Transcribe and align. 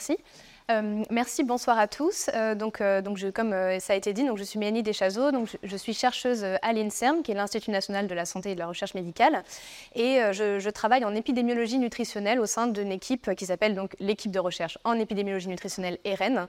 Merci. 0.00 0.16
Euh, 0.70 1.04
merci, 1.10 1.44
bonsoir 1.44 1.78
à 1.78 1.86
tous. 1.86 2.30
Euh, 2.32 2.54
euh, 2.80 3.32
comme 3.34 3.54
ça 3.80 3.92
a 3.92 3.96
été 3.96 4.14
dit, 4.14 4.26
je 4.34 4.44
suis 4.44 4.58
Mélanie 4.58 4.82
Deschazeaux, 4.82 5.30
je, 5.62 5.76
suis 5.76 5.92
chercheuse 5.92 6.42
à 6.62 6.72
l'INSERM, 6.72 7.22
qui 7.22 7.32
est 7.32 7.34
l'Institut 7.34 7.70
national 7.70 8.06
de 8.06 8.14
la 8.14 8.24
santé 8.24 8.52
et 8.52 8.54
de 8.54 8.60
la 8.60 8.68
recherche 8.68 8.94
médicale, 8.94 9.42
et 9.94 10.20
je, 10.32 10.70
travaille 10.70 11.04
en 11.04 11.14
épidémiologie 11.14 11.78
nutritionnelle 11.78 12.40
au 12.40 12.46
sein 12.46 12.68
d'une 12.68 12.92
équipe 12.92 13.34
qui 13.34 13.44
s'appelle 13.44 13.74
donc 13.74 13.94
l'équipe 13.98 14.30
de 14.30 14.38
recherche 14.38 14.78
en 14.84 14.94
épidémiologie 14.94 15.48
nutritionnelle 15.48 15.98
EREN, 16.04 16.46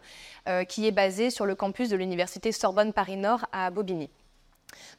qui 0.69 0.87
est 0.87 0.91
basée 0.91 1.29
sur 1.29 1.45
le 1.45 1.55
campus 1.55 1.89
de 1.89 1.97
l'université 1.97 2.51
Sorbonne 2.51 2.93
Paris 2.93 3.17
Nord 3.17 3.47
à 3.51 3.69
Bobigny. 3.71 4.09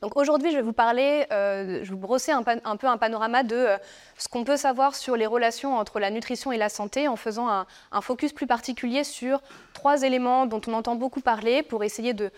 Donc 0.01 0.17
aujourd'hui, 0.17 0.51
je 0.51 0.57
vais 0.57 0.62
vous 0.62 0.73
parler, 0.73 1.27
euh, 1.33 1.80
je 1.83 1.91
vous 1.91 1.99
brosser 1.99 2.33
un, 2.33 2.43
peu 2.43 2.87
un 2.87 2.97
panorama 2.99 3.43
de 3.43 3.57
euh, 3.57 3.77
ce 4.19 4.29
qu'on 4.29 4.45
peut 4.45 4.57
savoir 4.57 4.95
sur 4.95 5.17
les 5.17 5.27
relations 5.27 5.77
entre 5.77 6.01
la 6.01 6.11
nutrition 6.11 6.53
et 6.53 6.57
la 6.57 6.69
santé 6.69 7.09
en 7.09 7.17
faisant 7.17 7.49
un, 7.49 8.01
focus 8.01 8.33
plus 8.33 8.47
particulier 8.47 9.05
sur 9.05 9.41
trois 9.75 10.03
éléments 10.03 10.47
dont 10.47 10.61
on 10.66 10.73
entend 10.75 10.97
beaucoup 10.97 11.21
parler 11.21 11.63
pour 11.63 11.85
essayer 11.85 12.15
de, 12.15 12.30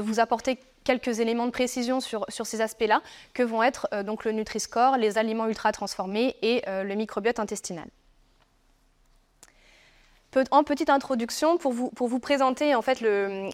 vous 0.00 0.20
apporter 0.20 0.58
quelques 0.84 1.20
éléments 1.20 1.46
de 1.46 1.50
précision 1.50 2.00
sur, 2.00 2.26
ces 2.28 2.60
aspects-là, 2.60 3.02
que 3.34 3.42
vont 3.42 3.62
être 3.62 3.88
euh, 3.92 4.02
donc 4.02 4.24
le 4.24 4.32
Nutri-Score, 4.32 4.96
les 4.96 5.18
aliments 5.18 5.46
ultra 5.46 5.72
transformés 5.72 6.36
et 6.42 6.62
le 6.66 6.94
microbiote 6.94 7.40
intestinal 7.40 7.88
en 10.50 10.62
petite 10.62 10.90
introduction, 10.90 11.56
pour 11.58 11.72
vous, 11.72 12.18
présenter 12.18 12.74
en 12.74 12.82
fait 12.82 13.00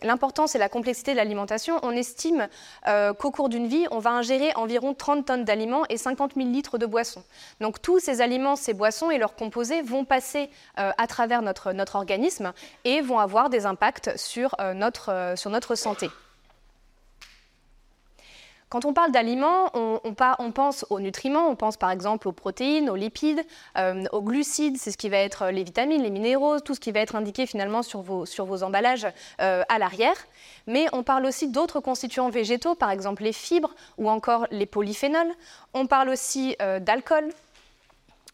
l'importance 0.02 0.54
et 0.54 0.58
la 0.58 0.68
complexité 0.68 1.12
de 1.12 1.16
l'alimentation, 1.16 1.78
on 1.82 1.92
estime 1.92 2.48
euh, 2.88 3.12
qu'au 3.12 3.30
cours 3.30 3.48
d'une 3.48 3.66
vie, 3.66 3.86
on 3.90 3.98
va 3.98 4.10
ingérer 4.10 4.52
environ 4.56 4.94
30 4.94 5.26
tonnes 5.26 5.44
d'aliments 5.44 5.84
et 5.88 5.96
50 5.96 6.32
000 6.36 6.48
litres 6.48 6.78
de 6.78 6.86
boissons. 6.86 7.22
Donc 7.60 7.80
tous 7.80 8.00
ces 8.00 8.20
aliments, 8.20 8.56
ces 8.56 8.74
boissons 8.74 9.10
et 9.10 9.18
leurs 9.18 9.36
composés 9.36 9.82
vont 9.82 10.04
passer 10.04 10.50
euh, 10.78 10.90
à 10.98 11.06
travers 11.06 11.42
notre, 11.42 11.94
organisme 11.94 12.52
et 12.84 13.00
vont 13.00 13.18
avoir 13.18 13.50
des 13.50 13.66
impacts 13.66 14.16
sur, 14.16 14.56
euh, 14.60 14.74
notre 14.74 15.74
santé. 15.74 16.08
Quand 18.74 18.86
on 18.86 18.92
parle 18.92 19.12
d'aliments, 19.12 19.70
on, 19.74 20.50
pense 20.50 20.84
aux 20.90 20.98
nutriments, 20.98 21.46
on 21.46 21.54
pense 21.54 21.76
par 21.76 21.92
exemple 21.92 22.26
aux 22.26 22.32
protéines, 22.32 22.90
aux 22.90 22.96
lipides, 22.96 23.40
euh, 23.78 24.02
aux 24.10 24.20
glucides, 24.20 24.78
c'est 24.78 24.90
ce 24.90 24.96
qui 24.96 25.08
va 25.08 25.18
être 25.18 25.50
les 25.50 25.62
vitamines, 25.62 26.02
les 26.02 26.10
minéraux, 26.10 26.58
tout 26.58 26.74
ce 26.74 26.80
qui 26.80 26.90
va 26.90 26.98
être 26.98 27.14
indiqué 27.14 27.46
finalement 27.46 27.84
sur 27.84 28.02
vos, 28.02 28.62
emballages 28.64 29.06
euh, 29.40 29.62
à 29.68 29.78
l'arrière. 29.78 30.16
Mais 30.66 30.86
on 30.92 31.04
parle 31.04 31.24
aussi 31.24 31.46
d'autres 31.46 31.78
constituants 31.78 32.30
végétaux, 32.30 32.74
par 32.74 32.90
exemple 32.90 33.22
les 33.22 33.32
fibres 33.32 33.72
ou 33.96 34.10
encore 34.10 34.48
les 34.50 34.66
polyphénols. 34.66 35.30
On 35.72 35.86
parle 35.86 36.08
aussi 36.08 36.56
euh, 36.60 36.80
d'alcool, 36.80 37.28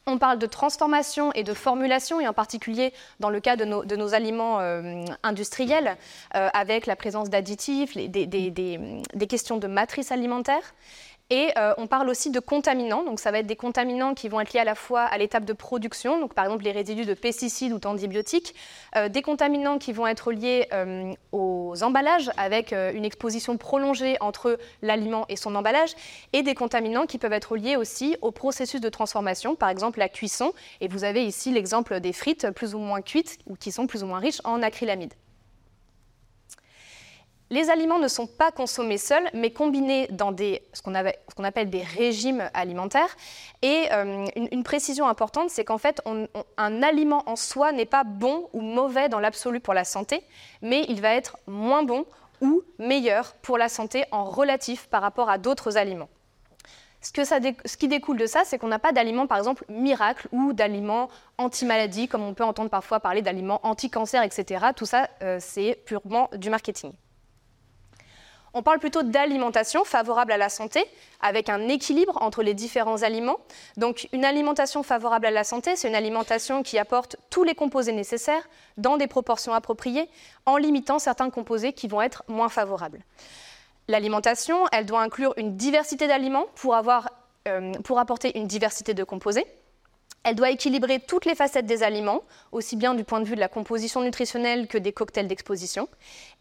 on 0.07 0.19
parle 0.19 0.39
de 0.39 0.47
transformation 0.47 1.33
et 1.33 1.45
de 1.45 1.55
formulation, 1.55 2.21
et 2.21 2.29
en 2.29 2.33
particulier 2.33 2.93
dans 3.21 3.31
le 3.31 3.41
cas 3.41 3.57
de 3.57 3.65
nos, 3.65 4.15
aliments 4.15 4.61
euh, 4.61 5.05
industriels, 5.23 5.97
euh, 6.35 6.49
avec 6.53 6.87
la 6.87 6.97
présence 6.97 7.31
d'additifs, 7.31 7.97
des, 7.97 9.27
questions 9.29 9.59
de 9.59 9.67
matrice 9.67 10.11
alimentaire. 10.11 10.75
Et 11.33 11.53
euh, 11.57 11.73
on 11.79 11.87
parle 11.87 12.09
aussi 12.09 12.31
de 12.31 12.41
contaminants, 12.41 13.05
donc 13.05 13.21
ça 13.21 13.31
va 13.31 13.39
être 13.39 13.47
des 13.47 13.55
contaminants 13.55 14.15
qui 14.15 14.29
vont 14.29 14.41
être 14.41 14.53
liés 14.53 14.59
à 14.59 14.65
la 14.65 14.75
fois 14.75 15.03
à 15.03 15.17
l'étape 15.17 15.45
de 15.45 15.53
production, 15.53 16.19
donc 16.19 16.35
par 16.35 16.45
exemple 16.45 16.65
les 16.65 16.73
résidus 16.73 17.07
de 17.07 17.15
pesticides 17.15 17.73
ou 17.73 17.79
d'antibiotiques, 17.79 18.53
euh, 18.97 19.09
des 19.09 19.23
contaminants 19.23 19.79
qui 19.79 19.93
vont 19.93 20.09
être 20.09 20.33
liés 20.33 20.67
euh, 20.73 21.13
aux 21.31 21.81
emballages 21.83 22.33
avec 22.37 22.73
une 22.73 23.05
exposition 23.05 23.57
prolongée 23.57 24.17
entre 24.21 24.59
l'aliment 24.83 25.25
et 25.29 25.37
son 25.37 25.55
emballage, 25.55 25.95
et 26.33 26.43
des 26.43 26.57
contaminants 26.57 27.07
qui 27.07 27.19
peuvent 27.19 27.33
être 27.33 27.57
liés 27.57 27.77
aussi 27.77 28.17
au 28.23 28.33
processus 28.33 28.81
de 28.81 28.89
transformation, 28.89 29.55
par 29.55 29.69
exemple 29.69 30.01
la 30.01 30.09
cuisson. 30.09 30.53
Et 30.81 30.89
vous 30.89 31.05
avez 31.05 31.25
ici 31.25 31.53
l'exemple 31.53 32.01
des 32.01 32.13
frites 32.13 32.51
plus 32.51 32.75
ou 32.75 32.79
moins 32.79 33.03
cuites 33.03 33.39
ou 33.47 33.55
qui 33.55 33.71
sont 33.71 33.87
plus 33.87 34.03
ou 34.03 34.07
moins 34.07 34.19
riches 34.19 34.41
en 34.43 34.63
acrylamide. 34.63 35.15
Les 37.53 37.69
aliments 37.69 37.99
ne 37.99 38.07
sont 38.07 38.29
pas 38.29 38.53
consommés 38.53 38.97
seuls, 38.97 39.29
mais 39.35 39.51
combinés 39.51 40.07
dans 40.13 40.35
ce 40.37 40.83
qu'on 40.83 41.45
appelle 41.45 41.69
des 41.69 41.83
régimes 41.83 42.49
alimentaires. 42.55 43.17
Et 43.63 43.89
euh, 43.91 44.25
une, 44.37 44.63
précision 44.63 45.09
importante, 45.09 45.51
c'est 45.51 45.65
qu'en 45.65 45.79
fait, 45.79 46.01
un 46.57 46.83
aliment 46.83 47.29
en 47.29 47.35
soi 47.35 47.73
n'est 47.73 47.87
pas 47.87 48.05
bon 48.05 48.49
ou 48.53 48.61
mauvais 48.61 49.09
dans 49.09 49.19
l'absolu 49.19 49.59
pour 49.59 49.75
la 49.75 49.83
santé, 49.83 50.23
mais 50.63 50.85
il 50.89 51.01
va 51.01 51.13
être 51.13 51.39
moins 51.49 51.83
bon 51.83 52.05
ou 52.41 52.63
meilleur 52.79 53.35
pour 53.43 53.59
la 53.59 53.69
santé 53.69 54.05
en 54.13 54.25
relatif 54.25 54.87
par 54.87 55.03
rapport 55.03 55.29
à 55.29 55.37
d'autres 55.37 55.77
aliments. 55.77 56.09
Ce, 57.03 57.77
qui 57.77 57.89
découle 57.89 58.19
de 58.19 58.27
ça, 58.27 58.43
c'est 58.45 58.59
qu'on 58.59 58.69
n'a 58.69 58.79
pas 58.79 58.93
d'aliments, 58.93 59.27
par 59.27 59.39
exemple, 59.39 59.65
miracles 59.69 60.29
ou 60.31 60.53
d'aliments 60.53 61.09
anti-maladie, 61.39 62.07
comme 62.07 62.23
on 62.23 62.35
peut 62.35 62.45
entendre 62.45 62.71
parfois 62.71 63.01
parler 63.01 63.23
d'aliments 63.23 63.59
anti-cancer, 63.65 64.23
etc. 64.23 64.67
Tout 64.77 64.87
ça, 64.87 65.09
euh, 65.23 65.39
c'est 65.41 65.83
purement 65.85 66.29
du 66.37 66.49
marketing. 66.49 66.93
On 68.53 68.63
parle 68.63 68.81
plutôt 68.81 69.03
d'alimentation 69.03 69.85
favorable 69.85 70.33
à 70.33 70.37
la 70.37 70.49
santé, 70.49 70.85
avec 71.21 71.49
un 71.49 71.69
équilibre 71.69 72.21
entre 72.21 72.43
les 72.43 72.55
différents 72.55 73.03
aliments. 73.03 73.39
Donc 73.77 74.09
une 74.13 74.25
alimentation 74.25 74.83
favorable 74.83 75.27
à 75.27 75.31
la 75.31 75.45
santé, 75.45 75.77
c'est 75.77 75.89
une 75.89 75.95
alimentation 75.95 76.63
qui 76.63 76.79
apporte 76.79 77.17
tous 77.31 77.45
les 77.45 77.55
composés 77.55 77.93
nécessaires 77.93 78.49
dans 78.77 78.97
des 78.97 79.07
proportions 79.07 79.55
appropriées, 79.55 80.09
en 80.47 80.57
limitant 80.57 80.99
certains 80.99 81.31
composés 81.31 81.73
qui 81.73 81.87
vont 81.87 82.03
être 82.03 82.25
moins 82.27 82.49
favorables. 82.49 83.05
L'alimentation, 83.89 84.67
elle 84.73 84.87
doit 84.87 85.03
inclure 85.03 85.35
une 85.37 85.57
diversité 85.57 86.07
d'aliments 86.07 86.47
pour, 86.57 86.77
euh, 86.77 87.73
pour 87.85 87.99
apporter 87.99 88.37
une 88.39 88.47
diversité 88.47 88.95
de 88.95 89.05
composés. 89.05 89.47
Elle 90.23 90.35
doit 90.35 90.51
équilibrer 90.51 91.01
toutes 91.01 91.25
les 91.25 91.35
facettes 91.35 91.65
des 91.65 91.83
aliments, 91.83 92.23
aussi 92.53 92.77
bien 92.77 92.95
du 92.95 93.05
point 93.05 93.21
de 93.21 93.25
vue 93.25 93.37
de 93.37 93.41
la 93.41 93.49
composition 93.49 94.03
nutritionnelle 94.03 94.67
que 94.67 94.77
des 94.77 94.93
cocktails 94.93 95.27
d'exposition. 95.27 95.89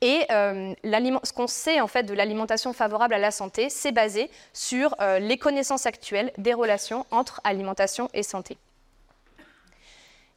Et 0.02 0.26
euh, 0.32 0.74
ce 0.84 1.34
qu'on 1.34 1.48
sait 1.48 1.80
en 1.80 1.88
fait 1.88 2.04
de 2.04 2.14
l'alimentation 2.14 2.74
favorable 2.74 3.14
à 3.14 3.20
la 3.20 3.32
santé, 3.32 3.70
c'est 3.70 3.94
basé 3.94 4.30
sur 4.52 4.96
euh, 5.00 5.20
les 5.20 5.38
connaissances 5.38 5.86
actuelles 5.86 6.34
des 6.38 6.54
relations 6.54 7.06
entre 7.10 7.40
alimentation 7.46 8.10
et 8.14 8.24
santé. 8.24 8.58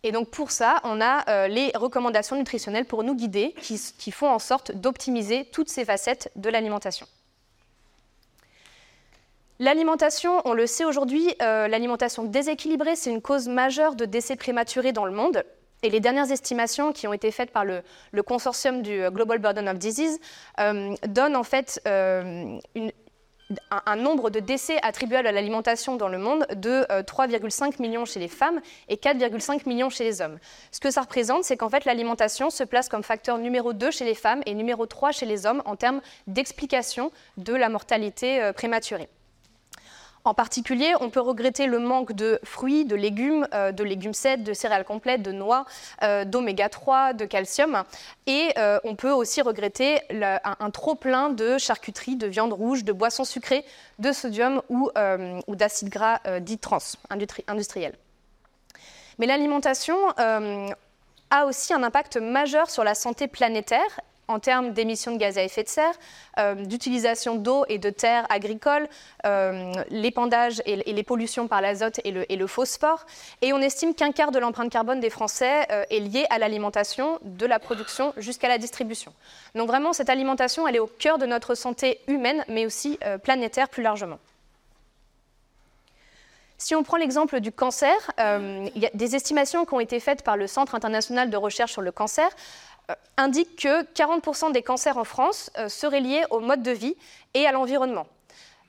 Et 0.05 0.13
donc 0.13 0.31
pour 0.31 0.53
ça, 0.53 0.81
on 0.85 1.01
a 1.01 1.29
euh, 1.29 1.49
les 1.49 1.73
recommandations 1.75 2.37
nutritionnelles 2.37 2.87
pour 2.87 3.03
nous 3.03 3.17
guider, 3.17 3.55
qui 3.61 4.13
font 4.13 4.29
en 4.29 4.39
sorte 4.39 4.73
d'optimiser 4.73 5.47
toutes 5.47 5.69
ces 5.69 5.85
facettes 5.85 6.31
de 6.37 6.49
l'alimentation. 6.49 7.07
L'alimentation, 9.59 10.41
on 10.45 10.55
le 10.55 10.67
sait 10.67 10.85
aujourd'hui, 10.85 11.35
euh, 11.43 11.69
l'alimentation 11.69 12.25
déséquilibrée, 12.25 12.97
c'est 12.97 13.11
une 13.11 13.21
cause 13.21 13.49
majeure 13.49 13.95
de 13.95 14.07
décès 14.07 14.35
prématurés 14.35 14.93
dans 14.93 15.05
le 15.05 15.13
monde. 15.13 15.45
Et 15.83 15.91
les 15.91 16.01
dernières 16.01 16.31
estimations 16.31 16.93
qui 16.93 17.07
ont 17.07 17.13
été 17.13 17.31
faites 17.31 17.51
par 17.51 17.65
le, 17.65 17.83
consortium 18.23 18.83
du 18.83 19.03
Global 19.11 19.39
Burden 19.39 19.69
of 19.69 19.79
Disease 19.79 20.19
euh, 20.59 20.95
donnent 21.07 21.37
en 21.37 21.43
fait 21.43 21.81
euh, 21.87 22.59
un, 23.87 23.97
nombre 23.97 24.31
de 24.31 24.41
décès 24.41 24.79
attribuables 24.83 25.27
à 25.27 25.33
l'alimentation 25.33 25.97
dans 25.97 26.09
le 26.09 26.19
monde 26.19 26.47
de 26.55 26.85
3,5 27.03 27.83
millions 27.83 28.05
chez 28.05 28.21
les 28.21 28.29
femmes 28.29 28.61
et 28.89 28.97
4,5 28.97 29.69
millions 29.69 29.91
chez 29.91 30.05
les 30.05 30.23
hommes. 30.23 30.39
Ce 30.71 30.81
que 30.81 30.91
ça 30.91 31.03
représente, 31.03 31.45
c'est 31.45 31.57
qu'en 31.57 31.69
fait 31.69 31.85
l'alimentation 31.85 32.49
se 32.49 32.65
place 32.65 32.89
comme 32.89 33.03
facteur 33.03 33.39
numéro 33.39 33.73
2 33.73 33.91
chez 33.91 34.05
les 34.05 34.15
femmes 34.15 34.43
et 34.47 34.55
numéro 34.55 34.87
3 34.87 35.12
chez 35.12 35.27
les 35.27 35.47
hommes 35.47 35.62
en 35.67 35.77
termes 35.77 36.01
d'explication 36.27 37.11
de 37.37 37.55
la 37.55 37.69
mortalité 37.69 38.53
prématurée. 38.55 39.09
En 40.25 40.34
particulier, 40.34 40.94
on 41.00 41.10
peut 41.10 41.20
regretter 41.20 41.67
le 41.67 41.81
manque 41.81 42.12
de 42.12 42.38
fruits, 42.44 42.85
de 42.85 42.94
légumes, 42.94 43.47
euh, 43.55 43.73
de 43.73 43.82
légumes 43.82 44.14
secs, 44.14 44.44
de 44.44 44.52
céréales 44.52 44.85
complètes, 44.85 45.23
de 45.23 45.32
noix, 45.32 45.64
euh, 46.02 46.25
d'oméga 46.25 46.69
3, 46.69 47.12
de 47.12 47.25
calcium. 47.25 47.82
Et 48.26 48.52
euh, 48.56 48.79
on 48.85 48.94
peut 48.94 49.11
aussi 49.11 49.43
regretter 49.43 50.00
un, 50.12 50.70
trop-plein 50.70 51.31
de 51.31 51.58
charcuterie, 51.58 52.14
de 52.14 52.29
viande 52.29 52.52
rouge, 52.52 52.85
de 52.85 52.93
boissons 52.93 53.25
sucrées, 53.25 53.64
de 53.99 54.12
sodium 54.12 54.62
ou, 54.69 54.91
ou 55.47 55.56
d'acides 55.56 55.88
gras 55.88 56.20
dits 56.41 56.58
trans, 56.58 56.79
industriels. 57.49 57.94
Mais 59.19 59.26
l'alimentation 59.26 59.97
a 60.17 61.47
aussi 61.47 61.75
un 61.75 61.82
impact 61.82 62.17
majeur 62.17 62.70
sur 62.70 62.85
la 62.85 62.94
santé 62.94 63.26
planétaire 63.26 64.00
en 64.29 64.39
termes 64.39 64.73
d'émissions 64.73 65.13
de 65.13 65.19
gaz 65.19 65.39
à 65.39 65.43
effet 65.43 65.63
de 65.63 65.69
serre, 65.69 65.95
euh, 66.39 66.55
d'utilisation 66.55 67.35
d'eau 67.37 67.65
et 67.69 67.79
de 67.79 67.91
terres 67.91 68.27
agricoles, 68.31 68.89
euh, 69.27 69.73
l'épandage 69.91 70.63
et, 70.65 70.77
les 70.77 71.03
pollutions 71.03 71.49
par 71.49 71.61
l'azote 71.61 72.01
et 72.05 72.11
le, 72.13 72.47
phosphore. 72.47 73.05
Et 73.41 73.53
on 73.53 73.59
estime 73.59 73.95
qu'un 73.95 74.13
quart 74.13 74.31
de 74.31 74.39
l'empreinte 74.39 74.71
carbone 74.71 75.01
des 75.01 75.11
Français 75.11 75.67
euh, 75.71 75.85
est 75.91 76.01
liée 76.01 76.27
à 76.31 76.39
l'alimentation, 76.39 77.19
de 77.23 77.47
la 77.47 77.59
production 77.59 78.13
jusqu'à 78.17 78.49
la 78.49 78.59
distribution. 78.59 79.13
Donc 79.55 79.69
vraiment, 79.69 79.93
cette 79.93 80.11
alimentation, 80.11 80.67
elle 80.67 80.77
est 80.77 80.81
au 80.81 80.87
cœur 80.87 81.19
de 81.19 81.27
notre 81.27 81.55
santé 81.55 82.01
humaine, 82.07 82.45
mais 82.49 82.67
aussi 82.67 82.99
planétaire 83.23 83.69
plus 83.69 83.83
largement. 83.83 84.19
Si 86.59 86.75
on 86.77 86.83
prend 86.83 86.97
l'exemple 86.97 87.41
du 87.41 87.51
cancer, 87.51 87.95
il 88.19 88.79
y 88.79 88.87
a 88.87 88.91
des 88.95 89.17
estimations 89.17 89.65
qui 89.65 89.75
ont 89.75 89.81
été 89.81 89.99
faites 89.99 90.23
par 90.23 90.37
le 90.37 90.47
Centre 90.47 90.75
international 90.75 91.29
de 91.31 91.37
recherche 91.37 91.73
sur 91.73 91.83
le 91.83 91.91
cancer 91.91 92.29
indique 93.17 93.56
que 93.56 93.84
40% 93.93 94.52
des 94.52 94.62
cancers 94.62 94.99
en 94.99 95.05
France 95.05 95.50
euh, 95.58 95.69
seraient 95.69 96.00
liés 96.00 96.25
au 96.31 96.40
mode 96.40 96.62
de 96.62 96.73
vie 96.73 96.96
et 97.34 97.46
à 97.46 97.52
l'environnement. 97.52 98.06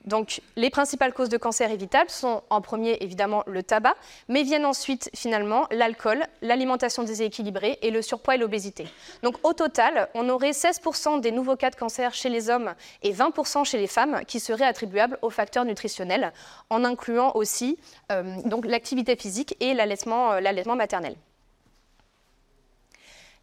Donc, 0.04 0.42
les 0.56 0.68
principales 0.68 1.14
causes 1.14 1.30
de 1.30 1.38
cancer 1.38 1.70
évitables 1.70 2.10
sont 2.10 2.42
en 2.50 2.60
premier 2.60 2.98
évidemment 3.00 3.42
le 3.46 3.62
tabac, 3.62 3.94
mais 4.28 4.42
viennent 4.42 4.66
ensuite 4.66 5.08
finalement 5.14 5.66
l'alcool, 5.70 6.24
l'alimentation 6.42 7.04
déséquilibrée 7.04 7.78
et 7.80 7.90
le 7.90 8.02
surpoids 8.02 8.34
et 8.34 8.38
l'obésité. 8.38 8.86
Donc, 9.22 9.36
au 9.44 9.54
total, 9.54 10.08
on 10.14 10.28
aurait 10.28 10.50
16% 10.50 11.20
des 11.20 11.32
nouveaux 11.32 11.56
cas 11.56 11.70
de 11.70 11.76
cancer 11.76 12.12
chez 12.12 12.28
les 12.28 12.50
hommes 12.50 12.74
et 13.02 13.14
20% 13.14 13.64
chez 13.64 13.78
les 13.78 13.86
femmes 13.86 14.20
qui 14.26 14.40
seraient 14.40 14.66
attribuables 14.66 15.18
aux 15.22 15.30
facteurs 15.30 15.64
nutritionnels, 15.64 16.32
en 16.68 16.84
incluant 16.84 17.32
aussi 17.34 17.78
euh, 18.12 18.36
l'activité 18.64 19.16
physique 19.16 19.56
et 19.60 19.72
l'allaitement 19.72 20.32
euh, 20.32 20.74
maternel. 20.74 21.16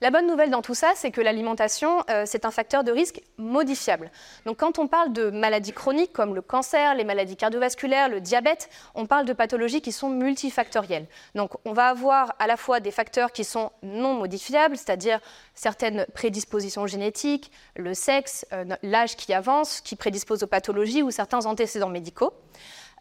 La 0.01 0.09
bonne 0.09 0.25
nouvelle 0.25 0.49
dans 0.49 0.63
tout 0.63 0.73
ça, 0.73 0.93
c'est 0.95 1.11
que 1.11 1.21
l'alimentation, 1.21 2.03
euh, 2.09 2.23
c'est 2.25 2.45
un 2.45 2.49
facteur 2.49 2.83
de 2.83 2.91
risque 2.91 3.21
modifiable. 3.37 4.09
Donc 4.47 4.57
quand 4.57 4.79
on 4.79 4.87
parle 4.87 5.13
de 5.13 5.29
maladies 5.29 5.73
chroniques 5.73 6.11
comme 6.11 6.33
le 6.33 6.41
cancer, 6.41 6.95
les 6.95 7.03
maladies 7.03 7.35
cardiovasculaires, 7.35 8.09
le 8.09 8.19
diabète, 8.19 8.71
on 8.95 9.05
parle 9.05 9.25
de 9.25 9.33
pathologies 9.33 9.81
qui 9.81 9.91
sont 9.91 10.09
multifactorielles. 10.09 11.05
Donc 11.35 11.51
on 11.65 11.73
va 11.73 11.89
avoir 11.89 12.33
à 12.39 12.47
la 12.47 12.57
fois 12.57 12.79
des 12.79 12.89
facteurs 12.89 13.31
qui 13.31 13.43
sont 13.43 13.71
non 13.83 14.15
modifiables, 14.15 14.75
c'est-à-dire 14.75 15.19
certaines 15.53 16.07
prédispositions 16.15 16.87
génétiques, 16.87 17.51
le 17.75 17.93
sexe, 17.93 18.47
euh, 18.53 18.65
l'âge 18.81 19.15
qui 19.15 19.35
avance, 19.35 19.81
qui 19.81 19.95
prédispose 19.95 20.41
aux 20.41 20.47
pathologies 20.47 21.03
ou 21.03 21.11
certains 21.11 21.45
antécédents 21.45 21.89
médicaux. 21.89 22.33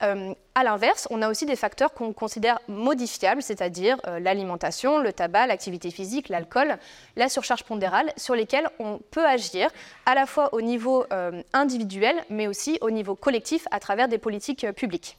Euh, 0.02 0.34
à 0.54 0.64
l'inverse, 0.64 1.06
on 1.10 1.22
a 1.22 1.28
aussi 1.28 1.46
des 1.46 1.56
facteurs 1.56 1.92
qu'on 1.92 2.12
considère 2.12 2.58
modifiables, 2.68 3.42
c'est-à-dire 3.42 4.00
euh, 4.06 4.18
l'alimentation, 4.18 4.98
le 4.98 5.12
tabac, 5.12 5.46
l'activité 5.46 5.90
physique, 5.90 6.28
l'alcool, 6.28 6.78
la 7.16 7.28
surcharge 7.28 7.64
pondérale, 7.64 8.12
sur 8.16 8.34
lesquels 8.34 8.68
on 8.78 8.98
peut 9.10 9.26
agir 9.26 9.70
à 10.06 10.14
la 10.14 10.26
fois 10.26 10.54
au 10.54 10.62
niveau 10.62 11.04
euh, 11.12 11.42
individuel, 11.52 12.16
mais 12.30 12.46
aussi 12.46 12.78
au 12.80 12.90
niveau 12.90 13.14
collectif 13.14 13.66
à 13.70 13.80
travers 13.80 14.08
des 14.08 14.18
politiques 14.18 14.66
publiques. 14.72 15.18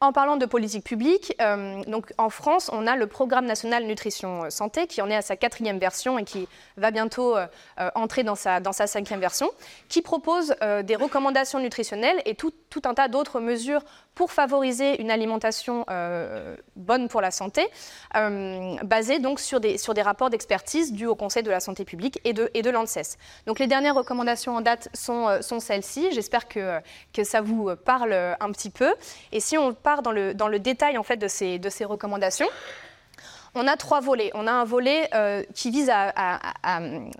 En 0.00 0.12
parlant 0.12 0.36
de 0.36 0.46
politique 0.46 0.84
publique, 0.84 1.34
euh, 1.40 1.82
en 2.18 2.30
France, 2.30 2.70
on 2.72 2.86
a 2.86 2.94
le 2.94 3.08
Programme 3.08 3.46
national 3.46 3.84
nutrition 3.84 4.44
euh, 4.44 4.50
santé 4.50 4.86
qui 4.86 5.02
en 5.02 5.10
est 5.10 5.16
à 5.16 5.22
sa 5.22 5.34
quatrième 5.34 5.80
version 5.80 6.20
et 6.20 6.24
qui 6.24 6.46
va 6.76 6.92
bientôt 6.92 7.36
euh, 7.36 7.48
entrer 7.96 8.22
dans 8.22 8.36
sa, 8.36 8.60
cinquième 8.86 9.18
version, 9.18 9.50
qui 9.88 10.00
propose 10.00 10.54
des 10.84 10.94
recommandations 10.94 11.58
nutritionnelles 11.58 12.22
et 12.26 12.36
tout 12.36 12.52
un 12.84 12.94
tas 12.94 13.08
d'autres 13.08 13.40
mesures 13.40 13.82
pour 14.18 14.32
favoriser 14.32 15.00
une 15.00 15.12
alimentation 15.12 15.86
bonne 16.74 17.06
pour 17.06 17.20
la 17.20 17.30
santé, 17.30 17.64
basée 18.12 19.20
donc 19.20 19.38
sur 19.38 19.60
des, 19.60 19.78
rapports 20.02 20.28
d'expertise 20.28 20.92
dus 20.92 21.06
au 21.06 21.14
Conseil 21.14 21.44
de 21.44 21.50
la 21.50 21.60
santé 21.60 21.84
publique 21.84 22.20
et 22.24 22.32
de, 22.32 22.50
et 22.52 22.62
l'ANSES. 22.62 23.16
Donc 23.46 23.60
les 23.60 23.68
dernières 23.68 23.94
recommandations 23.94 24.56
en 24.56 24.60
date 24.60 24.88
sont, 24.92 25.40
sont 25.40 25.60
celles-ci. 25.60 26.08
J'espère 26.10 26.48
que, 26.48 26.80
ça 27.22 27.40
vous 27.40 27.70
parle 27.76 28.12
un 28.12 28.50
petit 28.50 28.70
peu. 28.70 28.92
Et 29.30 29.38
si 29.38 29.56
on 29.56 29.76
dans 30.02 30.12
le, 30.12 30.34
dans 30.34 30.48
le 30.48 30.58
détail 30.58 30.98
en 30.98 31.04
fait, 31.04 31.16
de, 31.16 31.28
ces, 31.28 31.84
recommandations, 31.84 32.48
on 33.54 33.66
a 33.68 33.76
trois 33.76 34.00
volets. 34.00 34.32
On 34.34 34.46
a 34.46 34.52
un 34.52 34.64
volet 34.64 35.08
euh, 35.14 35.42
qui 35.54 35.70
vise 35.70 35.90
à, 35.90 36.40
euh, 36.80 37.10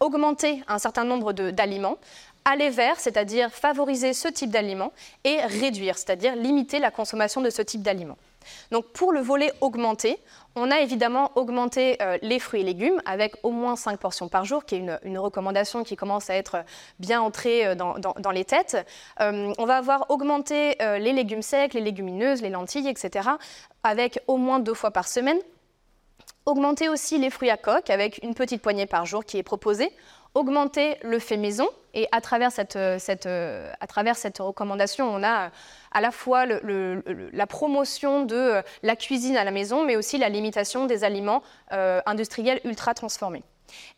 augmenter 0.00 0.62
un 0.68 0.78
certain 0.78 1.04
nombre 1.04 1.32
d'aliments, 1.32 1.98
aller 2.44 2.70
vers, 2.70 3.00
c'est-à-dire 3.00 3.50
favoriser 3.50 4.12
ce 4.12 4.28
type 4.28 4.50
d'aliments, 4.50 4.92
et 5.24 5.40
réduire, 5.40 5.96
c'est-à-dire 5.96 6.36
limiter 6.36 6.78
la 6.78 6.90
consommation 6.90 7.40
de 7.40 7.50
ce 7.50 7.62
type 7.62 7.82
d'aliments. 7.82 8.18
Donc 8.70 8.86
pour 8.88 9.12
le 9.12 9.20
volet 9.20 9.52
augmenté, 9.60 10.18
on 10.54 10.70
a 10.70 10.80
évidemment 10.80 11.32
augmenté 11.34 11.96
euh, 12.02 12.18
les 12.22 12.38
fruits 12.38 12.60
et 12.60 12.64
légumes 12.64 13.00
avec 13.06 13.34
au 13.42 13.50
moins 13.50 13.76
5 13.76 13.98
portions 13.98 14.28
par 14.28 14.44
jour, 14.44 14.64
qui 14.64 14.76
est 14.76 14.78
une, 15.02 15.18
recommandation 15.18 15.82
qui 15.84 15.96
commence 15.96 16.30
à 16.30 16.34
être 16.34 16.64
bien 16.98 17.20
entrée 17.20 17.66
euh, 17.66 17.74
dans, 17.74 18.30
les 18.30 18.44
têtes. 18.44 18.76
Euh, 19.20 19.52
on 19.58 19.64
va 19.64 19.76
avoir 19.76 20.10
augmenté 20.10 20.76
les 20.80 21.12
légumes 21.12 21.42
secs, 21.42 21.72
les 21.74 21.80
légumineuses, 21.80 22.42
les 22.42 22.50
lentilles, 22.50 22.88
etc., 22.88 23.30
avec 23.82 24.20
au 24.26 24.36
moins 24.36 24.58
deux 24.58 24.74
fois 24.74 24.90
par 24.90 25.08
semaine. 25.08 25.38
Augmenter 26.46 26.88
aussi 26.88 27.18
les 27.18 27.30
fruits 27.30 27.50
à 27.50 27.56
coque 27.56 27.88
avec 27.90 28.20
une 28.22 28.34
petite 28.34 28.60
poignée 28.60 28.86
par 28.86 29.06
jour 29.06 29.24
qui 29.24 29.38
est 29.38 29.42
proposée 29.42 29.90
augmenter 30.34 30.96
le 31.02 31.18
fait 31.18 31.36
maison. 31.36 31.68
Et 31.96 32.08
à 32.10 32.20
travers 32.20 32.50
cette, 32.50 32.76
travers 33.86 34.16
cette 34.16 34.38
recommandation, 34.38 35.08
on 35.08 35.22
a 35.22 35.50
à 35.92 36.00
la 36.00 36.10
fois 36.10 36.44
la 36.44 37.46
promotion 37.46 38.24
de 38.24 38.62
la 38.82 38.96
cuisine 38.96 39.36
à 39.36 39.44
la 39.44 39.52
maison, 39.52 39.84
mais 39.84 39.94
aussi 39.94 40.18
la 40.18 40.28
limitation 40.28 40.86
des 40.86 41.04
aliments 41.04 41.42
euh, 41.72 42.00
industriels 42.04 42.60
ultra 42.64 42.94
transformés. 42.94 43.44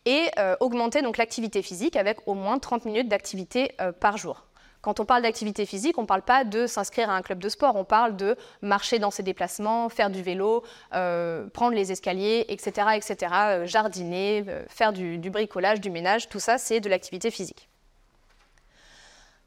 Et 0.05 0.27
euh, 0.37 0.55
augmenter 0.59 1.01
donc 1.01 1.17
l'activité 1.17 1.61
physique 1.61 1.95
avec 1.95 2.27
au 2.27 2.33
moins 2.33 2.59
30 2.59 2.85
minutes 2.85 3.09
d'activité 3.09 3.71
euh, 3.81 3.91
par 3.91 4.17
jour. 4.17 4.43
Quand 4.81 4.99
on 4.99 5.05
parle 5.05 5.23
d'activité 5.23 5.65
physique, 5.65 5.97
on 5.97 6.03
ne 6.03 6.07
parle 6.07 6.21
pas 6.21 6.43
de 6.43 6.67
s'inscrire 6.67 7.09
à 7.09 7.15
un 7.15 7.21
club 7.21 7.39
de 7.39 7.49
sport, 7.49 7.75
on 7.75 7.83
parle 7.83 8.15
de 8.15 8.35
marcher 8.61 8.99
dans 8.99 9.11
ses 9.11 9.23
déplacements, 9.23 9.89
faire 9.89 10.09
du 10.09 10.21
vélo, 10.21 10.63
euh, 10.93 11.47
prendre 11.47 11.73
les 11.73 11.91
escaliers, 11.91 12.45
etc., 12.49 12.87
etc., 12.95 13.31
euh, 13.33 13.65
jardiner, 13.65 14.45
euh, 14.47 14.63
faire 14.69 14.93
du, 14.93 15.17
bricolage, 15.29 15.81
du 15.81 15.89
ménage, 15.89 16.29
tout 16.29 16.39
ça, 16.39 16.57
c'est 16.57 16.79
de 16.79 16.89
l'activité 16.89 17.31
physique. 17.31 17.69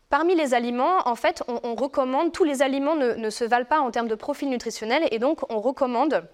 Parmi 0.09 0.35
les 0.35 0.55
aliments, 0.55 1.07
en 1.09 1.15
fait, 1.15 1.45
on, 1.47 1.77
recommande, 1.77 2.33
tous 2.33 2.43
les 2.43 2.63
aliments 2.63 2.97
ne, 2.97 3.15
ne, 3.15 3.31
se 3.31 3.45
valent 3.45 3.65
pas 3.65 3.81
en 3.81 3.93
termes 3.93 4.09
de 4.09 4.17
profil 4.17 4.49
nutritionnel, 4.49 5.07
et 5.13 5.21
donc 5.21 5.41
on 5.49 5.61
recommande 5.61 6.25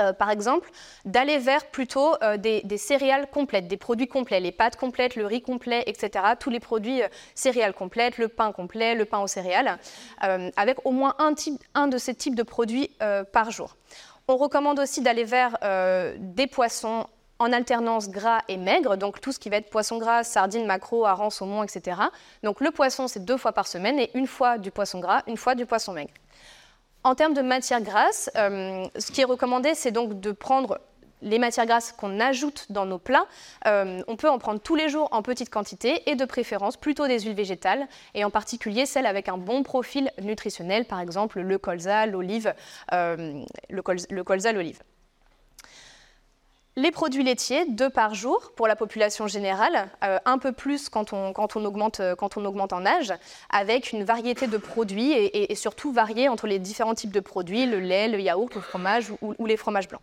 euh, 0.00 0.12
par 0.12 0.30
exemple, 0.30 0.70
d'aller 1.04 1.38
vers 1.38 1.66
plutôt 1.66 2.14
euh, 2.22 2.36
des, 2.36 2.78
céréales 2.78 3.28
complètes, 3.28 3.66
des 3.66 3.76
produits 3.76 4.06
complets, 4.06 4.40
les 4.40 4.52
pâtes 4.52 4.76
complètes, 4.76 5.16
le 5.16 5.26
riz 5.26 5.42
complet, 5.42 5.82
etc. 5.86 6.24
Tous 6.38 6.50
les 6.50 6.60
produits 6.60 7.02
euh, 7.02 7.08
céréales 7.34 7.74
complètes, 7.74 8.18
le 8.18 8.28
pain 8.28 8.52
complet, 8.52 8.94
le 8.94 9.04
pain 9.04 9.18
aux 9.18 9.26
céréales, 9.26 9.78
avec 10.56 10.84
au 10.84 10.90
moins 10.90 11.14
un, 11.18 11.34
type, 11.34 11.62
un, 11.74 11.88
de 11.88 11.98
ces 11.98 12.14
types 12.14 12.34
de 12.34 12.42
produits 12.42 12.90
par 13.32 13.50
jour. 13.50 13.76
On 14.26 14.36
recommande 14.36 14.78
aussi 14.78 15.00
d'aller 15.00 15.24
vers 15.24 15.56
des 16.18 16.46
poissons 16.46 17.06
en 17.38 17.52
alternance 17.52 18.10
gras 18.10 18.40
et 18.48 18.56
maigre, 18.56 18.96
donc 18.96 19.20
tout 19.20 19.32
ce 19.32 19.38
qui 19.38 19.48
va 19.48 19.56
être 19.56 19.70
poisson 19.70 19.98
gras, 19.98 20.24
sardines, 20.24 20.66
maquereaux, 20.66 21.06
harengs, 21.06 21.30
saumon, 21.30 21.62
etc. 21.62 22.00
Donc 22.42 22.60
le 22.60 22.70
poisson, 22.70 23.06
c'est 23.08 23.24
deux 23.24 23.36
fois 23.36 23.52
par 23.52 23.66
semaine 23.66 23.98
et 23.98 24.10
une 24.14 24.26
fois 24.26 24.58
du 24.58 24.70
poisson 24.70 24.98
gras, 24.98 25.22
une 25.26 25.36
fois 25.36 25.54
du 25.54 25.66
poisson 25.66 25.92
maigre. 25.92 26.12
En 27.08 27.14
termes 27.14 27.32
de 27.32 27.40
matières 27.40 27.80
grasses, 27.80 28.30
euh, 28.36 28.86
ce 28.98 29.10
qui 29.12 29.22
est 29.22 29.24
recommandé, 29.24 29.72
c'est 29.72 29.92
donc 29.92 30.20
de 30.20 30.30
prendre 30.30 30.78
les 31.22 31.38
matières 31.38 31.64
grasses 31.64 31.90
qu'on 31.92 32.20
ajoute 32.20 32.66
dans 32.68 32.84
nos 32.84 32.98
plats. 32.98 33.24
Euh, 33.66 34.02
on 34.08 34.16
peut 34.16 34.28
en 34.28 34.38
prendre 34.38 34.60
tous 34.60 34.74
les 34.74 34.90
jours 34.90 35.08
en 35.10 35.22
petite 35.22 35.48
quantité 35.48 36.02
et 36.04 36.16
de 36.16 36.26
préférence 36.26 36.76
plutôt 36.76 37.06
des 37.06 37.20
huiles 37.20 37.34
végétales 37.34 37.88
et 38.12 38.24
en 38.24 38.30
particulier 38.30 38.84
celles 38.84 39.06
avec 39.06 39.30
un 39.30 39.38
bon 39.38 39.62
profil 39.62 40.10
nutritionnel, 40.20 40.84
par 40.84 41.00
exemple 41.00 41.40
le 41.40 41.56
colza, 41.56 42.04
l'olive, 42.04 42.52
euh, 42.92 43.42
le 43.70 44.22
colza, 44.22 44.52
l'olive 44.52 44.82
les 46.78 46.92
produits 46.92 47.24
laitiers, 47.24 47.66
deux 47.66 47.90
par 47.90 48.14
jour 48.14 48.52
pour 48.54 48.68
la 48.68 48.76
population 48.76 49.26
générale, 49.26 49.90
euh, 50.04 50.18
un 50.24 50.38
peu 50.38 50.52
plus 50.52 50.88
quand 50.88 51.12
on, 51.12 51.32
quand, 51.32 51.56
on 51.56 51.64
augmente, 51.64 51.98
euh, 51.98 52.14
quand 52.14 52.36
on 52.36 52.44
augmente 52.44 52.72
en 52.72 52.86
âge, 52.86 53.12
avec 53.50 53.92
une 53.92 54.04
variété 54.04 54.46
de 54.46 54.56
produits 54.58 55.12
et, 55.12 55.54
surtout 55.56 55.92
variés 55.92 56.28
entre 56.28 56.46
les 56.46 56.60
différents 56.60 56.94
types 56.94 57.10
de 57.10 57.20
produits, 57.20 57.66
le 57.66 57.80
lait, 57.80 58.06
le 58.06 58.20
yaourt, 58.20 58.54
le 58.54 58.60
fromage 58.60 59.12
ou, 59.20 59.46
les 59.46 59.56
fromages 59.56 59.88
blancs. 59.88 60.02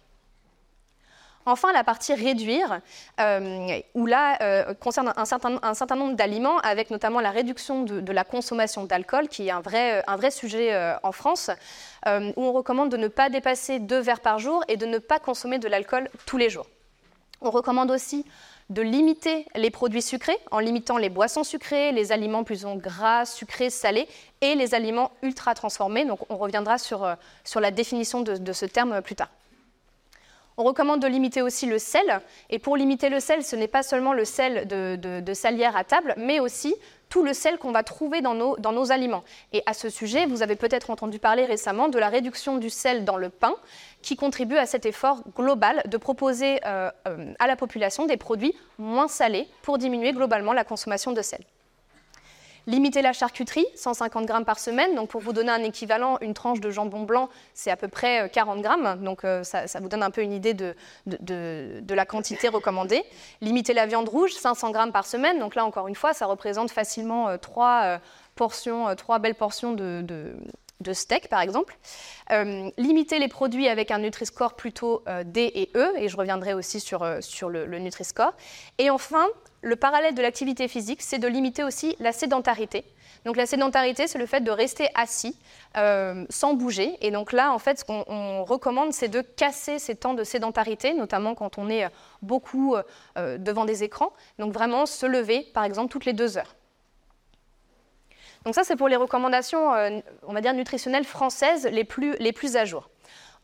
Enfin, 1.45 1.71
la 1.73 1.83
partie 1.83 2.13
réduire, 2.13 2.79
euh, 3.19 3.79
où 3.93 4.05
là 4.05 4.73
concerne 4.75 5.13
un 5.15 5.25
certain, 5.25 5.95
nombre 5.95 6.15
d'aliments, 6.15 6.57
avec 6.59 6.89
notamment 6.89 7.19
la 7.19 7.31
réduction 7.31 7.83
de, 7.83 8.11
la 8.11 8.23
consommation 8.23 8.85
d'alcool, 8.85 9.27
qui 9.27 9.47
est 9.47 9.51
un 9.51 9.61
vrai, 9.61 10.03
vrai 10.17 10.31
sujet 10.31 10.95
en 11.03 11.11
France. 11.11 11.51
Euh, 12.07 12.31
où 12.35 12.43
on 12.43 12.53
recommande 12.53 12.91
de 12.91 12.97
ne 12.97 13.07
pas 13.07 13.29
dépasser 13.29 13.79
deux 13.79 13.99
verres 13.99 14.19
par 14.19 14.37
jour 14.37 14.63
et 14.67 14.77
de 14.77 14.85
ne 14.85 14.99
pas 14.99 15.17
consommer 15.17 15.57
de 15.57 15.67
l'alcool 15.67 16.07
tous 16.27 16.37
les 16.37 16.51
jours. 16.51 16.67
On 17.41 17.49
recommande 17.49 17.89
aussi 17.89 18.25
de 18.69 18.83
limiter 18.83 19.47
les 19.55 19.71
produits 19.71 20.03
sucrés 20.03 20.37
en 20.51 20.59
limitant 20.59 20.97
les 20.97 21.09
boissons 21.09 21.43
sucrées, 21.43 21.91
les 21.91 22.11
aliments 22.11 22.43
plus 22.43 22.63
gras, 22.65 23.25
sucrés, 23.25 23.71
salés 23.71 24.07
et 24.41 24.53
les 24.53 24.75
aliments 24.75 25.11
ultra 25.23 25.55
transformés. 25.55 26.05
Donc 26.05 26.19
on 26.29 26.37
reviendra 26.37 26.75
euh, 26.75 27.15
sur 27.43 27.59
la 27.59 27.71
définition 27.71 28.21
de, 28.21 28.53
ce 28.53 28.65
terme 28.67 29.01
plus 29.01 29.15
tard. 29.15 29.29
On 30.57 30.63
recommande 30.63 31.01
de 31.01 31.07
limiter 31.07 31.41
aussi 31.41 31.65
le 31.65 31.79
sel. 31.79 32.21
Et 32.49 32.59
pour 32.59 32.77
limiter 32.77 33.09
le 33.09 33.19
sel, 33.19 33.43
ce 33.43 33.55
n'est 33.55 33.67
pas 33.67 33.83
seulement 33.83 34.13
le 34.13 34.23
sel 34.23 34.67
de, 34.67 35.33
salière 35.33 35.75
à 35.75 35.83
table, 35.83 36.13
mais 36.17 36.39
aussi 36.39 36.73
tout 37.09 37.23
le 37.23 37.33
sel 37.33 37.57
qu'on 37.57 37.71
va 37.71 37.83
trouver 37.83 38.21
dans 38.21 38.33
nos, 38.33 38.55
dans 38.57 38.71
nos 38.71 38.91
aliments. 38.91 39.23
Et 39.53 39.61
à 39.65 39.73
ce 39.73 39.89
sujet, 39.89 40.25
vous 40.25 40.41
avez 40.41 40.55
peut-être 40.55 40.89
entendu 40.89 41.19
parler 41.19 41.45
récemment 41.45 41.89
de 41.89 41.99
la 41.99 42.09
réduction 42.09 42.57
du 42.57 42.69
sel 42.69 43.03
dans 43.03 43.17
le 43.17 43.29
pain, 43.29 43.55
qui 44.01 44.15
contribue 44.15 44.57
à 44.57 44.65
cet 44.65 44.85
effort 44.85 45.21
global 45.35 45.83
de 45.87 45.97
proposer 45.97 46.59
euh, 46.65 46.89
euh, 47.07 47.33
à 47.39 47.47
la 47.47 47.55
population 47.55 48.05
des 48.05 48.17
produits 48.17 48.55
moins 48.77 49.07
salés 49.07 49.47
pour 49.61 49.77
diminuer 49.77 50.13
globalement 50.13 50.53
la 50.53 50.63
consommation 50.63 51.11
de 51.11 51.21
sel. 51.21 51.41
Limiter 52.67 53.01
la 53.01 53.13
charcuterie, 53.13 53.65
150 53.75 54.25
grammes 54.25 54.45
par 54.45 54.59
semaine. 54.59 54.95
Donc 54.95 55.09
pour 55.09 55.21
vous 55.21 55.33
donner 55.33 55.51
un 55.51 55.63
équivalent, 55.63 56.17
une 56.21 56.33
tranche 56.33 56.59
de 56.59 56.69
jambon 56.69 57.03
blanc, 57.03 57.29
c'est 57.53 57.71
à 57.71 57.77
peu 57.77 57.87
près 57.87 58.29
40 58.29 58.61
grammes. 58.61 59.03
Donc 59.03 59.21
ça, 59.43 59.65
vous 59.79 59.87
donne 59.87 60.03
un 60.03 60.11
peu 60.11 60.21
une 60.21 60.33
idée 60.33 60.53
de, 60.53 60.75
la 61.89 62.05
quantité 62.05 62.47
recommandée. 62.47 63.03
Limiter 63.41 63.73
la 63.73 63.85
viande 63.85 64.09
rouge, 64.09 64.33
500 64.33 64.71
grammes 64.71 64.91
par 64.91 65.05
semaine. 65.05 65.39
Donc 65.39 65.55
là, 65.55 65.65
encore 65.65 65.87
une 65.87 65.95
fois, 65.95 66.13
ça 66.13 66.25
représente 66.25 66.71
facilement 66.71 67.37
3 67.37 67.99
portions, 68.35 68.93
trois 68.95 69.19
belles 69.19 69.35
portions 69.35 69.73
de, 69.73 70.93
steak, 70.93 71.29
par 71.29 71.41
exemple. 71.41 71.77
Euh, 72.31 72.69
limiter 72.77 73.19
les 73.19 73.27
produits 73.27 73.67
avec 73.67 73.91
un 73.91 73.99
Nutri-Score 73.99 74.55
plutôt 74.55 75.03
euh, 75.07 75.23
D 75.25 75.51
et 75.53 75.69
E, 75.75 75.93
et 75.97 76.09
je 76.09 76.17
reviendrai 76.17 76.53
aussi 76.53 76.79
sur, 76.79 77.03
euh, 77.03 77.21
sur 77.21 77.49
le, 77.49 77.65
Nutri-Score. 77.79 78.33
Et 78.77 78.89
enfin, 78.89 79.25
le 79.65 79.75
parallèle 79.75 80.13
de 80.15 80.21
l'activité 80.21 80.67
physique, 80.67 81.01
c'est 81.01 81.17
de 81.17 81.27
limiter 81.27 81.63
aussi 81.63 81.95
la 81.99 82.11
sédentarité. 82.11 82.85
Donc 83.25 83.35
la 83.35 83.47
sédentarité, 83.47 84.07
c'est 84.07 84.19
le 84.19 84.27
fait 84.27 84.41
de 84.41 84.51
rester 84.51 84.87
assis 84.93 85.35
sans 86.29 86.53
bouger. 86.53 86.95
Et 87.01 87.09
donc 87.09 87.31
là, 87.31 87.51
en 87.51 87.57
fait, 87.57 87.79
ce 87.79 87.83
qu'on 87.83 88.43
recommande, 88.43 88.93
c'est 88.93 89.07
de 89.07 89.21
casser 89.21 89.79
ces 89.79 89.95
temps 89.95 90.13
de 90.13 90.23
sédentarité, 90.23 90.93
notamment 90.93 91.33
quand 91.33 91.57
on 91.57 91.67
est 91.69 91.87
beaucoup 92.21 92.75
devant 93.15 93.65
des 93.65 93.83
écrans. 93.83 94.13
Donc 94.37 94.53
vraiment 94.53 94.85
se 94.85 95.07
lever, 95.07 95.47
par 95.55 95.63
exemple, 95.63 95.91
toutes 95.91 96.05
les 96.05 96.13
deux 96.13 96.37
heures. 96.37 96.55
Donc 98.45 98.53
ça, 98.53 98.63
c'est 98.63 98.75
pour 98.75 98.87
les 98.87 98.95
recommandations, 98.95 99.73
euh, 99.73 99.99
on 100.23 100.33
va 100.33 100.41
dire, 100.41 100.53
nutritionnelles 100.53 101.03
françaises 101.03 101.67
les 101.71 101.83
plus, 101.83 102.15
les 102.19 102.31
plus 102.31 102.55
à 102.55 102.63
jour. 102.63 102.89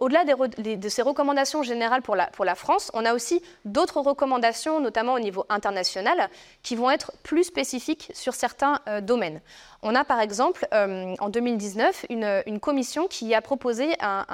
Au-delà 0.02 0.26
de 0.26 0.90
ces 0.90 1.04
recommandations 1.04 1.62
générales 1.62 2.02
pour 2.02 2.16
la, 2.16 2.56
France, 2.56 2.90
on 2.96 3.06
a 3.06 3.14
aussi 3.14 3.40
d'autres 3.66 4.02
recommandations, 4.02 4.80
notamment 4.80 5.14
au 5.14 5.20
niveau 5.20 5.46
international, 5.48 6.28
qui 6.64 6.76
vont 6.76 6.90
être 6.90 7.12
plus 7.22 7.44
spécifiques 7.44 8.10
sur 8.16 8.34
certains 8.34 8.80
euh, 8.88 9.00
domaines. 9.00 9.42
On 9.84 9.94
a 9.94 10.04
par 10.04 10.20
exemple, 10.20 10.68
euh, 10.74 11.14
en 11.20 11.30
2019, 11.30 12.08
une, 12.10 12.42
une, 12.48 12.60
commission 12.60 13.08
qui 13.08 13.36
a 13.36 13.42
proposé 13.42 13.94
un, 14.00 14.26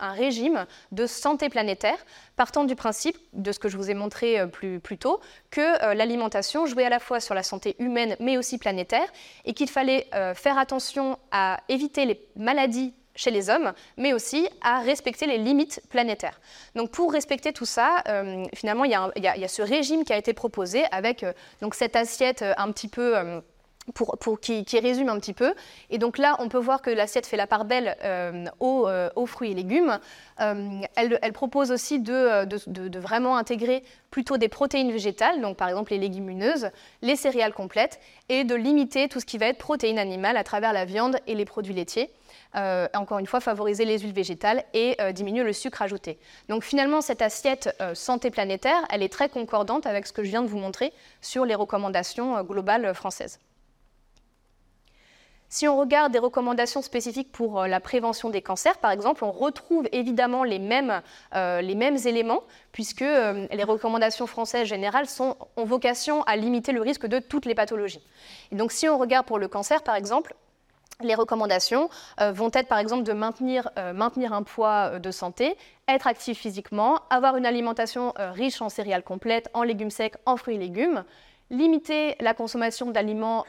régime 0.00 0.64
de 0.90 1.06
santé 1.06 1.50
planétaire, 1.50 1.98
partant 2.36 2.64
du 2.64 2.74
principe, 2.74 3.18
de 3.34 3.52
ce 3.52 3.58
que 3.58 3.68
je 3.68 3.76
vous 3.76 3.90
ai 3.90 3.94
montré 3.94 4.40
euh, 4.40 4.46
plus 4.46 4.98
tôt, 4.98 5.20
que 5.50 5.92
l'alimentation 5.94 6.64
jouait 6.64 6.86
à 6.86 6.90
la 6.90 6.98
fois 6.98 7.20
sur 7.20 7.34
la 7.34 7.42
santé 7.42 7.76
humaine 7.78 8.16
mais 8.20 8.38
aussi 8.38 8.56
planétaire, 8.56 9.12
et 9.44 9.52
qu'il 9.52 9.68
fallait 9.68 10.08
faire 10.34 10.56
attention 10.56 11.18
à 11.30 11.58
éviter 11.68 12.06
les 12.06 12.26
maladies 12.36 12.94
chez 13.14 13.30
les 13.30 13.50
hommes, 13.50 13.72
mais 13.96 14.12
aussi 14.12 14.48
à 14.62 14.80
respecter 14.80 15.26
les 15.26 15.38
limites 15.38 15.80
planétaires. 15.88 16.40
Donc 16.74 16.90
pour 16.90 17.12
respecter 17.12 17.52
tout 17.52 17.66
ça, 17.66 18.02
euh, 18.08 18.44
finalement, 18.54 18.84
il 18.84 18.90
y, 18.90 18.94
a 19.44 19.48
ce 19.48 19.62
régime 19.62 20.04
qui 20.04 20.12
a 20.12 20.16
été 20.16 20.32
proposé 20.32 20.84
avec 20.90 21.22
euh, 21.22 21.32
donc 21.60 21.74
cette 21.74 21.96
assiette 21.96 22.42
euh, 22.42 22.54
un 22.56 22.70
petit 22.72 22.88
peu... 22.88 23.14
Pour, 23.92 24.40
qui, 24.40 24.64
résume 24.80 25.10
un 25.10 25.18
petit 25.18 25.34
peu. 25.34 25.52
Et 25.90 25.98
donc 25.98 26.16
là, 26.16 26.36
on 26.38 26.48
peut 26.48 26.58
voir 26.58 26.80
que 26.80 26.88
l'assiette 26.88 27.26
fait 27.26 27.36
la 27.36 27.46
part 27.46 27.66
belle 27.66 27.94
aux, 28.58 29.26
fruits 29.26 29.50
et 29.50 29.54
légumes. 29.54 29.98
Elle, 30.38 31.32
propose 31.34 31.70
aussi 31.70 32.00
de, 32.00 32.46
de, 32.46 32.98
vraiment 32.98 33.36
intégrer 33.36 33.84
plutôt 34.10 34.38
des 34.38 34.48
protéines 34.48 34.90
végétales, 34.90 35.42
donc 35.42 35.58
par 35.58 35.68
exemple 35.68 35.92
les 35.92 35.98
légumineuses, 35.98 36.70
les 37.02 37.14
céréales 37.14 37.52
complètes, 37.52 38.00
et 38.30 38.44
de 38.44 38.54
limiter 38.54 39.06
tout 39.06 39.20
ce 39.20 39.26
qui 39.26 39.36
va 39.36 39.48
être 39.48 39.58
protéines 39.58 39.98
animales 39.98 40.38
à 40.38 40.44
travers 40.44 40.72
la 40.72 40.86
viande 40.86 41.18
et 41.26 41.34
les 41.34 41.44
produits 41.44 41.74
laitiers. 41.74 42.10
Euh, 42.56 42.86
encore 42.94 43.18
une 43.18 43.26
fois, 43.26 43.40
favoriser 43.40 43.84
les 43.84 43.98
huiles 43.98 44.12
végétales 44.12 44.64
et 44.74 44.96
euh, 45.00 45.12
diminuer 45.12 45.42
le 45.42 45.52
sucre 45.52 45.82
ajouté. 45.82 46.18
Donc 46.48 46.62
finalement, 46.62 47.00
cette 47.00 47.20
assiette 47.20 47.74
euh, 47.80 47.94
santé 47.94 48.30
planétaire, 48.30 48.84
elle 48.90 49.02
est 49.02 49.12
très 49.12 49.28
concordante 49.28 49.86
avec 49.86 50.06
ce 50.06 50.12
que 50.12 50.22
je 50.22 50.28
viens 50.28 50.42
de 50.42 50.46
vous 50.46 50.58
montrer 50.58 50.92
sur 51.20 51.44
les 51.44 51.56
recommandations 51.56 52.42
globales 52.44 52.94
françaises. 52.94 53.40
Si 55.48 55.68
on 55.68 55.78
regarde 55.78 56.12
des 56.12 56.18
recommandations 56.18 56.82
spécifiques 56.82 57.30
pour 57.30 57.64
la 57.66 57.78
prévention 57.78 58.28
des 58.28 58.42
cancers, 58.42 58.78
par 58.78 58.90
exemple, 58.90 59.24
on 59.24 59.30
retrouve 59.30 59.88
évidemment 59.92 60.42
les 60.42 60.58
mêmes, 60.58 61.00
éléments, 61.32 62.42
puisque 62.72 63.02
les 63.02 63.64
recommandations 63.64 64.26
françaises 64.26 64.66
générales 64.66 65.06
ont 65.20 65.64
vocation 65.64 66.24
à 66.24 66.34
limiter 66.34 66.72
le 66.72 66.82
risque 66.82 67.06
de 67.06 67.20
toutes 67.20 67.46
les 67.46 67.54
pathologies. 67.54 68.04
Et 68.50 68.56
donc 68.56 68.72
si 68.72 68.88
on 68.88 68.98
regarde 68.98 69.26
pour 69.26 69.38
le 69.38 69.46
cancer, 69.46 69.84
par 69.84 69.94
exemple, 69.94 70.34
les 71.02 71.14
recommandations 71.14 71.88
euh, 72.20 72.32
vont 72.32 72.50
être 72.52 72.68
par 72.68 72.78
exemple 72.78 73.02
de 73.02 73.12
maintenir, 73.12 73.70
euh, 73.78 73.92
un 73.98 74.42
poids 74.42 74.92
euh, 74.92 74.98
de 74.98 75.10
santé, 75.10 75.56
être 75.88 76.06
actif 76.06 76.38
physiquement, 76.38 77.00
avoir 77.10 77.36
une 77.36 77.46
alimentation 77.46 78.14
riche 78.16 78.62
en 78.62 78.68
céréales 78.68 79.02
complètes, 79.02 79.50
en 79.54 79.62
légumes 79.62 79.90
secs, 79.90 80.16
en 80.24 80.36
fruits 80.36 80.54
et 80.54 80.58
légumes, 80.58 81.04
limiter 81.50 82.16
la 82.20 82.32
consommation 82.32 82.90
d'aliments 82.90 83.44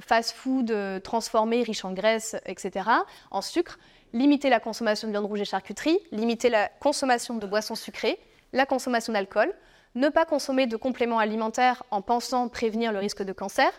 fast-food 0.00 1.00
transformés, 1.02 1.62
riches 1.62 1.86
en 1.86 1.92
graisse, 1.92 2.36
etc., 2.44 2.90
en 3.30 3.40
sucre, 3.40 3.78
limiter 4.12 4.50
la 4.50 4.60
consommation 4.60 5.08
de 5.08 5.12
viande 5.12 5.24
rouge 5.24 5.40
et 5.40 5.46
charcuterie, 5.46 5.98
limiter 6.12 6.50
la 6.50 6.68
consommation 6.68 7.36
de 7.36 7.46
boissons 7.46 7.74
sucrées, 7.74 8.18
la 8.52 8.66
consommation 8.66 9.14
d'alcool, 9.14 9.54
ne 9.94 10.10
pas 10.10 10.26
consommer 10.26 10.66
de 10.66 10.76
compléments 10.76 11.18
alimentaires 11.18 11.82
en 11.90 12.02
pensant 12.02 12.48
prévenir 12.48 12.92
le 12.92 12.98
risque 12.98 13.22
de 13.22 13.32
cancer, 13.32 13.70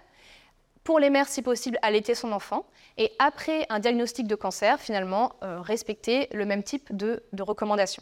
pour 0.90 0.98
les 0.98 1.12
mères, 1.12 1.28
si 1.28 1.44
possible, 1.44 1.78
allaiter 1.84 2.16
son 2.16 2.32
enfant. 2.32 2.66
Et 2.98 3.12
après 3.20 3.68
un 3.70 3.78
diagnostic 3.78 4.26
de 4.26 4.34
cancer, 4.34 4.80
finalement, 4.80 5.34
euh, 5.44 5.62
respecter 5.62 6.28
le 6.34 6.48
même 6.48 6.64
type 6.64 6.88
de, 6.90 7.22
recommandations. 7.40 8.02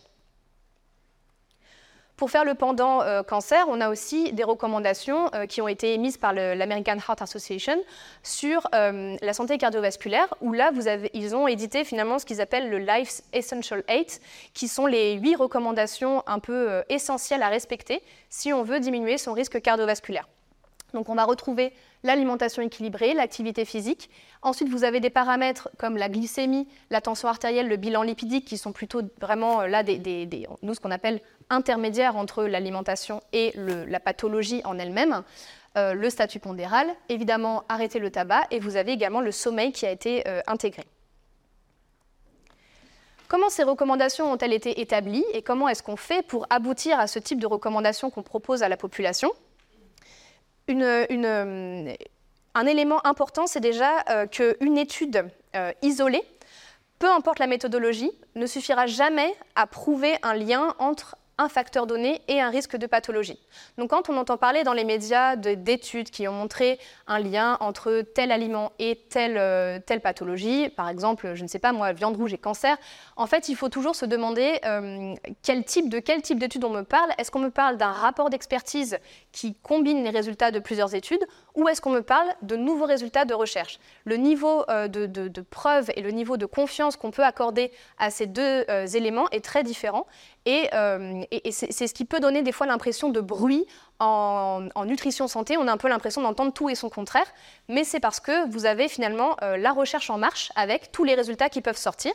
Pour 2.16 2.32
faire 2.32 2.46
le 2.46 2.54
pendant 2.54 3.02
euh, 3.02 3.24
cancer, 3.24 3.66
on 3.68 3.82
a 3.82 3.90
aussi 3.90 4.32
des 4.32 4.46
recommandations 4.46 5.30
euh, 5.36 5.48
qui 5.48 5.62
ont 5.62 5.68
été 5.68 5.96
émises 5.96 6.16
par 6.16 6.32
l'American 6.32 6.96
Heart 6.96 7.24
Association 7.24 7.76
sur 8.24 8.66
la 8.72 9.34
santé 9.34 9.58
cardiovasculaire, 9.58 10.34
où 10.40 10.54
là, 10.54 10.72
ils 11.14 11.36
ont 11.36 11.46
édité 11.46 11.84
finalement 11.84 12.20
ce 12.20 12.26
qu'ils 12.26 12.40
appellent 12.40 12.70
le 12.70 12.78
Life's 12.78 13.22
Essential 13.34 13.84
8, 13.90 14.22
qui 14.54 14.70
sont 14.70 14.86
les 14.86 15.16
huit 15.16 15.36
recommandations 15.36 16.24
un 16.26 16.40
peu 16.40 16.86
essentielles 16.88 17.44
à 17.44 17.50
respecter 17.50 18.02
si 18.30 18.54
on 18.54 18.64
veut 18.64 18.80
diminuer 18.80 19.18
son 19.18 19.34
risque 19.34 19.62
cardiovasculaire. 19.62 20.30
Donc 20.94 21.10
on 21.10 21.16
va 21.16 21.26
retrouver 21.26 21.74
l'alimentation 22.04 22.62
équilibrée, 22.62 23.14
l'activité 23.14 23.66
physique. 23.66 24.10
Ensuite, 24.42 24.70
vous 24.70 24.84
avez 24.84 25.00
des 25.00 25.10
paramètres 25.10 25.70
comme 25.78 25.98
la 25.98 26.10
glycémie, 26.10 26.68
la 26.90 27.02
tension 27.02 27.28
artérielle, 27.28 27.68
le 27.68 27.76
bilan 27.76 28.04
lipidique, 28.04 28.46
qui 28.46 28.58
sont 28.58 28.72
plutôt 28.72 29.02
vraiment 29.20 29.62
euh, 29.62 29.68
là 29.68 29.84
nous 30.62 30.74
ce 30.74 30.80
qu'on 30.80 30.92
appelle 30.92 31.22
intermédiaires 31.50 32.16
entre 32.16 32.44
l'alimentation 32.46 33.22
et 33.34 33.54
la 33.56 34.00
pathologie 34.00 34.62
en 34.66 34.80
elle-même. 34.80 35.24
Euh, 35.78 35.94
le 35.94 36.10
statut 36.10 36.40
pondéral, 36.40 36.88
évidemment 37.10 37.64
arrêter 37.70 38.00
le 38.00 38.10
tabac, 38.10 38.48
et 38.52 38.60
vous 38.60 38.78
avez 38.78 38.94
également 38.94 39.22
le 39.22 39.32
sommeil 39.32 39.72
qui 39.72 39.86
a 39.86 39.92
été 39.92 40.28
euh, 40.28 40.42
intégré. 40.48 40.84
Comment 43.28 43.50
ces 43.50 43.64
recommandations 43.64 44.32
ont-elles 44.32 44.54
été 44.54 44.80
établies 44.80 45.26
et 45.34 45.42
comment 45.42 45.68
est-ce 45.68 45.84
qu'on 45.84 45.98
fait 45.98 46.26
pour 46.26 46.48
aboutir 46.50 46.98
à 46.98 47.08
ce 47.08 47.20
type 47.20 47.40
de 47.40 47.48
recommandations 47.48 48.10
qu'on 48.10 48.24
propose 48.24 48.64
à 48.64 48.70
la 48.70 48.78
population? 48.78 49.30
Une, 50.68 51.96
un 52.58 52.66
élément 52.66 53.06
important, 53.06 53.48
c'est 53.48 53.60
déjà 53.60 54.04
euh, 54.10 54.26
qu'une 54.26 54.78
étude 54.78 55.30
euh, 55.56 55.72
isolée, 55.82 56.24
peu 57.00 57.10
importe 57.10 57.40
la 57.40 57.48
méthodologie, 57.48 58.12
ne 58.36 58.48
suffira 58.48 58.88
jamais 58.88 59.34
à 59.56 59.68
prouver 59.68 60.16
un 60.24 60.34
lien 60.34 60.74
entre 60.80 61.16
un 61.38 61.50
facteur 61.50 61.88
donné 61.88 62.22
et 62.28 62.42
un 62.42 62.50
risque 62.50 62.78
de 62.78 62.88
pathologie. 62.88 63.40
Donc 63.78 63.92
quand 63.92 64.10
on 64.10 64.18
entend 64.18 64.38
parler 64.38 64.64
dans 64.64 64.74
les 64.74 64.84
médias 64.84 65.36
d'études 65.36 66.10
qui 66.10 66.28
ont 66.28 66.34
montré 66.34 66.80
un 67.06 67.20
lien 67.20 67.58
entre 67.60 68.02
tel 68.02 68.32
aliment 68.32 68.72
et 68.80 68.96
telle, 69.10 69.38
euh, 69.38 69.80
telle 69.86 70.02
pathologie, 70.02 70.70
par 70.70 70.90
exemple, 70.90 71.34
je 71.36 71.44
ne 71.44 71.48
sais 71.48 71.60
pas 71.60 71.72
moi, 71.72 71.94
viande 71.94 72.18
rouge 72.18 72.34
et 72.34 72.38
cancer, 72.38 72.78
en 73.16 73.28
fait 73.28 73.50
il 73.50 73.56
faut 73.56 73.70
toujours 73.70 73.96
se 73.96 74.06
demander 74.06 74.60
euh, 74.66 75.14
de 75.14 76.00
quel 76.00 76.22
type 76.22 76.40
d'études 76.40 76.64
on 76.64 76.70
me 76.70 76.84
parle. 76.84 77.12
Est-ce 77.18 77.32
qu'on 77.32 77.40
me 77.40 77.52
parle 77.52 77.78
d'un 77.78 77.92
rapport 77.92 78.30
d'expertise 78.30 78.98
qui 79.32 79.56
combine 79.56 80.04
les 80.04 80.10
résultats 80.10 80.52
de 80.52 80.60
plusieurs 80.60 80.96
études 80.96 81.24
ou 81.58 81.68
est-ce 81.68 81.82
qu'on 81.82 81.90
me 81.90 82.02
parle 82.02 82.28
de 82.42 82.56
nouveaux 82.56 82.86
résultats 82.86 83.26
de 83.26 83.34
recherche 83.34 83.80
Le 84.06 84.16
niveau 84.16 84.64
euh, 84.70 84.88
de, 84.88 85.42
preuve 85.42 85.92
et 85.96 86.02
le 86.02 86.12
niveau 86.12 86.38
de 86.38 86.46
confiance 86.46 86.96
qu'on 86.96 87.12
peut 87.12 87.26
accorder 87.26 87.72
à 87.98 88.10
ces 88.10 88.28
deux 88.28 88.64
éléments 88.94 89.30
est 89.32 89.44
très 89.44 89.64
différent 89.64 90.06
euh, 90.48 91.24
et, 91.32 91.52
c'est 91.52 91.88
ce 91.88 91.94
qui 91.94 92.06
peut 92.06 92.20
donner 92.20 92.42
des 92.42 92.52
fois 92.52 92.68
l'impression 92.68 93.10
de 93.10 93.20
bruit 93.20 93.66
en, 94.00 94.70
nutrition 94.86 95.28
santé. 95.28 95.58
On 95.58 95.68
a 95.68 95.72
un 95.72 95.78
peu 95.78 95.90
l'impression 95.90 96.22
d'entendre 96.22 96.54
tout 96.54 96.70
et 96.70 96.76
son 96.76 96.90
contraire, 96.90 97.26
mais 97.68 97.84
c'est 97.84 98.00
parce 98.00 98.20
que 98.20 98.50
vous 98.50 98.66
avez 98.66 98.88
finalement 98.88 99.36
euh, 99.42 99.58
la 99.58 99.72
recherche 99.72 100.10
en 100.10 100.18
marche 100.18 100.52
avec 100.56 100.92
tous 100.92 101.04
les 101.04 101.16
résultats 101.16 101.50
qui 101.50 101.62
peuvent 101.62 101.78
sortir. 101.78 102.14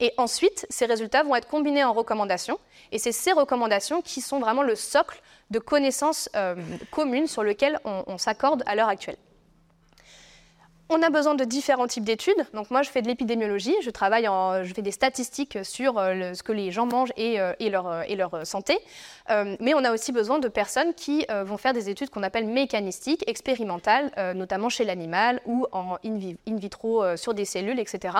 Et 0.00 0.12
ensuite, 0.16 0.66
ces 0.70 0.86
résultats 0.86 1.22
vont 1.22 1.36
être 1.36 1.46
combinés 1.46 1.84
en 1.84 1.92
recommandations. 1.92 2.58
Et 2.90 2.98
c'est 2.98 3.12
ces 3.12 3.32
recommandations 3.32 4.02
qui 4.02 4.20
sont 4.20 4.40
vraiment 4.40 4.62
le 4.62 4.74
socle 4.74 5.20
de 5.50 5.58
connaissances 5.58 6.28
euh, 6.36 6.54
communes 6.90 7.26
sur 7.26 7.42
lequel 7.42 7.78
on 7.84 8.18
s'accorde 8.18 8.62
à 8.66 8.74
l'heure 8.74 8.88
actuelle. 8.88 9.16
on 10.90 11.02
a 11.02 11.10
besoin 11.10 11.34
de 11.34 11.44
différents 11.44 11.86
types 11.86 12.04
d'études. 12.04 12.46
Donc 12.54 12.70
moi, 12.70 12.80
je 12.80 12.88
fais 12.88 13.02
de 13.02 13.08
l'épidémiologie, 13.08 13.74
je 13.82 13.90
travaille 13.90 14.26
en, 14.26 14.64
je 14.64 14.72
fais 14.72 14.80
des 14.80 14.90
statistiques 14.90 15.58
sur 15.62 15.98
euh, 15.98 16.32
ce 16.32 16.42
que 16.42 16.52
les 16.52 16.70
gens 16.70 16.86
mangent 16.86 17.12
et, 17.18 17.38
euh, 17.40 17.52
leur, 17.60 18.46
santé. 18.46 18.78
mais 19.28 19.74
on 19.74 19.84
a 19.84 19.92
aussi 19.92 20.12
besoin 20.12 20.38
de 20.38 20.48
personnes 20.48 20.94
qui 20.94 21.26
vont 21.44 21.58
faire 21.58 21.74
des 21.74 21.90
études 21.90 22.08
qu'on 22.10 22.22
appelle 22.22 22.46
mécanistiques, 22.46 23.22
expérimentales, 23.26 24.10
notamment 24.34 24.70
chez 24.70 24.84
l'animal 24.84 25.40
ou 25.44 25.66
en 25.72 25.96
in, 26.04 26.56
vitro 26.56 27.16
sur 27.16 27.34
des 27.34 27.44
cellules, 27.44 27.78
etc., 27.78 28.16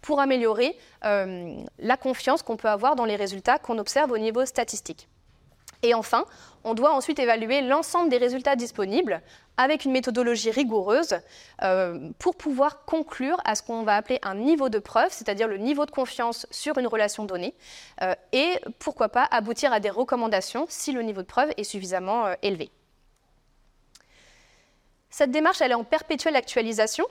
pour 0.00 0.20
améliorer 0.20 0.76
la 1.02 1.96
confiance 1.96 2.42
qu'on 2.42 2.56
peut 2.56 2.68
avoir 2.68 2.94
dans 2.94 3.04
les 3.04 3.16
résultats 3.16 3.58
qu'on 3.58 3.78
observe 3.78 4.12
au 4.12 4.18
niveau 4.18 4.44
statistique. 4.44 5.08
Et 5.82 5.94
enfin, 5.94 6.24
on 6.64 6.74
doit 6.74 6.92
ensuite 6.92 7.18
évaluer 7.18 7.60
l'ensemble 7.60 8.08
des 8.08 8.18
résultats 8.18 8.56
disponibles 8.56 9.20
avec 9.56 9.84
une 9.84 9.92
méthodologie 9.92 10.50
rigoureuse 10.50 11.16
euh, 11.62 12.10
pour 12.18 12.36
pouvoir 12.36 12.84
conclure 12.84 13.36
à 13.44 13.54
ce 13.54 13.62
qu'on 13.62 13.82
va 13.82 13.96
appeler 13.96 14.18
un 14.22 14.34
niveau 14.34 14.68
de 14.68 14.78
preuve, 14.78 15.10
c'est-à-dire 15.10 15.48
le 15.48 15.58
niveau 15.58 15.84
de 15.86 15.90
confiance 15.90 16.46
sur 16.50 16.78
une 16.78 16.86
relation 16.86 17.24
donnée, 17.24 17.54
euh, 18.02 18.14
et 18.32 18.60
pourquoi 18.78 19.08
pas 19.08 19.26
aboutir 19.30 19.72
à 19.72 19.80
des 19.80 19.90
recommandations 19.90 20.66
si 20.68 20.92
le 20.92 21.02
niveau 21.02 21.22
de 21.22 21.26
preuve 21.26 21.50
est 21.56 21.64
suffisamment 21.64 22.26
euh, 22.26 22.34
élevé. 22.42 22.70
Cette 25.10 25.30
démarche, 25.30 25.60
elle 25.60 25.72
est 25.72 25.74
en 25.74 25.84
perpétuelle 25.84 26.36
actualisation, 26.36 27.04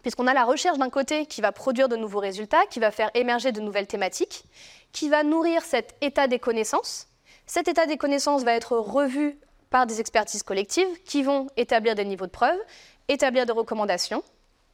puisqu'on 0.00 0.26
a 0.26 0.32
la 0.32 0.44
recherche 0.44 0.78
d'un 0.78 0.88
côté 0.88 1.26
qui 1.26 1.40
va 1.40 1.52
produire 1.52 1.88
de 1.88 1.96
nouveaux 1.96 2.20
résultats, 2.20 2.64
qui 2.70 2.80
va 2.80 2.90
faire 2.90 3.10
émerger 3.14 3.52
de 3.52 3.60
nouvelles 3.60 3.86
thématiques, 3.86 4.44
qui 4.92 5.10
va 5.10 5.22
nourrir 5.22 5.62
cet 5.62 5.94
état 6.00 6.28
des 6.28 6.38
connaissances. 6.38 7.08
Cet 7.46 7.68
état 7.68 7.86
des 7.86 7.96
connaissances 7.96 8.42
va 8.42 8.52
être 8.52 8.76
revu 8.76 9.38
par 9.70 9.86
des 9.86 10.00
expertises 10.00 10.42
collectives 10.42 10.88
qui 11.04 11.22
vont 11.22 11.46
établir 11.56 11.94
des 11.94 12.04
niveaux 12.04 12.26
de 12.26 12.30
preuve, 12.30 12.58
établir 13.08 13.46
des 13.46 13.52
recommandations, 13.52 14.24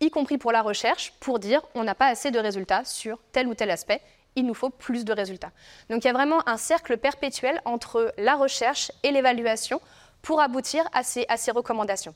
y 0.01 0.11
compris 0.11 0.39
pour 0.39 0.53
la 0.53 0.63
recherche, 0.63 1.13
pour 1.21 1.39
dire 1.39 1.63
on 1.75 1.85
n'a 1.85 1.95
pas 1.95 2.07
assez 2.07 2.31
de 2.31 2.39
résultats 2.39 2.85
sur 2.85 3.19
tel 3.31 3.47
ou 3.47 3.55
tel 3.55 3.71
aspect, 3.71 4.01
il 4.37 4.47
nous 4.47 4.55
faut 4.55 4.71
plus 4.71 5.05
de 5.05 5.13
résultats. 5.13 5.53
Donc 5.91 6.05
il 6.05 6.07
y 6.07 6.11
a 6.11 6.15
vraiment 6.15 6.47
un 6.49 6.57
cercle 6.57 6.97
perpétuel 6.97 7.61
entre 7.67 8.15
la 8.17 8.37
recherche 8.37 8.91
et 9.03 9.11
l'évaluation 9.11 9.81
pour 10.23 10.41
aboutir 10.41 10.85
à 10.95 11.03
ces, 11.03 11.27
recommandations. 11.51 12.15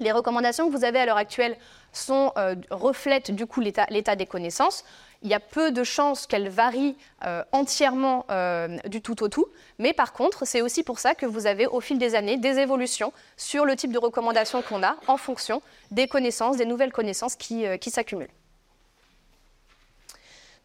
Les 0.00 0.12
recommandations 0.12 0.66
que 0.66 0.76
vous 0.76 0.84
avez 0.84 1.00
à 1.00 1.06
l'heure 1.06 1.18
actuelle 1.18 1.56
euh, 2.10 2.54
reflètent 2.70 3.30
du 3.30 3.46
coup 3.46 3.60
l'état 3.60 4.16
des 4.16 4.26
connaissances 4.26 4.84
il 5.24 5.30
y 5.30 5.34
a 5.34 5.40
peu 5.40 5.72
de 5.72 5.82
chances 5.82 6.26
qu'elle 6.26 6.50
varie 6.50 6.96
euh, 7.24 7.42
entièrement 7.50 8.26
euh, 8.30 8.76
du 8.86 9.00
tout 9.00 9.22
au 9.22 9.28
tout, 9.28 9.46
mais 9.78 9.94
par 9.94 10.12
contre, 10.12 10.46
c'est 10.46 10.60
aussi 10.60 10.82
pour 10.82 10.98
ça 10.98 11.14
que 11.14 11.24
vous 11.24 11.46
avez 11.46 11.66
au 11.66 11.80
fil 11.80 11.98
des 11.98 12.14
années 12.14 12.36
des 12.36 12.58
évolutions 12.58 13.12
sur 13.38 13.64
le 13.64 13.74
type 13.74 13.90
de 13.90 13.98
recommandations 13.98 14.62
qu'on 14.62 14.82
a 14.82 14.96
en 15.08 15.16
fonction 15.16 15.62
des 15.90 16.06
connaissances, 16.06 16.58
des 16.58 16.66
nouvelles 16.66 16.92
connaissances 16.92 17.36
qui 17.36 17.66
euh, 17.66 17.78
s'accumulent. 17.86 18.28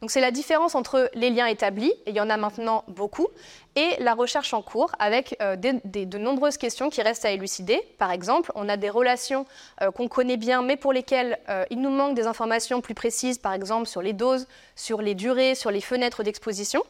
Donc 0.01 0.11
c'est 0.11 0.21
la 0.21 0.31
différence 0.31 0.75
entre 0.75 1.09
les 1.13 1.29
liens 1.29 1.47
établis, 1.47 1.91
et 2.05 2.11
il 2.11 2.15
y 2.15 2.21
en 2.21 2.29
a 2.29 2.37
maintenant 2.37 2.85
beaucoup, 2.87 3.27
et 3.75 3.95
la 3.99 4.13
recherche 4.13 4.53
en 4.53 4.61
cours 4.61 4.91
avec 4.97 5.35
euh, 5.41 5.57
de 5.57 6.17
nombreuses 6.17 6.57
questions 6.57 6.89
qui 6.89 7.01
restent 7.01 7.25
à 7.25 7.31
élucider. 7.31 7.81
Par 7.97 8.11
exemple, 8.11 8.51
on 8.55 8.69
a 8.69 8.77
des 8.77 8.89
relations 8.89 9.45
euh, 9.81 9.91
qu'on 9.91 10.07
connaît 10.07 10.37
bien, 10.37 10.61
mais 10.61 10.77
pour 10.77 10.93
lesquelles 10.93 11.37
euh, 11.49 11.65
il 11.69 11.81
nous 11.81 11.89
manque 11.89 12.15
des 12.15 12.27
informations 12.27 12.79
plus 12.79 12.93
précises, 12.93 13.37
par 13.37 13.53
exemple 13.53 13.87
sur 13.87 14.01
les 14.01 14.13
doses, 14.13 14.47
sur 14.75 15.01
les 15.01 15.15
durées, 15.15 15.53
sur 15.53 15.69
les 15.69 15.81
fenêtres 15.81 16.23
d'exposition. 16.23 16.81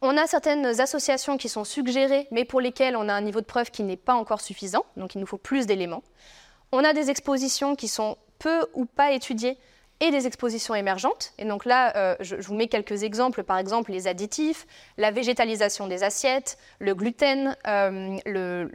On 0.00 0.16
a 0.16 0.26
certaines 0.26 0.80
associations 0.80 1.36
qui 1.36 1.50
sont 1.50 1.64
suggérées, 1.64 2.26
mais 2.30 2.46
pour 2.46 2.62
lesquelles 2.62 2.96
on 2.96 3.10
a 3.10 3.12
un 3.12 3.20
niveau 3.20 3.42
de 3.42 3.46
preuve 3.46 3.70
qui 3.70 3.82
n'est 3.82 3.98
pas 3.98 4.14
encore 4.14 4.40
suffisant, 4.40 4.86
donc 4.96 5.14
il 5.14 5.20
nous 5.20 5.26
faut 5.26 5.36
plus 5.36 5.66
d'éléments. 5.66 6.02
On 6.72 6.82
a 6.82 6.94
des 6.94 7.10
expositions 7.10 7.76
qui 7.76 7.88
sont 7.88 8.16
peu 8.38 8.64
ou 8.72 8.86
pas 8.86 9.12
étudiées, 9.12 9.58
et 10.00 10.10
des 10.10 10.26
expositions 10.26 10.74
émergentes. 10.74 11.32
Et 11.38 11.44
donc 11.44 11.66
là, 11.66 11.94
euh, 11.96 12.16
je, 12.20 12.36
vous 12.36 12.54
mets 12.54 12.68
quelques 12.68 13.02
exemples, 13.02 13.42
par 13.42 13.58
exemple 13.58 13.92
les 13.92 14.08
additifs, 14.08 14.66
la 14.96 15.10
végétalisation 15.10 15.86
des 15.86 16.02
assiettes, 16.02 16.58
le 16.78 16.94
gluten, 16.94 17.56
euh, 17.66 18.16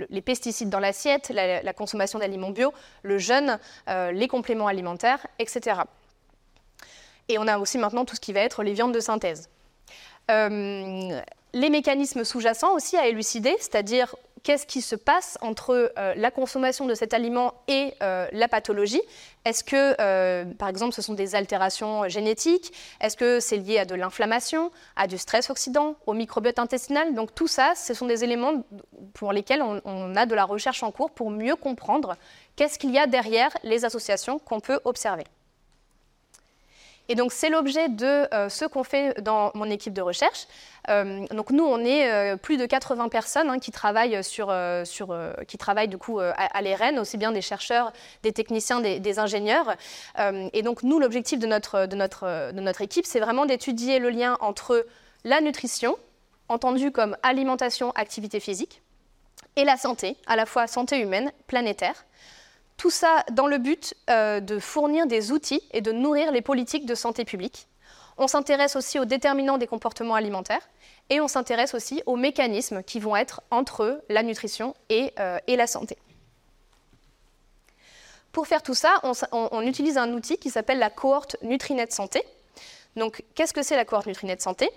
les 0.10 0.22
pesticides 0.22 0.70
dans 0.70 0.80
l'assiette, 0.80 1.30
la, 1.30 1.74
consommation 1.74 2.20
d'aliments 2.20 2.52
bio, 2.52 2.74
le 3.02 3.18
jeûne, 3.18 3.60
euh, 3.90 4.12
les 4.12 4.28
compléments 4.28 4.68
alimentaires, 4.68 5.26
etc. 5.40 5.82
Et 7.28 7.40
on 7.40 7.48
a 7.48 7.58
aussi 7.58 7.80
maintenant 7.80 8.06
tout 8.06 8.16
ce 8.16 8.22
qui 8.22 8.32
va 8.32 8.42
être 8.42 8.64
les 8.64 8.74
viandes 8.74 8.94
de 8.94 9.00
synthèse. 9.00 9.50
les 10.30 11.70
mécanismes 11.70 12.24
sous-jacents 12.24 12.74
aussi 12.74 12.98
à 12.98 13.08
élucider, 13.08 13.56
c'est-à-dire 13.60 14.16
qu'est-ce 14.46 14.68
qui 14.68 14.82
se 14.82 14.96
passe 14.96 15.38
entre 15.42 15.92
euh, 15.98 16.14
la 16.16 16.30
consommation 16.30 16.86
de 16.86 16.94
cet 16.94 17.14
aliment 17.14 17.56
et 17.68 17.96
euh, 18.02 18.28
la 18.32 18.48
pathologie? 18.48 19.02
Est-ce 19.44 19.64
que, 19.64 19.96
euh, 20.00 20.46
par 20.54 20.70
exemple, 20.70 20.94
ce 20.94 21.02
sont 21.02 21.16
des 21.16 21.34
altérations 21.34 22.08
génétiques? 22.08 22.72
Est-ce 23.02 23.18
que 23.18 23.40
c'est 23.40 23.58
lié 23.58 23.80
à 23.80 23.86
de 23.86 23.96
l'inflammation, 23.96 24.72
à 24.96 25.08
du 25.08 25.18
stress 25.18 25.50
oxydant, 25.50 25.96
au 26.06 26.14
microbiote 26.14 26.60
intestinal? 26.60 27.16
Donc 27.16 27.34
tout 27.34 27.48
ça, 27.48 27.74
ce 27.76 27.96
sont 27.96 28.06
des 28.06 28.24
éléments 28.24 28.64
pour 29.16 29.34
lesquels 29.34 29.64
on 29.64 30.16
a 30.16 30.26
de 30.28 30.36
la 30.36 30.46
recherche 30.46 30.84
en 30.84 30.92
cours 30.92 31.10
pour 31.10 31.32
mieux 31.32 31.56
comprendre 31.56 32.16
qu'est-ce 32.56 32.78
qu'il 32.78 32.92
y 32.92 33.00
a 33.00 33.08
derrière 33.08 33.50
les 33.64 33.84
associations 33.84 34.38
qu'on 34.38 34.60
peut 34.60 34.80
observer. 34.86 35.26
Et 37.08 37.16
donc 37.16 37.32
c'est 37.32 37.50
l'objet 37.50 37.90
de 37.90 38.34
euh, 38.34 38.50
ce 38.50 38.66
qu'on 38.66 38.84
fait 38.84 39.22
dans 39.22 39.52
mon 39.54 39.70
équipe 39.70 39.94
de 39.94 40.02
recherche. 40.02 40.48
Euh, 40.90 41.26
donc 41.28 41.52
nous, 41.52 41.64
on 41.64 41.80
est 41.80 42.12
euh, 42.12 42.36
plus 42.36 42.58
de 42.58 42.66
80 42.66 43.10
personnes 43.10 43.50
hein, 43.50 43.60
qui 43.60 43.72
travaillent 43.72 44.24
sur, 44.24 44.54
qui 45.48 45.58
travaillent 45.58 45.88
du 45.88 45.98
coup 45.98 46.20
à, 46.20 46.62
l'ERN, 46.62 47.00
aussi 47.00 47.18
bien 47.18 47.32
des 47.32 47.42
chercheurs, 47.42 47.92
des 48.24 48.32
techniciens, 48.32 48.82
des, 48.82 49.20
ingénieurs. 49.20 49.76
et 50.20 50.62
donc 50.62 50.84
nous, 50.84 51.00
l'objectif 51.00 51.40
de 51.40 51.48
notre, 51.48 51.86
de 51.86 51.96
notre, 51.96 52.52
de 52.52 52.60
notre 52.60 52.82
équipe, 52.82 53.06
c'est 53.06 53.20
vraiment 53.20 53.46
d'étudier 53.46 54.00
le 54.00 54.10
lien 54.10 54.38
entre 54.42 54.86
la 55.24 55.42
nutrition, 55.42 55.98
entendue 56.50 56.92
comme 56.92 57.16
alimentation, 57.24 57.92
activité 57.92 58.40
physique, 58.40 58.82
et 59.56 59.64
la 59.64 59.78
santé, 59.78 60.18
à 60.28 60.36
la 60.36 60.46
fois 60.46 60.68
santé 60.68 61.00
humaine, 61.00 61.32
planétaire. 61.48 62.06
Tout 62.78 62.90
ça 62.90 63.24
dans 63.32 63.48
le 63.48 63.58
but 63.58 63.94
euh, 64.10 64.40
de 64.40 64.60
fournir 64.60 65.08
des 65.08 65.32
outils 65.32 65.62
et 65.72 65.82
de 65.82 65.92
nourrir 65.92 66.32
les 66.32 66.42
politiques 66.42 66.86
de 66.86 66.96
santé 66.96 67.24
publique. 67.24 67.68
On 68.18 68.28
s'intéresse 68.28 68.76
aussi 68.76 69.00
aux 69.00 69.06
déterminants 69.06 69.58
des 69.58 69.68
comportements 69.68 70.16
alimentaires 70.16 70.68
et 71.10 71.20
on 71.20 71.28
s'intéresse 71.28 71.74
aussi 71.74 72.02
aux 72.06 72.16
mécanismes 72.16 72.84
qui 72.84 73.00
vont 73.00 73.16
être 73.16 73.42
entre 73.52 74.02
la 74.10 74.24
nutrition 74.24 74.76
et, 74.90 75.14
euh, 75.20 75.40
la 75.48 75.68
santé. 75.68 75.98
Pour 78.32 78.48
faire 78.48 78.64
tout 78.64 78.74
ça, 78.74 79.00
on, 79.32 79.62
utilise 79.62 79.98
un 79.98 80.12
outil 80.12 80.38
qui 80.38 80.50
s'appelle 80.50 80.80
la 80.80 80.90
cohorte 80.90 81.38
Nutrinet 81.42 81.90
Santé. 81.92 82.22
Donc, 82.98 83.24
qu'est-ce 83.34 83.54
que 83.54 83.62
c'est 83.62 83.78
la 83.78 83.86
cohorte 83.86 84.08
Nutrinet 84.08 84.38
Santé? 84.40 84.70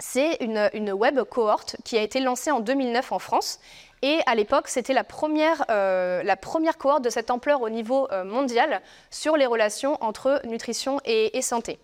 C'est 0.00 0.38
une, 0.40 0.68
une 0.72 0.90
web 0.90 1.22
cohorte 1.22 1.76
qui 1.84 1.96
a 1.96 2.02
été 2.02 2.18
lancée 2.18 2.50
en 2.50 2.58
2009 2.58 3.12
en 3.12 3.20
France 3.20 3.60
et 4.02 4.20
à 4.26 4.34
l'époque, 4.34 4.68
c'était 4.68 4.94
la 4.94 5.04
première, 5.04 5.64
euh, 5.70 6.22
la 6.22 6.36
première 6.36 6.78
cohorte 6.78 7.04
de 7.04 7.10
cette 7.10 7.30
ampleur 7.30 7.60
au 7.60 7.68
niveau 7.68 8.08
euh, 8.12 8.24
mondial 8.24 8.80
sur 9.10 9.36
les 9.36 9.46
relations 9.46 10.02
entre 10.02 10.40
nutrition 10.46 11.00
et, 11.04 11.42
santé. 11.42 11.78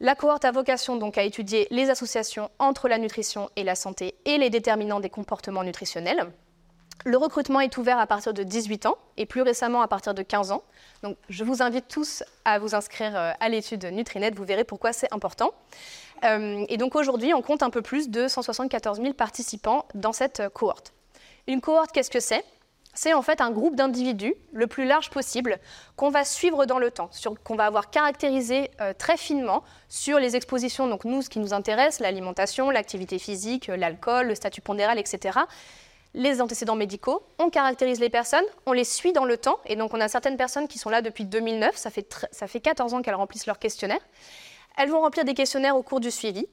La 0.00 0.14
cohorte 0.14 0.44
a 0.44 0.52
vocation 0.52 0.96
donc 0.96 1.18
à 1.18 1.24
étudier 1.24 1.66
les 1.70 1.90
associations 1.90 2.50
entre 2.60 2.88
la 2.88 2.98
nutrition 2.98 3.50
et 3.56 3.64
la 3.64 3.74
santé 3.74 4.14
et 4.26 4.38
les 4.38 4.48
déterminants 4.48 5.00
des 5.00 5.10
comportements 5.10 5.64
nutritionnels. 5.64 6.26
Le 7.04 7.16
recrutement 7.16 7.60
est 7.60 7.76
ouvert 7.78 7.98
à 7.98 8.06
partir 8.06 8.32
de 8.32 8.42
18 8.44 8.86
ans 8.86 8.96
et 9.16 9.26
plus 9.26 9.42
récemment 9.42 9.82
à 9.82 9.88
partir 9.88 10.14
de 10.14 10.22
15 10.22 10.52
ans. 10.52 10.62
Donc 11.02 11.16
je 11.28 11.42
vous 11.42 11.62
invite 11.62 11.88
tous 11.88 12.22
à 12.44 12.60
vous 12.60 12.76
inscrire 12.76 13.16
euh, 13.16 13.32
à 13.40 13.48
l'étude 13.48 13.84
Nutrinet, 13.86 14.30
vous 14.30 14.44
verrez 14.44 14.64
pourquoi 14.64 14.92
c'est 14.92 15.12
important. 15.12 15.52
et 16.22 16.76
donc 16.76 16.94
aujourd'hui, 16.96 17.32
on 17.34 17.42
compte 17.42 17.62
un 17.62 17.70
peu 17.70 17.82
plus 17.82 18.08
de 18.08 18.28
174 18.28 19.00
000 19.00 19.14
participants 19.14 19.86
dans 19.94 20.12
cette 20.12 20.48
cohorte. 20.52 20.92
Une 21.48 21.62
cohorte, 21.62 21.92
qu'est-ce 21.92 22.10
que 22.10 22.20
c'est? 22.20 22.44
C'est 22.92 23.14
en 23.14 23.22
fait 23.22 23.40
un 23.40 23.50
groupe 23.50 23.74
d'individus 23.74 24.34
le 24.52 24.66
plus 24.66 24.84
large 24.84 25.08
possible 25.08 25.58
qu'on 25.96 26.10
va 26.10 26.26
suivre 26.26 26.66
dans 26.66 26.78
le 26.78 26.90
temps, 26.90 27.08
qu'on 27.42 27.54
va 27.54 27.64
avoir 27.64 27.90
caractérisé 27.90 28.70
euh, 28.82 28.92
très 28.92 29.16
finement 29.16 29.64
sur 29.88 30.18
les 30.18 30.36
expositions. 30.36 30.88
Donc 30.88 31.06
nous, 31.06 31.22
ce 31.22 31.30
qui 31.30 31.38
nous 31.38 31.54
intéresse, 31.54 32.00
l'alimentation, 32.00 32.68
l'activité 32.68 33.18
physique, 33.18 33.68
l'alcool, 33.68 34.26
le 34.26 34.34
statut 34.34 34.60
pondéral, 34.60 34.98
etc. 34.98 35.38
Les 36.12 36.42
antécédents 36.42 36.76
médicaux, 36.76 37.22
on 37.38 37.48
caractérise 37.48 37.98
les 37.98 38.10
personnes, 38.10 38.44
on 38.66 38.72
les 38.72 38.84
suit 38.84 39.14
dans 39.14 39.24
le 39.24 39.38
temps, 39.38 39.58
et 39.64 39.76
donc 39.76 39.94
on 39.94 40.00
a 40.00 40.08
certaines 40.08 40.36
personnes 40.36 40.68
qui 40.68 40.78
sont 40.78 40.90
là 40.90 41.00
depuis 41.00 41.24
2009, 41.24 41.76
ça 41.76 41.88
fait, 41.88 42.28
ça 42.30 42.46
fait 42.46 42.60
14 42.60 42.92
ans 42.92 43.00
qu'elles 43.00 43.14
remplissent 43.14 43.46
leur 43.46 43.58
questionnaire. 43.58 44.00
Elles 44.76 44.90
vont 44.90 45.00
remplir 45.00 45.24
des 45.24 45.34
questionnaires 45.34 45.76
au 45.76 45.82
cours 45.82 46.00
du 46.00 46.10
suivi, 46.10 46.46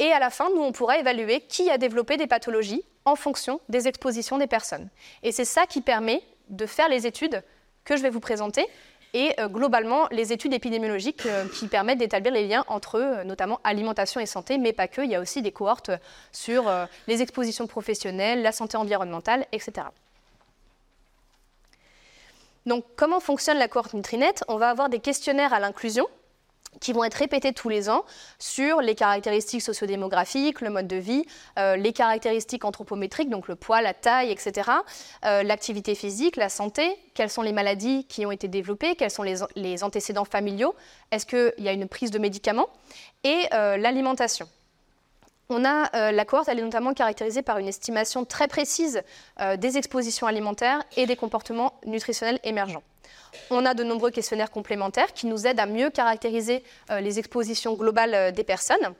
et 0.00 0.12
à 0.12 0.18
la 0.18 0.30
fin, 0.30 0.48
nous, 0.50 0.62
on 0.62 0.72
pourra 0.72 0.98
évaluer 0.98 1.42
qui 1.42 1.70
a 1.70 1.76
développé 1.76 2.16
des 2.16 2.26
pathologies 2.26 2.82
en 3.04 3.16
fonction 3.16 3.60
des 3.68 3.86
expositions 3.86 4.38
des 4.38 4.46
personnes. 4.46 4.88
Et 5.22 5.30
c'est 5.30 5.44
ça 5.44 5.66
qui 5.66 5.82
permet 5.82 6.22
de 6.48 6.64
faire 6.64 6.88
les 6.88 7.06
études 7.06 7.42
que 7.84 7.96
je 7.96 8.02
vais 8.02 8.10
vous 8.10 8.20
présenter 8.20 8.66
et 9.12 9.34
euh, 9.38 9.48
globalement 9.48 10.08
les 10.10 10.32
études 10.32 10.54
épidémiologiques 10.54 11.26
euh, 11.26 11.46
qui 11.48 11.66
permettent 11.66 11.98
d'établir 11.98 12.32
les 12.32 12.46
liens 12.46 12.64
entre 12.68 12.96
euh, 12.96 13.24
notamment 13.24 13.60
alimentation 13.62 14.20
et 14.20 14.26
santé, 14.26 14.56
mais 14.56 14.72
pas 14.72 14.88
que. 14.88 15.02
Il 15.02 15.10
y 15.10 15.14
a 15.14 15.20
aussi 15.20 15.42
des 15.42 15.52
cohortes 15.52 15.90
sur 16.32 16.70
les 17.06 17.20
expositions 17.20 17.66
professionnelles, 17.66 18.40
la 18.40 18.52
santé 18.52 18.78
environnementale, 18.78 19.46
etc. 19.52 19.86
Donc 22.64 22.84
comment 22.96 23.20
fonctionne 23.20 23.58
la 23.58 23.68
cohorte 23.68 23.92
Nutrinet? 23.92 24.34
On 24.48 24.56
va 24.56 24.70
avoir 24.70 24.88
des 24.88 25.00
questionnaires 25.00 25.52
à 25.52 25.60
l'inclusion 25.60 26.06
qui 26.78 26.92
vont 26.92 27.04
être 27.04 27.14
répétés 27.14 27.52
tous 27.52 27.68
les 27.68 27.90
ans 27.90 28.04
sur 28.38 28.80
les 28.80 28.94
caractéristiques 28.94 29.62
sociodémographiques, 29.62 30.60
le 30.60 30.70
mode 30.70 30.86
de 30.86 30.96
vie, 30.96 31.24
euh, 31.58 31.76
les 31.76 31.92
caractéristiques 31.92 32.64
anthropométriques, 32.64 33.28
donc 33.28 33.48
le 33.48 33.56
poids, 33.56 33.82
la 33.82 33.94
taille, 33.94 34.30
etc., 34.30 34.70
euh, 35.24 35.42
l'activité 35.42 35.94
physique, 35.94 36.36
la 36.36 36.48
santé, 36.48 36.96
quelles 37.14 37.30
sont 37.30 37.42
les 37.42 37.52
maladies 37.52 38.04
qui 38.04 38.24
ont 38.24 38.32
été 38.32 38.48
développées, 38.48 38.94
quels 38.94 39.10
sont 39.10 39.22
les, 39.22 39.82
antécédents 39.82 40.24
familiaux, 40.24 40.74
est-ce 41.10 41.26
qu'il 41.26 41.64
y 41.64 41.68
a 41.68 41.72
une 41.72 41.88
prise 41.88 42.10
de 42.10 42.18
médicaments, 42.18 42.68
et 43.24 43.46
euh, 43.52 43.76
l'alimentation. 43.76 44.48
La 45.48 46.24
cohorte, 46.24 46.48
est 46.48 46.54
notamment 46.54 46.94
caractérisée 46.94 47.42
par 47.42 47.58
une 47.58 47.66
estimation 47.66 48.24
très 48.24 48.46
précise 48.46 49.02
des 49.58 49.78
expositions 49.78 50.28
alimentaires 50.28 50.80
et 50.96 51.06
des 51.06 51.16
comportements 51.16 51.74
nutritionnels 51.84 52.38
émergents. 52.44 52.84
On 53.50 53.66
a 53.66 53.74
de 53.74 53.84
nombreux 53.84 54.10
questionnaires 54.10 54.50
complémentaires 54.50 55.12
qui 55.12 55.26
nous 55.26 55.46
aident 55.46 55.60
à 55.60 55.66
mieux 55.66 55.90
caractériser 55.90 56.62
euh, 56.90 57.00
les 57.00 57.18
expositions 57.18 57.74
globales 57.74 58.14
euh, 58.14 58.30
des 58.30 58.44
personnes. 58.44 58.94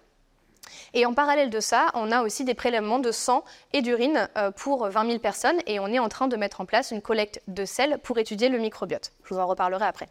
Et 0.92 1.06
en 1.06 1.14
parallèle 1.14 1.50
de 1.50 1.60
ça, 1.60 1.86
on 1.94 2.10
a 2.12 2.22
aussi 2.22 2.44
des 2.44 2.54
prélèvements 2.54 2.98
de 2.98 3.12
sang 3.12 3.44
et 3.72 3.82
d'urine 3.82 4.28
euh, 4.36 4.50
pour 4.50 4.88
20 4.88 5.06
000 5.06 5.18
personnes 5.18 5.58
et 5.66 5.80
on 5.80 5.86
est 5.86 5.98
en 5.98 6.08
train 6.08 6.28
de 6.28 6.36
mettre 6.36 6.60
en 6.60 6.64
place 6.64 6.90
une 6.90 7.00
collecte 7.00 7.40
de 7.48 7.64
sel 7.64 7.98
pour 8.02 8.18
étudier 8.18 8.48
le 8.48 8.58
microbiote. 8.58 9.12
Je 9.24 9.34
vous 9.34 9.40
en 9.40 9.46
reparlerai 9.46 9.84
après. 9.84 10.08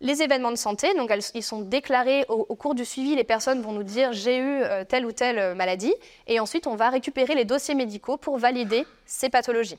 Les 0.00 0.22
événements 0.22 0.50
de 0.50 0.56
santé, 0.56 0.92
donc 0.94 1.10
ils 1.34 1.42
sont 1.42 1.60
déclarés 1.62 2.26
au, 2.28 2.54
cours 2.56 2.74
du 2.74 2.84
suivi, 2.84 3.14
les 3.14 3.24
personnes 3.24 3.62
vont 3.62 3.72
nous 3.72 3.84
dire 3.84 4.12
j'ai 4.12 4.38
eu 4.38 4.62
telle 4.88 5.06
ou 5.06 5.12
telle 5.12 5.54
maladie 5.54 5.94
et 6.26 6.40
ensuite 6.40 6.66
on 6.66 6.74
va 6.74 6.90
récupérer 6.90 7.34
les 7.34 7.46
dossiers 7.46 7.74
médicaux 7.74 8.18
pour 8.18 8.36
valider 8.36 8.86
ces 9.06 9.30
pathologies. 9.30 9.78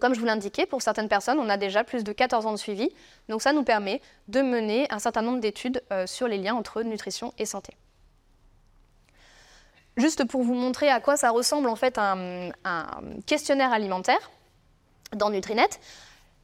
Comme 0.00 0.14
je 0.14 0.20
vous 0.20 0.26
l'indiquais, 0.26 0.64
pour 0.64 0.80
certaines 0.80 1.08
personnes, 1.08 1.38
on 1.38 1.48
a 1.50 1.58
déjà 1.58 1.84
plus 1.84 2.04
de 2.04 2.12
14 2.12 2.46
ans 2.46 2.52
de 2.52 2.56
suivi. 2.56 2.88
Donc, 3.28 3.42
ça 3.42 3.52
nous 3.52 3.64
permet 3.64 4.00
de 4.28 4.40
mener 4.40 4.86
un 4.90 4.98
certain 4.98 5.20
nombre 5.20 5.40
d'études 5.40 5.82
euh, 5.92 6.06
sur 6.06 6.26
les 6.26 6.38
liens 6.38 6.54
entre 6.54 6.82
nutrition 6.82 7.34
et 7.38 7.44
santé. 7.44 7.76
Juste 9.96 10.24
pour 10.24 10.42
vous 10.42 10.54
montrer 10.54 10.88
à 10.88 11.00
quoi 11.00 11.16
ça 11.16 11.30
ressemble 11.30 11.68
en 11.68 11.76
fait 11.76 11.98
un, 11.98 12.50
questionnaire 13.26 13.72
alimentaire 13.72 14.30
dans 15.14 15.30
Nutrinet. 15.30 15.68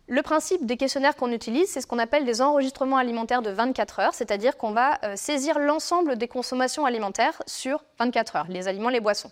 Le 0.06 0.22
principe 0.22 0.66
des 0.66 0.76
questionnaires 0.76 1.16
qu'on 1.16 1.32
utilise, 1.32 1.68
c'est 1.68 1.80
ce 1.80 1.86
qu'on 1.86 1.98
appelle 1.98 2.24
des 2.24 2.42
enregistrements 2.42 2.96
alimentaires 2.96 3.42
de 3.42 3.50
24 3.50 4.00
heures, 4.00 4.14
c'est-à-dire 4.14 4.56
qu'on 4.56 4.72
va 4.72 4.98
euh, 5.04 5.16
saisir 5.16 5.58
l'ensemble 5.58 6.16
des 6.16 6.28
consommations 6.28 6.84
alimentaires 6.84 7.42
sur 7.46 7.82
24 7.98 8.36
heures, 8.36 8.46
les 8.48 8.68
aliments, 8.68 8.88
les 8.88 9.00
boissons 9.00 9.30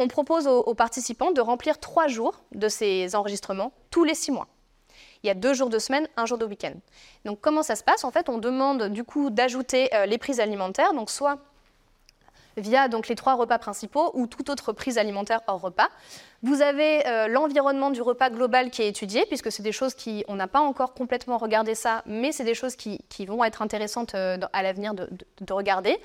on 0.00 0.08
propose 0.08 0.46
aux, 0.48 0.74
participants 0.74 1.30
de 1.30 1.40
remplir 1.40 1.78
trois 1.78 2.08
jours 2.08 2.42
de 2.52 2.68
ces 2.68 3.14
enregistrements 3.14 3.72
tous 3.90 4.02
les 4.02 4.14
six 4.14 4.32
mois. 4.32 4.48
Il 5.22 5.26
y 5.26 5.30
a 5.30 5.34
deux 5.34 5.52
jours 5.52 5.68
de 5.68 5.78
semaine, 5.78 6.08
un 6.16 6.24
jour 6.24 6.38
de 6.38 6.46
week-end. 6.46 6.72
Donc 7.26 7.40
comment 7.40 7.62
ça 7.62 7.76
se 7.76 7.84
passe? 7.84 8.04
En 8.04 8.10
fait, 8.10 8.30
on 8.30 8.38
demande 8.38 8.84
du 8.84 9.04
coup 9.04 9.28
d'ajouter 9.28 9.94
euh, 9.94 10.06
les 10.06 10.16
prises 10.16 10.40
alimentaires, 10.40 10.94
donc 10.94 11.10
soit 11.10 11.38
via 12.56 12.88
les 12.88 13.14
trois 13.14 13.34
repas 13.34 13.58
principaux 13.58 14.10
ou 14.14 14.26
toute 14.26 14.48
autre 14.50 14.72
prise 14.72 14.98
alimentaire 14.98 15.40
hors 15.46 15.60
repas. 15.60 15.88
Vous 16.42 16.62
avez 16.62 17.06
euh, 17.06 17.28
l'environnement 17.28 17.90
du 17.90 18.02
repas 18.02 18.30
global 18.30 18.70
qui 18.70 18.82
est 18.82 18.88
étudié, 18.88 19.24
puisque 19.26 19.52
c'est 19.52 19.62
des 19.62 19.72
choses 19.72 19.94
qui, 19.94 20.24
on 20.28 20.36
n'a 20.36 20.48
pas 20.48 20.60
encore 20.60 20.94
complètement 20.94 21.38
regardé 21.38 21.74
ça, 21.74 22.02
mais 22.06 22.32
c'est 22.32 22.44
des 22.44 22.54
choses 22.54 22.76
qui, 22.76 23.00
vont 23.26 23.44
être 23.44 23.62
intéressantes 23.62 24.14
euh, 24.14 24.38
à 24.52 24.62
l'avenir 24.62 24.94
de, 24.94 25.08
regarder 25.52 25.98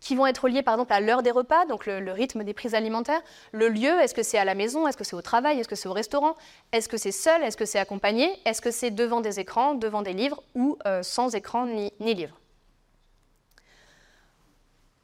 qui 0.00 0.16
vont 0.16 0.26
être 0.26 0.48
liées 0.48 0.62
par 0.62 0.74
exemple 0.74 0.92
à 0.92 1.00
l'heure 1.00 1.22
des 1.22 1.30
repas, 1.30 1.66
donc 1.66 1.86
le, 1.86 2.12
rythme 2.12 2.42
des 2.42 2.54
prises 2.54 2.74
alimentaires, 2.74 3.20
le 3.52 3.68
lieu, 3.68 4.00
est-ce 4.00 4.14
que 4.14 4.22
c'est 4.22 4.38
à 4.38 4.44
la 4.44 4.54
maison, 4.54 4.88
est-ce 4.88 4.96
que 4.96 5.04
c'est 5.04 5.16
au 5.16 5.22
travail, 5.22 5.60
est-ce 5.60 5.68
que 5.68 5.76
c'est 5.76 5.88
au 5.88 5.92
restaurant, 5.92 6.34
est-ce 6.72 6.88
que 6.88 6.96
c'est 6.96 7.12
seul, 7.12 7.42
est-ce 7.42 7.56
que 7.56 7.66
c'est 7.66 7.78
accompagné, 7.78 8.30
est-ce 8.44 8.60
que 8.60 8.70
c'est 8.70 8.90
devant 8.90 9.20
des 9.20 9.40
écrans, 9.40 9.74
devant 9.74 10.02
des 10.02 10.12
livres 10.12 10.42
ou 10.54 10.78
euh, 10.86 11.02
sans 11.02 11.34
écran 11.34 11.66
ni, 11.66 11.92
ni 12.00 12.14
livre. 12.14 12.40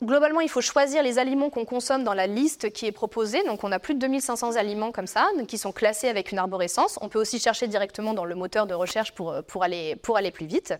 Globalement, 0.05 0.41
il 0.41 0.51
faut 0.51 0.61
choisir 0.61 1.03
les 1.03 1.19
aliments 1.19 1.49
qu'on 1.49 1.65
consomme 1.65 2.05
dans 2.05 2.13
la 2.13 2.27
liste 2.27 2.71
qui 2.71 2.85
est 2.85 2.93
proposée. 2.93 3.43
Donc, 3.45 3.65
on 3.65 3.73
a 3.73 3.79
plus 3.79 3.95
de 3.95 4.01
2500 4.01 4.57
aliments 4.57 4.93
comme 4.93 5.07
ça, 5.07 5.27
qui 5.49 5.57
sont 5.57 5.73
classés 5.73 6.09
avec 6.09 6.33
une 6.33 6.39
arborescence. 6.39 6.99
On 7.01 7.09
peut 7.09 7.19
aussi 7.19 7.41
chercher 7.41 7.67
directement 7.67 8.13
dans 8.13 8.27
le 8.27 8.35
moteur 8.35 8.67
de 8.67 8.75
recherche 8.75 9.13
pour, 9.13 9.33
euh, 9.33 9.41
pour, 9.41 9.65
aller, 9.65 9.97
pour 9.97 10.19
aller 10.19 10.31
plus 10.31 10.45
vite. 10.45 10.75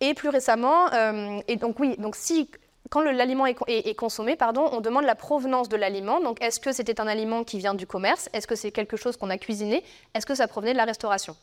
Et 0.00 0.14
plus 0.14 0.28
récemment, 0.30 0.92
euh, 0.92 1.40
donc 1.60 1.78
oui, 1.78 1.96
donc 1.98 2.16
si 2.16 2.50
quand 2.90 3.02
l'aliment 3.02 3.46
est, 3.46 3.94
consommé, 3.94 4.34
pardon, 4.34 4.68
on 4.72 4.80
demande 4.80 5.04
la 5.04 5.14
provenance 5.14 5.68
de 5.68 5.76
l'aliment. 5.76 6.20
Donc, 6.20 6.42
est-ce 6.42 6.58
que 6.58 6.72
c'était 6.72 7.00
un 7.00 7.06
aliment 7.06 7.44
qui 7.44 7.58
vient 7.58 7.74
du 7.74 7.86
commerce? 7.86 8.28
Est-ce 8.32 8.48
que 8.48 8.56
c'est 8.56 8.72
quelque 8.72 8.96
chose 8.96 9.16
qu'on 9.16 9.30
a 9.30 9.38
cuisiné? 9.38 9.84
Est-ce 10.14 10.26
que 10.26 10.34
ça 10.34 10.48
provenait 10.48 10.72
de 10.72 10.76
la 10.76 10.84
restauration? 10.86 11.36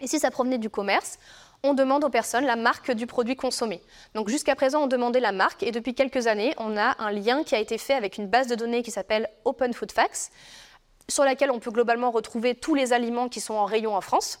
Et 0.00 0.06
si 0.06 0.20
ça 0.20 0.30
provenait 0.30 0.58
du 0.58 0.70
commerce, 0.70 1.18
on 1.64 1.74
demande 1.74 2.04
aux 2.04 2.10
personnes 2.10 2.44
la 2.44 2.54
marque 2.54 2.92
du 2.92 3.08
produit 3.08 3.34
consommé. 3.34 3.82
Donc, 4.14 4.28
jusqu'à 4.28 4.54
présent, 4.54 4.84
on 4.84 4.86
demandait 4.86 5.18
la 5.18 5.32
marque, 5.32 5.64
et 5.64 5.72
depuis 5.72 5.94
quelques 5.94 6.28
années, 6.28 6.54
on 6.58 6.76
a 6.76 6.94
un 7.00 7.10
lien 7.10 7.42
qui 7.42 7.56
a 7.56 7.58
été 7.58 7.76
fait 7.76 7.94
avec 7.94 8.16
une 8.16 8.28
base 8.28 8.46
de 8.46 8.54
données 8.54 8.84
qui 8.84 8.92
s'appelle 8.92 9.28
Open 9.44 9.74
Food 9.74 9.90
Facts, 9.90 10.30
sur 11.08 11.24
laquelle 11.24 11.50
on 11.50 11.58
peut 11.58 11.72
globalement 11.72 12.12
retrouver 12.12 12.54
tous 12.54 12.76
les 12.76 12.92
aliments 12.92 13.28
qui 13.28 13.40
sont 13.40 13.54
en 13.54 13.64
rayon 13.64 13.96
en 13.96 14.00
France. 14.00 14.38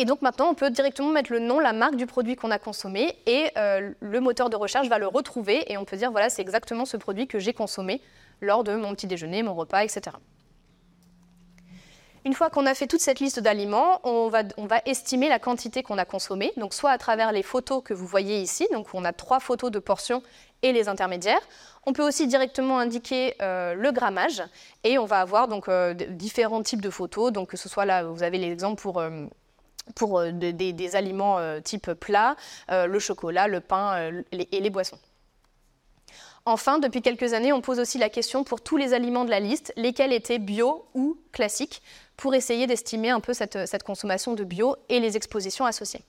Et 0.00 0.04
donc 0.04 0.22
maintenant, 0.22 0.48
on 0.48 0.54
peut 0.54 0.70
directement 0.70 1.08
mettre 1.08 1.32
le 1.32 1.40
nom, 1.40 1.58
la 1.58 1.72
marque 1.72 1.96
du 1.96 2.06
produit 2.06 2.36
qu'on 2.36 2.52
a 2.52 2.60
consommé 2.60 3.18
et 3.26 3.50
euh, 3.58 3.90
le 3.98 4.20
moteur 4.20 4.48
de 4.48 4.54
recherche 4.54 4.88
va 4.88 5.00
le 5.00 5.08
retrouver 5.08 5.70
et 5.72 5.76
on 5.76 5.84
peut 5.84 5.96
dire 5.96 6.12
voilà, 6.12 6.30
c'est 6.30 6.40
exactement 6.40 6.84
ce 6.84 6.96
produit 6.96 7.26
que 7.26 7.40
j'ai 7.40 7.52
consommé 7.52 8.00
lors 8.40 8.62
de 8.62 8.76
mon 8.76 8.94
petit 8.94 9.08
déjeuner, 9.08 9.42
mon 9.42 9.56
repas, 9.56 9.82
etc. 9.82 10.16
Une 12.24 12.32
fois 12.32 12.48
qu'on 12.48 12.64
a 12.66 12.74
fait 12.74 12.86
toute 12.86 13.00
cette 13.00 13.18
liste 13.18 13.40
d'aliments, 13.40 14.00
on 14.04 14.28
va, 14.28 14.44
on 14.56 14.66
va, 14.66 14.80
estimer 14.86 15.28
la 15.28 15.40
quantité 15.40 15.82
qu'on 15.82 15.98
a 15.98 16.04
consommée, 16.04 16.52
donc 16.56 16.74
soit 16.74 16.92
à 16.92 16.98
travers 16.98 17.32
les 17.32 17.42
photos 17.42 17.82
que 17.82 17.92
vous 17.92 18.06
voyez 18.06 18.40
ici, 18.40 18.68
donc 18.72 18.86
on 18.94 19.04
a 19.04 19.12
trois 19.12 19.40
photos 19.40 19.72
de 19.72 19.80
portions 19.80 20.22
et 20.62 20.72
les 20.72 20.88
intermédiaires. 20.88 21.40
On 21.86 21.92
peut 21.92 22.06
aussi 22.06 22.28
directement 22.28 22.78
indiquer 22.78 23.34
euh, 23.42 23.74
le 23.74 23.90
grammage 23.90 24.42
et 24.84 24.96
on 24.98 25.06
va 25.06 25.20
avoir 25.20 25.48
donc 25.48 25.68
euh, 25.68 25.94
différents 25.94 26.62
types 26.62 26.82
de 26.82 26.90
photos, 26.90 27.32
donc 27.32 27.50
que 27.50 27.56
ce 27.56 27.68
soit 27.68 27.84
là, 27.84 28.04
vous 28.04 28.22
avez 28.22 28.38
l'exemple 28.38 28.80
pour 28.80 29.02
pour 29.94 30.18
euh, 30.18 30.30
des, 30.32 30.96
aliments 30.96 31.38
euh, 31.38 31.60
type 31.60 31.92
plat, 31.92 32.36
euh, 32.70 32.86
le 32.86 32.98
chocolat, 32.98 33.48
le 33.48 33.60
pain 33.60 34.12
et 34.32 34.60
les 34.60 34.70
boissons. 34.70 34.98
Enfin, 36.44 36.78
depuis 36.78 37.02
quelques 37.02 37.34
années, 37.34 37.52
on 37.52 37.60
pose 37.60 37.78
aussi 37.78 37.98
la 37.98 38.08
question 38.08 38.42
pour 38.42 38.62
tous 38.62 38.76
les 38.76 38.94
aliments 38.94 39.24
de 39.24 39.30
la 39.30 39.40
liste, 39.40 39.72
lesquels 39.76 40.12
étaient 40.12 40.38
bio 40.38 40.86
ou 40.94 41.18
classiques, 41.32 41.82
pour 42.16 42.34
essayer 42.34 42.66
d'estimer 42.66 43.10
un 43.10 43.20
peu 43.20 43.34
cette, 43.34 43.82
consommation 43.82 44.34
de 44.34 44.44
bio 44.44 44.76
et 44.88 44.98
les 44.98 45.16
expositions 45.16 45.66
associées. 45.66 46.02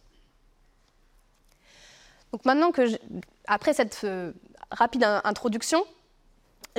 Donc 2.32 2.46
maintenant 2.46 2.72
que, 2.72 2.84
après 3.48 3.74
cette 3.74 4.06
rapide 4.72 5.04
introduction, 5.24 5.84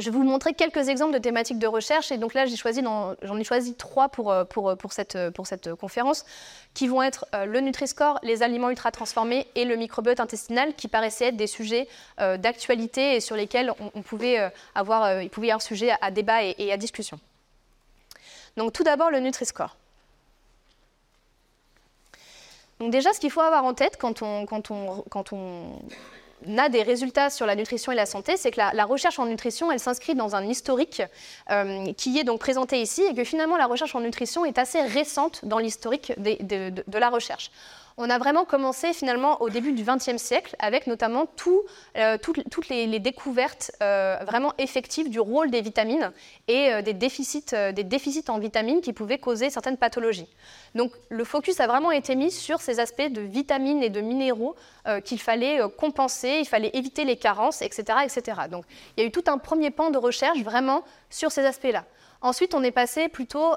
je 0.00 0.10
vais 0.10 0.16
vous 0.16 0.24
montrer 0.24 0.54
quelques 0.54 0.88
exemples 0.88 1.12
de 1.12 1.18
thématiques 1.18 1.58
de 1.58 1.66
recherche. 1.66 2.10
Et 2.12 2.18
donc 2.18 2.34
là, 2.34 2.44
j'en 2.46 3.38
ai 3.38 3.44
choisi 3.44 3.74
trois 3.74 4.08
pour, 4.08 4.30
euh, 4.30 4.44
euh, 4.44 4.76
pour, 4.76 4.92
cette, 4.92 5.16
euh, 5.16 5.76
conférence, 5.76 6.24
qui 6.74 6.88
vont 6.88 7.02
être 7.02 7.26
le 7.32 7.60
Nutri-Score, 7.60 8.18
les 8.22 8.42
aliments 8.42 8.70
ultra-transformés 8.70 9.46
et 9.54 9.64
le 9.64 9.76
microbiote 9.76 10.20
intestinal, 10.20 10.74
qui 10.74 10.88
paraissaient 10.88 11.26
être 11.26 11.36
des 11.36 11.46
sujets 11.46 11.88
d'actualité 12.18 13.16
et 13.16 13.20
sur 13.20 13.36
lesquels 13.36 13.72
on, 13.94 14.02
pouvait 14.02 14.52
avoir, 14.74 15.20
il 15.20 15.30
pouvait 15.30 15.48
y 15.48 15.50
avoir 15.50 15.62
sujet 15.62 15.92
à, 16.00 16.10
débat 16.10 16.44
et, 16.44 16.54
et, 16.58 16.72
à 16.72 16.76
discussion. 16.76 17.18
Donc 18.56 18.72
tout 18.72 18.84
d'abord, 18.84 19.10
le 19.10 19.18
Nutri-Score. 19.20 19.76
Donc 22.78 22.90
déjà, 22.92 23.12
ce 23.12 23.20
qu'il 23.20 23.30
faut 23.30 23.40
avoir 23.40 23.64
en 23.64 23.74
tête 23.74 23.96
quand 23.98 24.22
on, 24.22 24.46
quand 24.46 24.70
on, 24.70 25.04
quand 25.10 25.32
on 25.32 25.78
a 26.56 26.68
des 26.68 26.82
résultats 26.82 27.30
sur 27.30 27.46
la 27.46 27.54
nutrition 27.54 27.92
et 27.92 27.94
la 27.94 28.06
santé, 28.06 28.36
c'est 28.36 28.50
que 28.50 28.58
la, 28.58 28.84
recherche 28.84 29.18
en 29.18 29.26
nutrition, 29.26 29.70
elle 29.70 29.80
s'inscrit 29.80 30.14
dans 30.14 30.34
un 30.34 30.44
historique 30.44 31.02
euh, 31.50 31.92
qui 31.94 32.18
est 32.18 32.24
donc 32.24 32.40
présenté 32.40 32.80
ici 32.80 33.02
et 33.02 33.14
que 33.14 33.24
finalement 33.24 33.56
la 33.56 33.66
recherche 33.66 33.94
en 33.94 34.00
nutrition 34.00 34.44
est 34.44 34.58
assez 34.58 34.80
récente 34.80 35.44
dans 35.44 35.58
l'historique 35.58 36.12
de, 36.18 36.98
la 36.98 37.10
recherche 37.10 37.50
on 38.00 38.08
a 38.08 38.18
vraiment 38.18 38.46
commencé 38.46 38.94
finalement 38.94 39.42
au 39.42 39.50
début 39.50 39.72
du 39.72 39.84
XXe 39.84 40.16
siècle 40.16 40.56
avec 40.58 40.86
notamment 40.86 41.26
euh, 41.96 42.16
toutes, 42.18 42.68
les, 42.70 42.98
découvertes 42.98 43.72
euh, 43.82 44.16
vraiment 44.26 44.54
effectives 44.56 45.10
du 45.10 45.20
rôle 45.20 45.50
des 45.50 45.60
vitamines 45.60 46.10
et 46.48 46.72
euh, 46.72 46.82
des, 46.82 46.94
déficits, 46.94 47.44
en 48.28 48.38
vitamines 48.38 48.80
qui 48.80 48.94
pouvaient 48.94 49.18
causer 49.18 49.50
certaines 49.50 49.76
pathologies. 49.76 50.28
Donc 50.74 50.92
le 51.10 51.24
focus 51.24 51.60
a 51.60 51.66
vraiment 51.66 51.90
été 51.90 52.16
mis 52.16 52.30
sur 52.30 52.62
ces 52.62 52.80
aspects 52.80 53.10
de 53.10 53.20
vitamines 53.20 53.82
et 53.82 53.90
de 53.90 54.00
minéraux 54.00 54.56
qu'il 55.04 55.20
fallait 55.20 55.60
compenser, 55.78 56.38
il 56.40 56.46
fallait 56.46 56.70
éviter 56.72 57.04
les 57.04 57.16
carences, 57.16 57.60
etc., 57.60 57.98
etc. 58.02 58.42
Donc 58.50 58.64
il 58.96 59.02
y 59.02 59.04
a 59.04 59.06
eu 59.06 59.10
tout 59.10 59.24
un 59.26 59.36
premier 59.36 59.70
pan 59.70 59.90
de 59.90 59.98
recherche 59.98 60.40
vraiment 60.40 60.84
sur 61.10 61.30
ces 61.30 61.44
aspects-là. 61.44 61.84
Ensuite, 62.22 62.54
on 62.54 62.62
est 62.62 62.70
passé 62.70 63.08
plutôt 63.08 63.54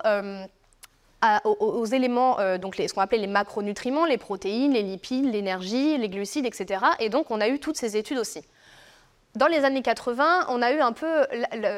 aux, 1.46 1.86
éléments, 1.86 2.40
euh, 2.40 2.58
donc 2.58 2.76
ce 2.76 2.94
qu'on 2.94 3.02
appelait 3.02 3.18
les 3.18 3.28
macronutriments, 3.28 4.06
les 4.06 4.18
protéines, 4.18 4.74
les 4.74 4.84
lipides, 4.84 5.32
l'énergie, 5.32 5.98
les 5.98 6.10
glucides, 6.10 6.46
etc. 6.46 6.86
Et 7.00 7.10
donc 7.10 7.32
on 7.32 7.40
a 7.40 7.48
eu 7.48 7.60
toutes 7.60 7.78
ces 7.78 7.98
études 7.98 8.18
aussi. 8.18 8.42
Dans 9.36 9.48
les 9.48 9.66
années 9.66 9.82
80, 9.82 10.46
on 10.50 10.62
a 10.62 10.72
eu 10.72 10.80
un 10.80 10.92
peu 10.92 11.26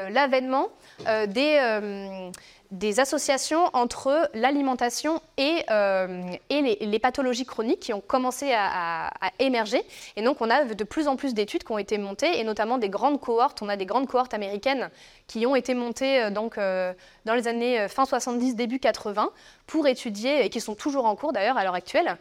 l'avènement 0.10 0.68
euh, 1.08 1.26
des, 1.26 1.58
euh, 1.62 2.30
des 2.78 3.00
associations 3.00 3.70
entre 3.74 4.30
l'alimentation 4.34 5.22
et, 5.38 5.64
euh, 5.72 6.36
les, 6.50 7.00
pathologies 7.00 7.46
chroniques 7.46 7.80
qui 7.80 7.94
ont 7.94 8.02
commencé 8.02 8.52
à, 8.54 9.12
émerger. 9.40 9.82
Et 10.16 10.22
donc, 10.22 10.42
on 10.42 10.50
a 10.50 10.66
de 10.66 10.84
plus 10.84 11.08
en 11.08 11.16
plus 11.16 11.34
d'études 11.34 11.64
qui 11.64 11.72
ont 11.72 11.78
été 11.78 11.98
montées, 11.98 12.40
et 12.40 12.44
notamment 12.44 12.78
des 12.78 12.90
grandes 12.90 13.20
cohortes. 13.20 13.62
On 13.62 13.70
a 13.70 13.78
des 13.78 13.86
grandes 13.86 14.08
cohortes 14.08 14.34
américaines 14.34 14.90
qui 15.28 15.46
ont 15.46 15.56
été 15.56 15.74
montées 15.74 16.24
euh, 16.24 16.30
donc, 16.32 16.58
euh, 16.58 16.94
dans 17.26 17.34
les 17.34 17.48
années 17.48 17.88
fin 17.88 18.06
70, 18.06 18.56
début 18.56 18.80
80, 18.80 19.30
pour 19.68 19.88
étudier, 19.88 20.46
et 20.46 20.50
qui 20.50 20.60
sont 20.60 20.76
toujours 20.76 21.06
en 21.06 21.16
cours 21.16 21.32
d'ailleurs 21.32 21.58
à 21.58 21.64
l'heure 21.64 21.76
actuelle, 21.76 22.18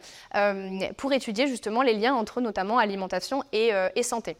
pour 0.97 1.13
étudier 1.13 1.47
justement 1.47 1.81
les 1.81 1.93
liens 1.93 2.15
entre 2.15 2.41
notamment 2.41 2.79
alimentation 2.79 3.43
et 3.51 4.03
santé. 4.03 4.37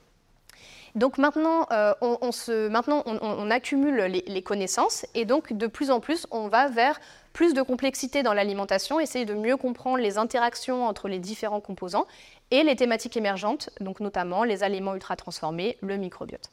Donc 0.95 1.17
maintenant, 1.17 1.67
euh, 1.71 1.93
on, 2.01 3.51
accumule 3.51 3.97
les, 3.97 4.41
connaissances 4.41 5.05
et 5.13 5.25
donc 5.25 5.51
de 5.51 5.67
plus 5.67 5.91
en 5.91 5.99
plus, 5.99 6.25
on 6.31 6.47
va 6.47 6.69
vers 6.69 7.01
plus 7.33 7.53
de 7.53 7.61
complexité 7.61 8.23
dans 8.23 8.33
l'alimentation, 8.33 9.01
essayer 9.01 9.25
de 9.25 9.33
mieux 9.33 9.57
comprendre 9.57 9.97
les 9.97 10.17
interactions 10.17 10.87
entre 10.87 11.09
les 11.09 11.19
différents 11.19 11.59
composants 11.59 12.07
et 12.49 12.63
les 12.63 12.77
thématiques 12.77 13.17
émergentes, 13.17 13.69
donc 13.81 13.99
notamment 13.99 14.45
les 14.45 14.63
aliments 14.63 14.95
ultra 14.95 15.17
transformés, 15.17 15.77
le 15.81 15.97
microbiote. 15.97 16.49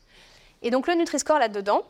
Et 0.63 0.71
donc 0.71 0.89
le 0.89 0.95
Nutri-Score 0.95 1.39
là-dedans, 1.39 1.85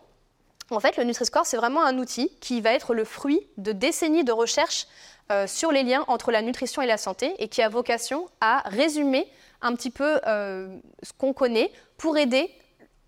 en 0.70 0.80
fait, 0.80 0.96
le 0.98 1.04
Nutri-Score, 1.04 1.46
c'est 1.46 1.56
vraiment 1.56 1.84
un 1.84 1.98
outil 1.98 2.30
qui 2.40 2.60
va 2.60 2.72
être 2.72 2.94
le 2.94 3.04
fruit 3.04 3.40
de 3.56 3.72
décennies 3.72 4.24
de 4.24 4.32
recherche 4.32 4.86
euh, 5.30 5.46
sur 5.46 5.72
les 5.72 5.82
liens 5.82 6.04
entre 6.08 6.30
la 6.30 6.42
nutrition 6.42 6.82
et 6.82 6.86
la 6.86 6.98
santé 6.98 7.34
et 7.38 7.48
qui 7.48 7.62
a 7.62 7.68
vocation 7.68 8.26
à 8.40 8.62
résumer 8.66 9.26
un 9.62 9.74
petit 9.74 9.90
peu 9.90 10.20
euh, 10.26 10.78
ce 11.02 11.12
qu'on 11.16 11.32
connaît 11.32 11.70
pour 11.96 12.18
aider 12.18 12.50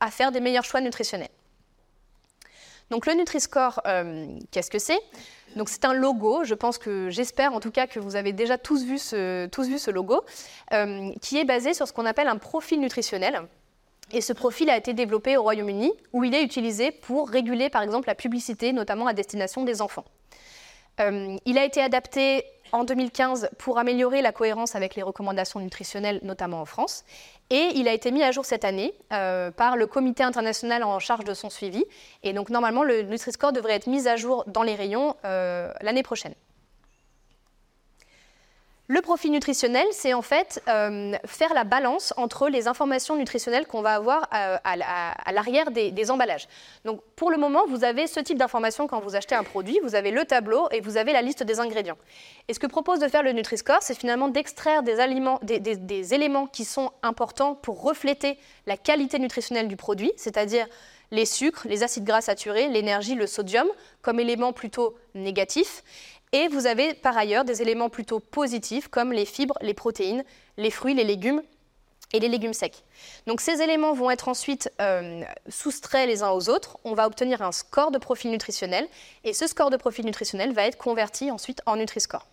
à 0.00 0.10
faire 0.10 0.32
des 0.32 0.40
meilleurs 0.40 0.64
choix 0.64 0.80
nutritionnels. 0.80 1.28
Donc 2.90 3.06
le 3.06 3.14
Nutri-Score, 3.14 3.80
euh, 3.86 4.26
qu'est-ce 4.50 4.70
que 4.70 4.78
c'est? 4.78 5.00
Donc 5.56 5.68
c'est 5.68 5.84
un 5.84 5.94
logo, 5.94 6.44
je 6.44 6.54
pense 6.54 6.78
que 6.78 7.10
j'espère 7.10 7.52
en 7.54 7.60
tout 7.60 7.70
cas 7.70 7.86
que 7.86 7.98
vous 7.98 8.16
avez 8.16 8.32
déjà 8.32 8.58
tous 8.58 8.84
vu 8.84 8.98
ce, 8.98 9.90
logo, 9.90 10.22
euh, 10.72 11.10
qui 11.20 11.38
est 11.38 11.44
basé 11.44 11.74
sur 11.74 11.88
ce 11.88 11.92
qu'on 11.92 12.06
appelle 12.06 12.28
un 12.28 12.36
profil 12.36 12.80
nutritionnel. 12.80 13.42
Et 14.12 14.20
ce 14.20 14.32
profil 14.32 14.68
a 14.68 14.76
été 14.76 14.92
développé 14.92 15.36
au 15.36 15.42
Royaume-Uni, 15.42 15.92
où 16.12 16.24
il 16.24 16.34
est 16.34 16.42
utilisé 16.42 16.90
pour 16.90 17.28
réguler 17.30 17.70
par 17.70 17.82
exemple 17.82 18.06
la 18.06 18.14
publicité, 18.14 18.72
notamment 18.72 19.06
à 19.06 19.14
destination 19.14 19.64
des 19.64 19.80
enfants. 19.80 20.04
Il 20.98 21.58
a 21.58 21.64
été 21.64 21.80
adapté 21.80 22.44
en 22.74 22.82
2015 22.82 23.50
pour 23.56 23.78
améliorer 23.78 24.20
la 24.20 24.32
cohérence 24.32 24.74
avec 24.74 24.96
les 24.96 25.02
recommandations 25.02 25.60
nutritionnelles, 25.60 26.18
notamment 26.24 26.60
en 26.60 26.64
France. 26.64 27.04
Et 27.50 27.70
il 27.76 27.86
a 27.86 27.92
été 27.92 28.10
mis 28.10 28.22
à 28.24 28.32
jour 28.32 28.44
cette 28.44 28.64
année 28.64 28.94
euh, 29.12 29.52
par 29.52 29.76
le 29.76 29.86
comité 29.86 30.24
international 30.24 30.82
en 30.82 30.98
charge 30.98 31.24
de 31.24 31.34
son 31.34 31.50
suivi. 31.50 31.84
Et 32.24 32.32
donc 32.32 32.50
normalement, 32.50 32.82
le 32.82 33.02
Nutri-Score 33.02 33.52
devrait 33.52 33.74
être 33.74 33.86
mis 33.86 34.08
à 34.08 34.16
jour 34.16 34.44
dans 34.48 34.64
les 34.64 34.74
rayons 34.74 35.14
euh, 35.24 35.72
l'année 35.82 36.02
prochaine. 36.02 36.34
Le 38.86 39.00
profil 39.00 39.30
nutritionnel, 39.30 39.86
c'est 39.92 40.12
en 40.12 40.20
fait 40.20 40.62
euh, 40.68 41.14
faire 41.24 41.54
la 41.54 41.64
balance 41.64 42.12
entre 42.18 42.50
les 42.50 42.68
informations 42.68 43.16
nutritionnelles 43.16 43.66
qu'on 43.66 43.80
va 43.80 43.94
avoir 43.94 44.28
euh, 44.34 44.58
à, 44.62 45.32
l'arrière 45.32 45.70
des, 45.70 46.10
emballages. 46.10 46.48
Donc 46.84 47.00
pour 47.16 47.30
le 47.30 47.38
moment, 47.38 47.64
vous 47.66 47.82
avez 47.82 48.06
ce 48.06 48.20
type 48.20 48.36
d'informations 48.36 48.86
quand 48.86 49.00
vous 49.00 49.16
achetez 49.16 49.34
un 49.34 49.42
produit, 49.42 49.80
vous 49.82 49.94
avez 49.94 50.10
le 50.10 50.26
tableau 50.26 50.68
et 50.70 50.82
vous 50.82 50.98
avez 50.98 51.14
la 51.14 51.22
liste 51.22 51.42
des 51.42 51.60
ingrédients. 51.60 51.96
Et 52.48 52.52
ce 52.52 52.58
que 52.58 52.66
propose 52.66 52.98
de 52.98 53.08
faire 53.08 53.22
le 53.22 53.32
Nutri-Score, 53.32 53.78
c'est 53.80 53.98
finalement 53.98 54.28
d'extraire 54.28 54.82
des, 54.82 55.60
des 55.60 56.14
éléments 56.14 56.46
qui 56.46 56.66
sont 56.66 56.92
importants 57.02 57.54
pour 57.54 57.82
refléter 57.82 58.38
la 58.66 58.76
qualité 58.76 59.18
nutritionnelle 59.18 59.68
du 59.68 59.76
produit, 59.76 60.12
c'est-à-dire 60.18 60.66
les 61.10 61.24
sucres, 61.24 61.66
les 61.66 61.82
acides 61.82 62.04
gras 62.04 62.20
saturés, 62.20 62.68
l'énergie, 62.68 63.14
le 63.14 63.26
sodium, 63.26 63.68
comme 64.02 64.20
éléments 64.20 64.52
plutôt 64.52 64.94
négatifs 65.14 65.82
et 66.34 66.48
vous 66.48 66.66
avez 66.66 66.94
par 66.94 67.16
ailleurs 67.16 67.44
des 67.44 67.62
éléments 67.62 67.88
plutôt 67.88 68.18
positifs 68.18 68.88
comme 68.88 69.12
les 69.12 69.24
fibres, 69.24 69.56
les 69.62 69.72
protéines, 69.72 70.24
les 70.56 70.70
fruits, 70.70 70.92
les 70.92 71.04
légumes 71.04 71.40
et 72.12 72.18
les 72.18 72.28
légumes 72.28 72.52
secs. 72.52 72.84
Donc 73.28 73.40
ces 73.40 73.62
éléments 73.62 73.94
vont 73.94 74.10
être 74.10 74.26
ensuite 74.28 74.70
euh, 74.80 75.22
soustraits 75.48 76.08
les 76.08 76.24
uns 76.24 76.30
aux 76.30 76.50
autres. 76.50 76.78
On 76.82 76.94
va 76.94 77.06
obtenir 77.06 77.40
un 77.40 77.52
score 77.52 77.92
de 77.92 77.98
profil 77.98 78.32
nutritionnel 78.32 78.88
et 79.22 79.32
ce 79.32 79.46
score 79.46 79.70
de 79.70 79.76
profil 79.76 80.04
nutritionnel 80.04 80.52
va 80.52 80.66
être 80.66 80.76
converti 80.76 81.30
ensuite 81.30 81.62
en 81.66 81.76
Nutri-Score. 81.76 82.26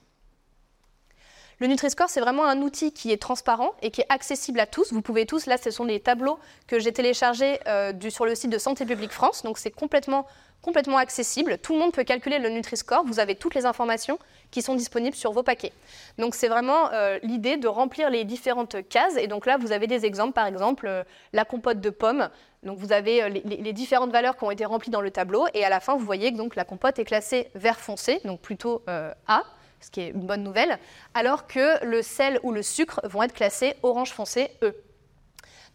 Le 1.60 1.68
Nutri-Score, 1.68 2.10
c'est 2.10 2.22
vraiment 2.22 2.48
un 2.48 2.60
outil 2.64 2.92
qui 2.92 3.12
est 3.12 3.22
transparent 3.22 3.76
et 3.84 3.92
qui 3.92 4.02
est 4.02 4.08
accessible 4.10 4.60
à 4.60 4.66
tous. 4.66 4.92
Vous 4.94 5.04
pouvez 5.04 5.28
tous, 5.28 5.46
là, 5.46 5.60
ce 5.60 5.70
sont 5.70 5.86
les 5.86 6.00
tableaux 6.00 6.40
que 6.66 6.80
j'ai 6.80 6.92
téléchargés 6.92 7.60
euh, 7.68 7.94
sur 8.10 8.26
le 8.26 8.34
site 8.34 8.50
de 8.50 8.58
Santé 8.58 8.84
publique 8.84 9.12
France, 9.12 9.44
donc 9.44 9.60
c'est 9.60 9.70
complètement 9.70 10.26
complètement 10.62 10.97
accessible. 10.97 11.58
Tout 11.58 11.74
le 11.74 11.80
monde 11.80 11.91
peut 11.91 12.04
calculer 12.04 12.39
le 12.39 12.50
Nutri-Score. 12.50 13.04
Vous 13.06 13.19
avez 13.19 13.36
toutes 13.36 13.56
les 13.56 13.65
informations 13.65 14.19
qui 14.52 14.62
sont 14.62 14.76
disponibles 14.76 15.15
sur 15.15 15.32
vos 15.32 15.43
paquets. 15.43 15.71
Donc 16.17 16.36
c'est 16.36 16.47
vraiment 16.47 16.91
euh, 16.91 17.19
l'idée 17.24 17.58
de 17.58 17.67
remplir 17.67 18.10
les 18.10 18.24
différentes 18.24 18.88
cases. 18.88 19.15
Et 19.17 19.28
donc 19.28 19.45
là, 19.45 19.58
vous 19.58 19.71
avez 19.71 19.88
des 19.88 20.06
exemples, 20.06 20.34
par 20.34 20.45
exemple 20.45 20.88
euh, 20.88 21.04
la 21.34 21.45
compote 21.45 21.82
de 21.82 21.89
pommes. 21.89 22.30
Donc 22.63 22.78
vous 22.78 22.91
avez 22.91 23.24
euh, 23.24 23.30
les, 23.30 23.74
différentes 23.74 24.12
valeurs 24.12 24.38
qui 24.38 24.43
ont 24.43 24.52
été 24.52 24.65
remplies 24.65 24.91
dans 24.91 25.02
le 25.02 25.12
tableau. 25.12 25.45
Et 25.54 25.63
à 25.63 25.69
la 25.69 25.80
fin, 25.80 25.95
vous 25.95 26.06
voyez 26.06 26.32
que 26.32 26.56
la 26.56 26.65
compote 26.65 27.00
est 27.00 27.06
classée 27.06 27.50
vert 27.56 27.80
foncé, 27.80 28.19
donc 28.26 28.41
plutôt 28.41 28.84
A, 28.88 29.43
ce 29.80 29.89
qui 29.89 30.02
est 30.02 30.10
une 30.10 30.26
bonne 30.28 30.43
nouvelle, 30.43 30.78
alors 31.13 31.47
que 31.47 31.84
le 31.86 32.02
sel 32.02 32.39
ou 32.43 32.52
le 32.52 32.62
sucre 32.62 33.00
vont 33.04 33.24
être 33.24 33.34
classés 33.34 33.76
orange 33.82 34.12
foncé 34.12 34.50
E. 34.62 34.76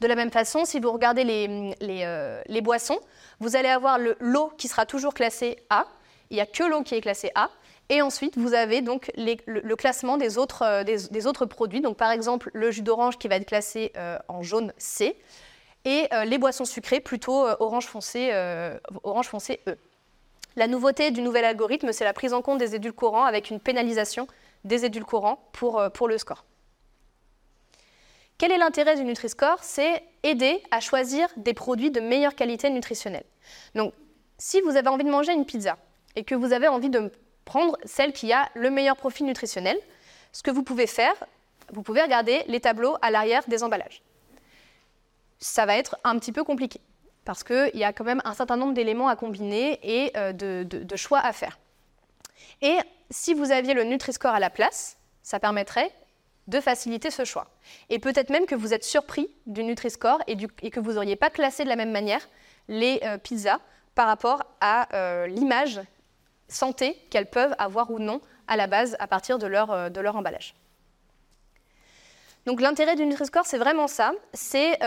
De 0.01 0.07
la 0.07 0.15
même 0.15 0.31
façon, 0.31 0.65
si 0.65 0.79
vous 0.79 0.93
regardez 0.93 1.25
les, 1.25 1.75
les 2.47 2.61
boissons, 2.61 3.01
vous 3.41 3.57
allez 3.57 3.69
avoir 3.69 3.99
l'eau 4.21 4.53
qui 4.59 4.69
sera 4.69 4.87
toujours 4.87 5.15
classée 5.15 5.57
A. 5.71 5.87
Il 6.31 6.35
n'y 6.35 6.41
a 6.41 6.47
que 6.47 6.65
l'eau 6.65 6.83
qui 6.83 6.95
est 6.95 7.01
classée 7.01 7.31
A. 7.35 7.51
Et 7.89 8.03
ensuite, 8.03 8.37
vous 8.37 8.53
avez 8.55 8.81
donc 8.81 9.13
le, 9.17 9.75
classement 9.75 10.17
des 10.17 10.39
autres, 10.39 10.63
euh, 10.65 11.47
produits. 11.47 11.83
Par 11.97 12.11
exemple, 12.11 12.51
le 12.53 12.71
jus 12.71 12.83
d'orange 12.83 13.17
qui 13.17 13.29
va 13.29 13.37
être 13.37 13.47
classé 13.47 13.93
euh, 13.97 14.19
en 14.29 14.43
jaune 14.43 14.73
C 14.77 15.17
et 15.85 16.09
euh, 16.13 16.25
les 16.25 16.39
boissons 16.39 16.65
sucrées 16.65 16.99
plutôt 16.99 17.47
orange, 17.61 17.87
foncé, 17.87 18.31
E. 18.33 19.77
La 20.57 20.67
nouveauté 20.67 21.13
du 21.13 21.23
nouvel 21.23 21.45
algorithme, 21.45 21.93
c'est 21.93 22.05
la 22.05 22.13
prise 22.13 22.33
en 22.33 22.43
compte 22.43 22.59
des 22.59 22.75
édulcorants 22.75 23.25
avec 23.25 23.51
une 23.51 23.61
pénalisation 23.61 24.27
des 24.65 24.85
édulcorants 24.85 25.39
pour 25.53 26.09
le 26.09 26.19
score. 26.19 26.45
Quel 28.39 28.53
est 28.53 28.59
l'intérêt 28.59 28.97
du 28.97 29.05
Nutri-Score? 29.05 29.59
C'est 29.63 30.03
aider 30.23 30.63
à 30.71 30.81
choisir 30.81 31.29
des 31.37 31.55
produits 31.55 31.91
de 31.91 32.01
meilleure 32.01 32.35
qualité 32.35 32.69
nutritionnelle. 32.69 33.25
Donc, 33.75 33.95
si 34.37 34.61
vous 34.61 34.77
avez 34.77 34.89
envie 34.89 35.05
de 35.05 35.11
manger 35.11 35.33
une 35.33 35.47
pizza 35.47 35.79
et 36.17 36.25
que 36.25 36.35
vous 36.35 36.53
avez 36.53 36.69
envie 36.69 36.91
de 36.91 37.11
prendre 37.47 37.79
celle 37.85 38.13
qui 38.13 38.33
a 38.33 38.51
le 38.55 38.71
meilleur 38.71 38.97
profil 38.97 39.25
nutritionnel, 39.25 39.79
ce 40.33 40.43
que 40.43 40.51
vous 40.51 40.63
pouvez 40.63 40.87
faire, 40.87 41.15
vous 41.73 41.83
pouvez 41.83 42.03
regarder 42.03 42.45
les 42.47 42.61
tableaux 42.61 42.99
à 43.01 43.11
l'arrière 43.11 43.43
des 43.49 43.63
emballages. 43.63 44.03
Ça 45.39 45.65
va 45.65 45.77
être 45.77 45.97
un 46.05 46.19
petit 46.19 46.33
peu 46.33 46.45
compliqué 46.45 46.81
parce 47.25 47.43
qu'il 47.43 47.75
y 47.75 47.85
a 47.85 47.93
quand 47.93 48.05
même 48.05 48.23
un 48.25 48.35
certain 48.35 48.57
nombre 48.57 48.75
d'éléments 48.75 49.09
à 49.09 49.17
combiner 49.17 49.81
et 49.83 50.17
euh, 50.17 50.33
de, 50.33 50.63
de 50.63 50.97
choix 50.97 51.21
à 51.21 51.33
faire. 51.33 51.59
Et 52.61 52.77
si 53.11 53.33
vous 53.33 53.51
aviez 53.51 53.73
le 53.73 53.85
Nutri-Score 53.85 54.33
à 54.33 54.41
la 54.41 54.51
place, 54.51 54.99
ça 55.23 55.41
permettrait 55.41 55.91
de 56.47 56.61
faciliter 56.61 57.11
ce 57.11 57.25
choix. 57.25 57.49
Et 57.91 57.99
peut-être 57.99 58.31
même 58.31 58.47
que 58.47 58.55
vous 58.55 58.73
êtes 58.73 58.85
surpris 58.85 59.29
du 59.47 59.65
Nutri-Score 59.65 60.21
et, 60.27 60.37
que 60.71 60.81
vous 60.81 60.93
n'auriez 60.93 61.17
pas 61.17 61.31
classé 61.31 61.65
de 61.65 61.69
la 61.69 61.77
même 61.77 61.91
manière 61.91 62.29
les 62.69 63.01
euh, 63.03 63.19
pizzas 63.19 63.61
par 63.95 64.07
rapport 64.07 64.45
à 64.61 64.95
euh, 64.95 65.27
l'image 65.27 65.81
santé 66.49 66.97
qu'elles 67.11 67.31
peuvent 67.31 67.55
avoir 67.59 67.91
ou 67.91 67.99
non 67.99 68.21
à 68.47 68.57
la 68.57 68.67
base 68.67 68.97
à 69.01 69.07
partir 69.07 69.39
de 69.39 69.47
leur, 69.47 69.71
euh, 69.73 69.89
de 69.89 70.01
leur 70.01 70.17
emballage. 70.17 70.55
Donc 72.47 72.61
l'intérêt 72.61 72.95
du 72.95 73.05
Nutri-Score, 73.05 73.45
c'est 73.45 73.59
vraiment 73.59 73.89
ça, 73.89 74.13
c'est 74.33 74.79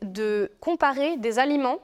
de 0.00 0.52
comparer 0.60 1.16
des 1.16 1.40
aliments, 1.40 1.80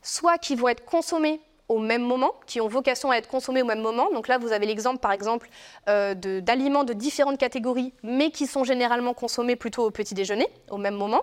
soit 0.00 0.38
qui 0.38 0.54
vont 0.54 0.68
être 0.68 0.84
consommés 0.84 1.40
au 1.70 1.78
même 1.78 2.02
moment, 2.02 2.34
qui 2.46 2.60
ont 2.60 2.66
vocation 2.66 3.12
à 3.12 3.16
être 3.16 3.28
consommés 3.28 3.62
au 3.62 3.64
même 3.64 3.80
moment. 3.80 4.10
Donc 4.12 4.26
là, 4.26 4.38
vous 4.38 4.50
avez 4.50 4.66
l'exemple, 4.66 4.98
par 4.98 5.12
exemple, 5.12 5.48
euh, 5.88 6.14
d'aliments 6.14 6.82
de, 6.82 6.92
différentes 6.92 7.38
catégories, 7.38 7.94
mais 8.02 8.32
qui 8.32 8.48
sont 8.48 8.64
généralement 8.64 9.14
consommés 9.14 9.54
plutôt 9.54 9.84
au 9.84 9.92
petit 9.92 10.14
déjeuner, 10.14 10.48
au 10.68 10.78
même 10.78 10.96
moment. 10.96 11.22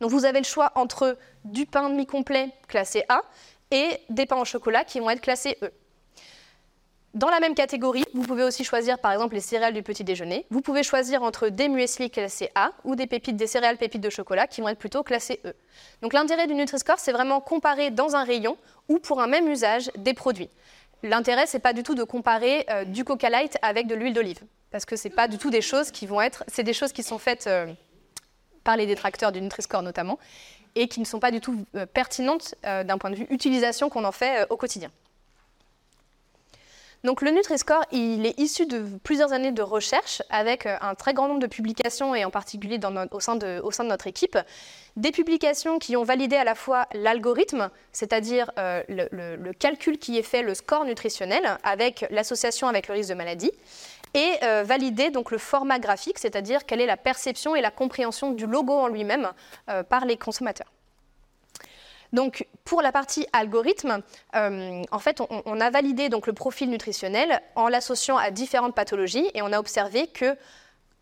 Donc 0.00 0.10
vous 0.10 0.24
avez 0.24 0.38
le 0.38 0.44
choix 0.44 0.72
entre 0.74 1.18
du 1.44 1.66
pain 1.66 1.90
demi-complet 1.90 2.48
classé 2.66 3.04
A 3.10 3.20
et 3.70 4.00
des 4.08 4.24
pains 4.24 4.40
au 4.40 4.46
chocolat 4.46 4.84
qui 4.84 5.00
vont 5.00 5.10
être 5.10 5.20
classés 5.20 5.58
E. 5.62 5.70
Dans 7.14 7.28
la 7.28 7.40
même 7.40 7.54
catégorie, 7.54 8.04
vous 8.14 8.22
pouvez 8.22 8.42
aussi 8.42 8.64
choisir 8.64 8.98
par 8.98 9.12
exemple 9.12 9.34
les 9.34 9.42
céréales 9.42 9.74
du 9.74 9.82
petit 9.82 10.02
déjeuner. 10.02 10.46
Vous 10.48 10.62
pouvez 10.62 10.82
choisir 10.82 11.22
entre 11.22 11.50
des 11.50 11.68
muesli 11.68 12.10
classés 12.10 12.50
A 12.54 12.72
ou 12.84 12.96
des 12.96 13.06
pépites, 13.06 13.36
des 13.36 13.46
céréales 13.46 13.76
pépites 13.76 14.00
de 14.00 14.08
chocolat 14.08 14.46
qui 14.46 14.62
vont 14.62 14.68
être 14.68 14.78
plutôt 14.78 15.02
classées 15.02 15.38
E. 15.44 15.52
Donc 16.00 16.14
l'intérêt 16.14 16.46
du 16.46 16.54
Nutri-Score, 16.54 16.98
c'est 16.98 17.12
vraiment 17.12 17.42
comparer 17.42 17.90
dans 17.90 18.16
un 18.16 18.24
rayon 18.24 18.56
ou 18.88 18.98
pour 18.98 19.20
un 19.20 19.26
même 19.26 19.46
usage 19.46 19.90
des 19.98 20.14
produits. 20.14 20.48
L'intérêt, 21.02 21.46
c'est 21.46 21.58
pas 21.58 21.74
du 21.74 21.82
tout 21.82 21.94
de 21.94 22.02
comparer 22.02 22.64
euh, 22.70 22.84
du 22.84 23.04
Coca 23.04 23.28
Light 23.28 23.58
avec 23.60 23.88
de 23.88 23.94
l'huile 23.94 24.14
d'olive, 24.14 24.40
parce 24.70 24.86
que 24.86 24.96
c'est 24.96 25.10
pas 25.10 25.28
du 25.28 25.36
tout 25.36 25.50
des 25.50 25.60
choses 25.60 25.90
qui 25.90 26.06
vont 26.06 26.22
être, 26.22 26.44
c'est 26.46 26.62
des 26.62 26.72
choses 26.72 26.92
qui 26.92 27.02
sont 27.02 27.18
faites 27.18 27.46
euh, 27.46 27.66
par 28.64 28.78
les 28.78 28.86
détracteurs 28.86 29.32
du 29.32 29.40
Nutri-Score 29.42 29.82
notamment, 29.82 30.18
et 30.76 30.88
qui 30.88 31.00
ne 31.00 31.04
sont 31.04 31.20
pas 31.20 31.30
du 31.30 31.40
tout 31.40 31.66
euh, 31.74 31.84
pertinentes 31.84 32.54
d'un 32.62 32.96
point 32.96 33.10
de 33.10 33.16
vue 33.16 33.26
utilisation 33.28 33.90
qu'on 33.90 34.04
en 34.04 34.12
fait 34.12 34.46
au 34.48 34.56
quotidien. 34.56 34.90
Donc 37.04 37.20
le 37.20 37.32
Nutri-Score, 37.32 37.84
il 37.90 38.26
est 38.26 38.38
issu 38.38 38.64
de 38.66 38.84
plusieurs 39.02 39.32
années 39.32 39.50
de 39.50 39.62
recherche 39.62 40.22
avec 40.30 40.66
euh, 40.66 40.76
un 40.80 40.94
très 40.94 41.14
grand 41.14 41.26
nombre 41.26 41.40
de 41.40 41.48
publications 41.48 42.14
et 42.14 42.24
en 42.24 42.30
particulier 42.30 42.78
au, 43.10 43.20
sein 43.20 43.34
de, 43.34 43.82
notre 43.82 44.06
équipe. 44.06 44.38
Des 44.94 45.10
publications 45.10 45.80
qui 45.80 45.96
ont 45.96 46.04
validé 46.04 46.36
à 46.36 46.44
la 46.44 46.54
fois 46.54 46.86
l'algorithme, 46.92 47.70
c'est-à-dire 47.90 48.52
euh, 48.56 48.82
le, 48.88 49.52
calcul 49.52 49.98
qui 49.98 50.16
est 50.16 50.22
fait, 50.22 50.42
le 50.42 50.54
score 50.54 50.84
nutritionnel, 50.84 51.58
avec 51.64 52.06
l'association 52.10 52.68
avec 52.68 52.86
le 52.86 52.94
risque 52.94 53.10
de 53.10 53.14
maladie, 53.14 53.50
et 54.14 54.30
euh, 54.44 54.62
validé 54.62 55.10
donc 55.10 55.32
le 55.32 55.38
format 55.38 55.80
graphique, 55.80 56.18
c'est-à-dire 56.20 56.66
quelle 56.66 56.80
est 56.80 56.86
la 56.86 56.96
perception 56.96 57.56
et 57.56 57.62
la 57.62 57.72
compréhension 57.72 58.30
du 58.30 58.46
logo 58.46 58.74
en 58.74 58.86
lui-même 58.86 59.32
par 59.88 60.04
les 60.04 60.16
consommateurs. 60.16 60.68
Donc, 62.12 62.46
pour 62.64 62.82
la 62.82 62.92
partie 62.92 63.26
algorithme, 63.32 64.02
euh, 64.36 64.82
en 64.90 64.98
fait, 64.98 65.20
on, 65.20 65.60
a 65.60 65.70
validé 65.70 66.08
donc, 66.08 66.26
le 66.26 66.32
profil 66.32 66.68
nutritionnel 66.68 67.40
en 67.56 67.68
l'associant 67.68 68.16
à 68.16 68.30
différentes 68.30 68.74
pathologies 68.74 69.30
et 69.34 69.42
on 69.42 69.52
a 69.52 69.58
observé 69.58 70.06
que 70.06 70.36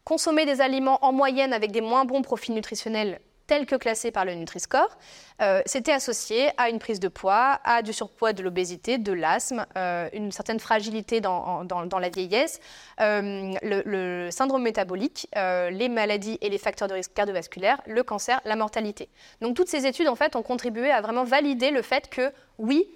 consommer 0.04 0.46
des 0.46 0.60
aliments 0.60 1.04
en 1.04 1.12
moyenne 1.12 1.52
avec 1.52 1.72
des 1.72 1.80
moins 1.80 2.04
bons 2.04 2.22
profils 2.22 2.54
nutritionnels 2.54 3.20
tels 3.50 3.66
que 3.66 3.74
classés 3.74 4.12
par 4.12 4.24
le 4.24 4.32
Nutri-Score, 4.34 4.96
euh, 5.42 5.60
c'était 5.66 5.90
associé 5.90 6.50
à 6.56 6.70
une 6.70 6.78
prise 6.78 7.00
de 7.00 7.08
poids, 7.08 7.58
à 7.64 7.82
du 7.82 7.92
surpoids, 7.92 8.32
de 8.32 8.44
l'obésité, 8.44 8.96
de 8.96 9.12
l'asthme, 9.12 9.66
euh, 9.76 10.08
une 10.12 10.30
certaine 10.30 10.60
fragilité 10.60 11.20
dans, 11.20 11.66
la 12.00 12.08
vieillesse, 12.10 12.60
euh, 13.00 13.52
le, 13.60 14.30
syndrome 14.30 14.62
métabolique, 14.62 15.28
les 15.34 15.88
maladies 15.88 16.38
et 16.42 16.48
les 16.48 16.58
facteurs 16.58 16.86
de 16.86 16.94
risque 16.94 17.12
cardiovasculaire, 17.12 17.82
le 17.88 18.04
cancer, 18.04 18.40
la 18.44 18.54
mortalité. 18.54 19.08
Donc 19.40 19.56
toutes 19.56 19.68
ces 19.68 19.84
études 19.84 20.06
en 20.06 20.14
fait 20.14 20.36
ont 20.36 20.44
contribué 20.44 20.92
à 20.92 21.00
vraiment 21.00 21.24
valider 21.24 21.72
le 21.72 21.82
fait 21.82 22.08
que 22.08 22.32
oui, 22.58 22.88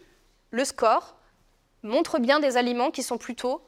le 0.53 0.65
score 0.65 1.17
montre 1.83 2.21
bien 2.21 2.39
des 2.39 2.57
aliments 2.57 2.93
qui 2.93 3.03
sont 3.03 3.19
plutôt 3.19 3.61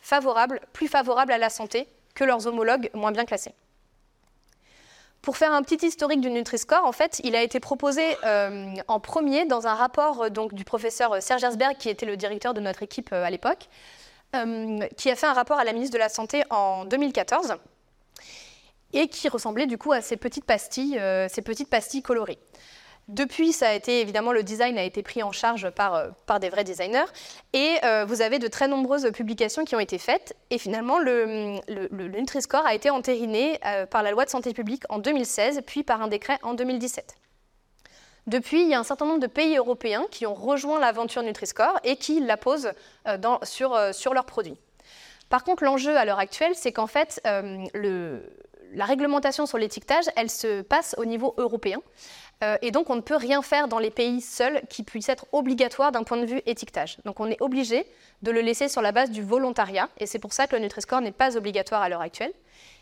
favorables, 0.00 0.60
plus 0.74 0.88
favorables 0.88 1.32
à 1.32 1.38
la 1.38 1.48
santé 1.48 1.88
que 2.14 2.24
leurs 2.24 2.46
homologues 2.46 2.90
moins 2.92 3.12
bien 3.12 3.24
classés. 3.24 3.54
Pour 5.26 5.36
faire 5.36 5.52
un 5.52 5.62
petit 5.62 5.84
historique 5.84 6.20
du 6.20 6.30
Nutri-Score, 6.30 6.84
en 6.84 6.92
fait, 6.92 7.20
il 7.24 7.34
a 7.34 7.42
été 7.42 7.58
proposé 7.58 8.16
euh, 8.24 8.72
en 8.86 9.00
premier 9.00 9.44
dans 9.44 9.66
un 9.66 9.74
rapport 9.74 10.22
euh, 10.22 10.28
du 10.52 10.64
professeur 10.64 11.20
Serge 11.20 11.42
Herzberg, 11.42 11.76
qui 11.78 11.88
était 11.88 12.06
le 12.06 12.16
directeur 12.16 12.54
de 12.54 12.60
notre 12.60 12.84
équipe 12.84 13.10
euh, 13.12 13.24
à 13.24 13.30
l'époque, 13.30 13.68
qui 14.96 15.10
a 15.10 15.16
fait 15.16 15.26
un 15.26 15.32
rapport 15.32 15.58
à 15.58 15.64
la 15.64 15.72
ministre 15.72 15.94
de 15.94 15.98
la 15.98 16.08
Santé 16.08 16.44
en 16.50 16.84
2014 16.84 17.56
et 18.92 19.08
qui 19.08 19.28
ressemblait 19.28 19.66
du 19.66 19.78
coup 19.78 19.90
à 19.90 20.00
ces 20.00 20.16
petites 20.16 20.44
pastilles, 20.44 21.00
ces 21.28 21.42
petites 21.42 21.70
pastilles 21.70 22.02
colorées. 22.02 22.38
Depuis, 23.08 23.52
ça 23.52 23.68
a 23.68 23.72
été 23.72 24.00
évidemment 24.00 24.32
le 24.32 24.42
design 24.42 24.76
a 24.78 24.82
été 24.82 25.00
pris 25.00 25.22
en 25.22 25.30
charge 25.30 25.70
par, 25.70 25.94
euh, 25.94 26.08
par 26.26 26.40
des 26.40 26.48
vrais 26.48 26.64
designers 26.64 27.04
et 27.52 27.76
euh, 27.84 28.04
vous 28.04 28.20
avez 28.20 28.40
de 28.40 28.48
très 28.48 28.66
nombreuses 28.66 29.12
publications 29.12 29.64
qui 29.64 29.76
ont 29.76 29.80
été 29.80 29.98
faites 29.98 30.34
et 30.50 30.58
finalement 30.58 30.98
le, 30.98 31.60
le, 31.68 32.08
Nutri-Score 32.08 32.66
a 32.66 32.74
été 32.74 32.90
entériné 32.90 33.60
euh, 33.64 33.86
par 33.86 34.02
la 34.02 34.10
loi 34.10 34.24
de 34.24 34.30
santé 34.30 34.52
publique 34.52 34.82
en 34.88 34.98
2016 34.98 35.60
puis 35.64 35.84
par 35.84 36.02
un 36.02 36.08
décret 36.08 36.38
en 36.42 36.54
2017. 36.54 37.14
Depuis, 38.26 38.62
il 38.62 38.68
y 38.68 38.74
a 38.74 38.80
un 38.80 38.84
certain 38.84 39.06
nombre 39.06 39.20
de 39.20 39.28
pays 39.28 39.56
européens 39.56 40.04
qui 40.10 40.26
ont 40.26 40.34
rejoint 40.34 40.80
l'aventure 40.80 41.22
Nutri-Score 41.22 41.78
et 41.84 41.94
qui 41.94 42.18
la 42.18 42.36
posent 42.36 42.72
sur, 43.44 43.78
sur 43.94 44.14
leurs 44.14 44.26
produits. 44.26 44.56
Par 45.28 45.44
contre, 45.44 45.62
l'enjeu 45.62 45.96
à 45.96 46.04
l'heure 46.04 46.18
actuelle, 46.18 46.56
c'est 46.56 46.72
qu'en 46.72 46.88
fait, 46.88 47.22
la 48.76 48.84
réglementation 48.84 49.46
sur 49.46 49.56
l'étiquetage, 49.56 50.04
elle 50.16 50.30
se 50.30 50.60
passe 50.60 50.94
au 50.98 51.06
niveau 51.06 51.34
européen. 51.38 51.80
Euh, 52.44 52.58
et 52.60 52.70
donc, 52.70 52.90
on 52.90 52.96
ne 52.96 53.00
peut 53.00 53.16
rien 53.16 53.40
faire 53.40 53.68
dans 53.68 53.78
les 53.78 53.90
pays 53.90 54.20
seuls 54.20 54.60
qui 54.68 54.82
puissent 54.82 55.08
être 55.08 55.26
obligatoires 55.32 55.92
d'un 55.92 56.02
point 56.02 56.18
de 56.18 56.26
vue 56.26 56.42
étiquetage. 56.44 56.98
Donc, 57.06 57.18
on 57.18 57.26
est 57.26 57.40
obligé 57.40 57.86
de 58.20 58.30
le 58.30 58.42
laisser 58.42 58.68
sur 58.68 58.82
la 58.82 58.92
base 58.92 59.10
du 59.10 59.22
volontariat. 59.22 59.88
Et 59.98 60.04
c'est 60.04 60.18
pour 60.18 60.34
ça 60.34 60.46
que 60.46 60.54
le 60.54 60.60
Nutri-Score 60.60 61.00
n'est 61.00 61.10
pas 61.10 61.38
obligatoire 61.38 61.80
à 61.80 61.88
l'heure 61.88 62.02
actuelle. 62.02 62.32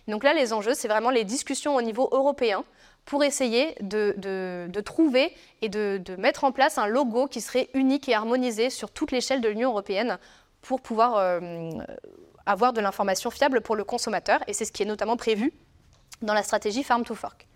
Donc 0.09 0.25
là, 0.25 0.35
les 0.35 0.53
enjeux, 0.53 0.75
c'est 0.75 0.89
vraiment 0.89 1.11
les 1.11 1.25
discussions 1.25 1.77
au 1.77 1.83
niveau 1.83 2.09
européen 2.11 2.65
pour 3.05 3.23
essayer 3.23 3.77
de, 3.81 4.81
trouver 4.81 5.33
et 5.63 5.69
de, 5.69 6.03
mettre 6.19 6.43
en 6.43 6.51
place 6.51 6.77
un 6.77 6.87
logo 6.87 7.29
qui 7.29 7.41
serait 7.41 7.69
unique 7.73 8.09
et 8.09 8.15
harmonisé 8.15 8.69
sur 8.69 8.91
toute 8.91 9.13
l'échelle 9.13 9.41
de 9.41 9.49
l'Union 9.49 9.71
européenne 9.71 10.19
pour 10.61 10.81
pouvoir 10.81 11.17
euh, 11.17 11.71
avoir 12.47 12.73
de 12.73 12.81
l'information 12.81 13.31
fiable 13.31 13.61
pour 13.61 13.77
le 13.77 13.85
consommateur. 13.85 14.41
Et 14.49 14.53
c'est 14.53 14.65
ce 14.65 14.73
qui 14.73 14.83
est 14.83 14.87
notamment 14.87 15.17
prévu 15.17 15.53
dans 16.25 16.35
la 16.35 16.43
stratégie 16.43 16.83
Farm 16.83 17.05
to 17.05 17.15
Fork. 17.15 17.47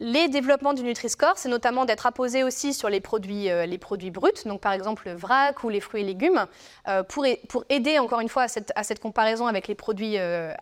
Les 0.00 0.28
développements 0.28 0.74
du 0.74 0.82
Nutri-Score, 0.82 1.34
c'est 1.36 1.48
notamment 1.48 1.84
d'être 1.84 2.04
apposé 2.04 2.42
aussi 2.42 2.74
sur 2.74 2.88
les 2.88 3.00
produits, 3.00 3.48
euh, 3.48 3.66
bruts, 4.12 4.32
donc 4.44 4.60
par 4.60 4.72
exemple 4.72 5.04
le 5.06 5.14
vrac 5.14 5.62
ou 5.62 5.68
les 5.68 5.80
fruits 5.80 6.02
et 6.02 6.04
légumes, 6.04 6.46
euh, 6.88 7.04
pour, 7.04 7.24
aider 7.68 7.98
encore 8.00 8.18
une 8.20 8.28
fois 8.28 8.42
à 8.74 8.82
cette, 8.82 9.00
comparaison 9.00 9.46
avec 9.46 9.68
les 9.68 9.76
produits 9.76 10.18
euh, 10.18 10.52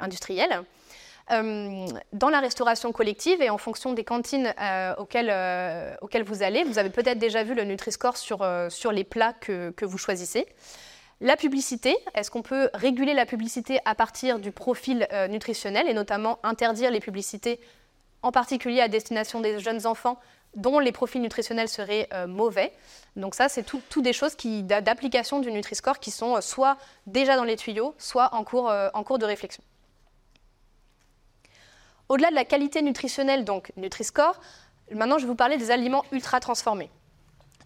industriels. 0.00 0.62
dans 1.30 2.30
la 2.30 2.40
restauration 2.40 2.92
collective 2.92 3.40
et 3.40 3.50
en 3.50 3.58
fonction 3.58 3.94
des 3.94 4.04
cantines 4.04 4.54
auxquelles, 4.98 6.24
vous 6.24 6.42
allez, 6.42 6.64
vous 6.64 6.78
avez 6.78 6.90
peut-être 6.90 7.18
déjà 7.18 7.42
vu 7.44 7.54
le 7.54 7.64
Nutri-Score 7.64 8.18
sur, 8.18 8.92
les 8.92 9.04
plats 9.04 9.32
que 9.32 9.84
vous 9.84 9.98
choisissez. 9.98 10.46
La 11.20 11.36
publicité, 11.36 11.96
est-ce 12.14 12.30
qu'on 12.30 12.42
peut 12.42 12.70
réguler 12.74 13.12
la 13.12 13.26
publicité 13.26 13.80
à 13.84 13.94
partir 13.94 14.38
du 14.38 14.52
profil 14.52 15.06
nutritionnel 15.28 15.88
et 15.88 15.94
notamment 15.94 16.38
interdire 16.44 16.92
les 16.92 17.00
publicités 17.00 17.58
en 18.22 18.30
particulier 18.30 18.80
à 18.80 18.88
destination 18.88 19.40
des 19.40 19.58
jeunes 19.58 19.86
enfants 19.86 20.18
dont 20.54 20.78
les 20.78 20.92
profils 20.92 21.20
nutritionnels 21.20 21.68
seraient 21.68 22.08
euh, 22.12 22.26
mauvais? 22.26 22.72
Donc 23.16 23.34
ça, 23.34 23.48
c'est 23.48 23.62
tout, 23.62 24.02
des 24.02 24.12
choses 24.12 24.36
d'application 24.62 25.40
du 25.40 25.50
Nutri-Score 25.50 25.98
qui 25.98 26.10
sont 26.10 26.36
euh, 26.36 26.40
soit 26.40 26.76
déjà 27.06 27.36
dans 27.36 27.44
les 27.44 27.56
tuyaux, 27.56 27.94
soit 27.98 28.34
en 28.34 28.44
cours, 28.44 28.70
euh, 28.70 28.88
en 28.94 29.02
cours 29.02 29.18
de 29.18 29.26
réflexion. 29.26 29.62
Au-delà 32.08 32.30
de 32.30 32.34
la 32.34 32.44
qualité 32.44 32.80
nutritionnelle, 32.80 33.44
donc 33.44 33.72
Nutri-Score, 33.76 34.40
maintenant 34.92 35.18
je 35.18 35.24
vais 35.24 35.28
vous 35.28 35.34
parler 35.34 35.58
des 35.58 35.70
aliments 35.70 36.04
ultra 36.12 36.40
transformés. 36.40 36.90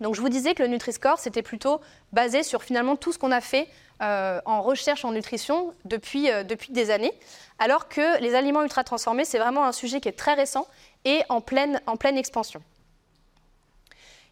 Donc 0.01 0.15
je 0.15 0.21
vous 0.21 0.29
disais 0.29 0.55
que 0.55 0.63
le 0.63 0.69
Nutri-Score, 0.69 1.19
c'était 1.19 1.43
plutôt 1.43 1.81
basé 2.13 2.43
sur 2.43 2.63
finalement 2.63 2.97
tout 2.97 3.13
ce 3.13 3.19
qu'on 3.19 3.31
a 3.31 3.41
fait 3.41 3.69
euh, 4.03 4.41
en 4.47 4.63
recherche 4.63 5.05
en 5.05 5.13
nutrition 5.13 5.73
depuis, 5.85 6.29
euh, 6.29 6.43
depuis 6.43 6.73
des 6.73 6.91
années, 6.91 7.13
alors 7.61 7.89
que 7.89 8.21
les 8.21 8.35
aliments 8.35 8.63
ultra 8.65 8.83
transformés, 8.83 9.25
c'est 9.25 9.39
vraiment 9.39 9.65
un 9.65 9.71
sujet 9.71 10.01
qui 10.01 10.09
est 10.09 10.19
très 10.19 10.35
récent 10.35 10.67
et 11.05 11.23
en 11.29 11.41
pleine, 11.41 11.79
expansion. 12.17 12.61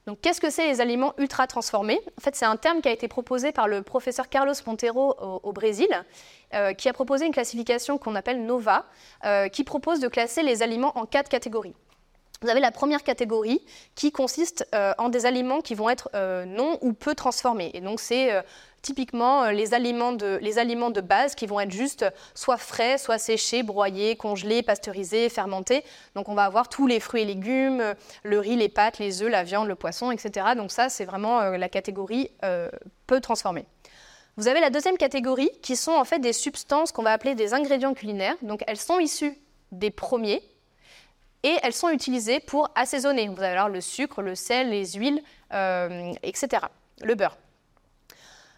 Donc, 0.07 0.21
qu'est-ce 0.23 0.41
que 0.41 0.51
c'est 0.51 0.67
les 0.67 0.81
aliments 0.81 1.15
ultra 1.19 1.47
transformés? 1.47 2.01
En 2.19 2.21
fait, 2.21 2.35
c'est 2.35 2.47
un 2.47 2.57
terme 2.57 2.81
qui 2.81 2.89
a 2.89 2.91
été 2.91 3.07
proposé 3.07 3.53
par 3.53 3.69
le 3.69 3.83
professeur 3.83 4.29
Carlos 4.29 4.55
Monteiro 4.67 5.15
au, 5.45 5.53
Brésil, 5.53 5.89
euh, 6.53 6.73
qui 6.73 6.89
a 6.89 6.93
proposé 6.93 7.27
une 7.27 7.33
classification 7.33 7.97
qu'on 7.97 8.17
appelle 8.17 8.45
NOVA, 8.45 8.87
qui 9.53 9.63
propose 9.63 10.01
de 10.01 10.09
classer 10.09 10.43
les 10.43 10.65
aliments 10.65 10.99
en 10.99 11.07
quatre 11.07 11.29
catégories. 11.29 11.77
Vous 12.43 12.49
avez 12.49 12.61
la 12.61 12.71
première 12.71 13.03
catégorie 13.03 13.61
qui 13.95 14.13
consiste 14.13 14.67
en 14.99 15.11
des 15.11 15.27
aliments 15.27 15.61
qui 15.61 15.75
vont 15.75 15.91
être 15.91 16.09
non 16.47 16.79
ou 16.81 16.95
peu 16.95 17.15
transformés. 17.15 17.71
Et 17.75 17.83
donc, 17.83 18.01
c'est 18.01 18.33
typiquement 18.83 19.45
euh, 19.45 19.53
les 19.53 19.75
aliments, 19.75 20.13
de, 20.13 20.39
les 20.41 20.59
aliments 20.59 20.91
de 20.91 21.01
base 21.01 21.35
qui 21.35 21.47
vont 21.47 21.61
être 21.61 21.71
juste 21.71 22.05
soit 22.35 22.57
frais, 22.57 22.99
soit 22.99 23.19
séchés, 23.19 23.63
broyés, 23.63 24.17
congelés, 24.17 24.63
pasteurisés, 24.63 25.29
fermentés. 25.29 25.85
Donc 26.15 26.29
on 26.29 26.35
va 26.35 26.45
avoir 26.45 26.69
tous 26.69 26.87
les 26.87 27.01
fruits 27.01 27.23
et 27.23 27.25
légumes, 27.25 27.81
euh, 27.81 27.95
le 28.23 28.39
riz, 28.39 28.57
les 28.57 28.69
pâtes, 28.69 28.99
les 28.99 29.23
œufs, 29.23 29.31
la 29.31 29.43
viande, 29.43 29.69
le 29.69 29.75
poisson, 29.75 30.11
etc. 30.11 30.49
Donc 30.57 30.71
ça, 30.71 30.89
c'est 30.89 31.05
vraiment 31.05 31.41
euh, 31.41 31.57
la 31.57 31.69
catégorie 31.69 32.31
peu 33.07 33.21
transformée. 33.21 33.67
Vous 34.37 34.49
avez 34.49 34.61
la 34.61 34.71
deuxième 34.71 34.97
catégorie 34.97 35.51
qui 35.63 35.77
sont 35.77 35.93
en 35.93 36.05
fait 36.05 36.19
des 36.19 36.33
substances 36.33 36.93
qu'on 36.93 37.03
va 37.03 37.13
appeler 37.13 37.35
des 37.35 37.55
ingrédients 37.55 37.95
culinaires. 37.95 38.37
Donc 38.43 38.63
elles 38.67 38.79
sont 38.79 38.99
issues 38.99 39.37
des 39.73 39.91
premiers 39.91 40.43
et 41.43 41.57
elles 41.63 41.73
sont 41.73 41.89
utilisées 41.89 42.41
pour 42.41 42.71
assaisonner. 42.75 43.29
Vous 43.29 43.41
allez 43.41 43.57
avoir 43.57 43.69
le 43.69 43.81
sucre, 43.81 44.23
le 44.23 44.35
sel, 44.35 44.71
les 44.71 44.93
huiles, 44.93 45.23
etc. 46.23 46.67
Le 47.03 47.15
beurre. 47.15 47.37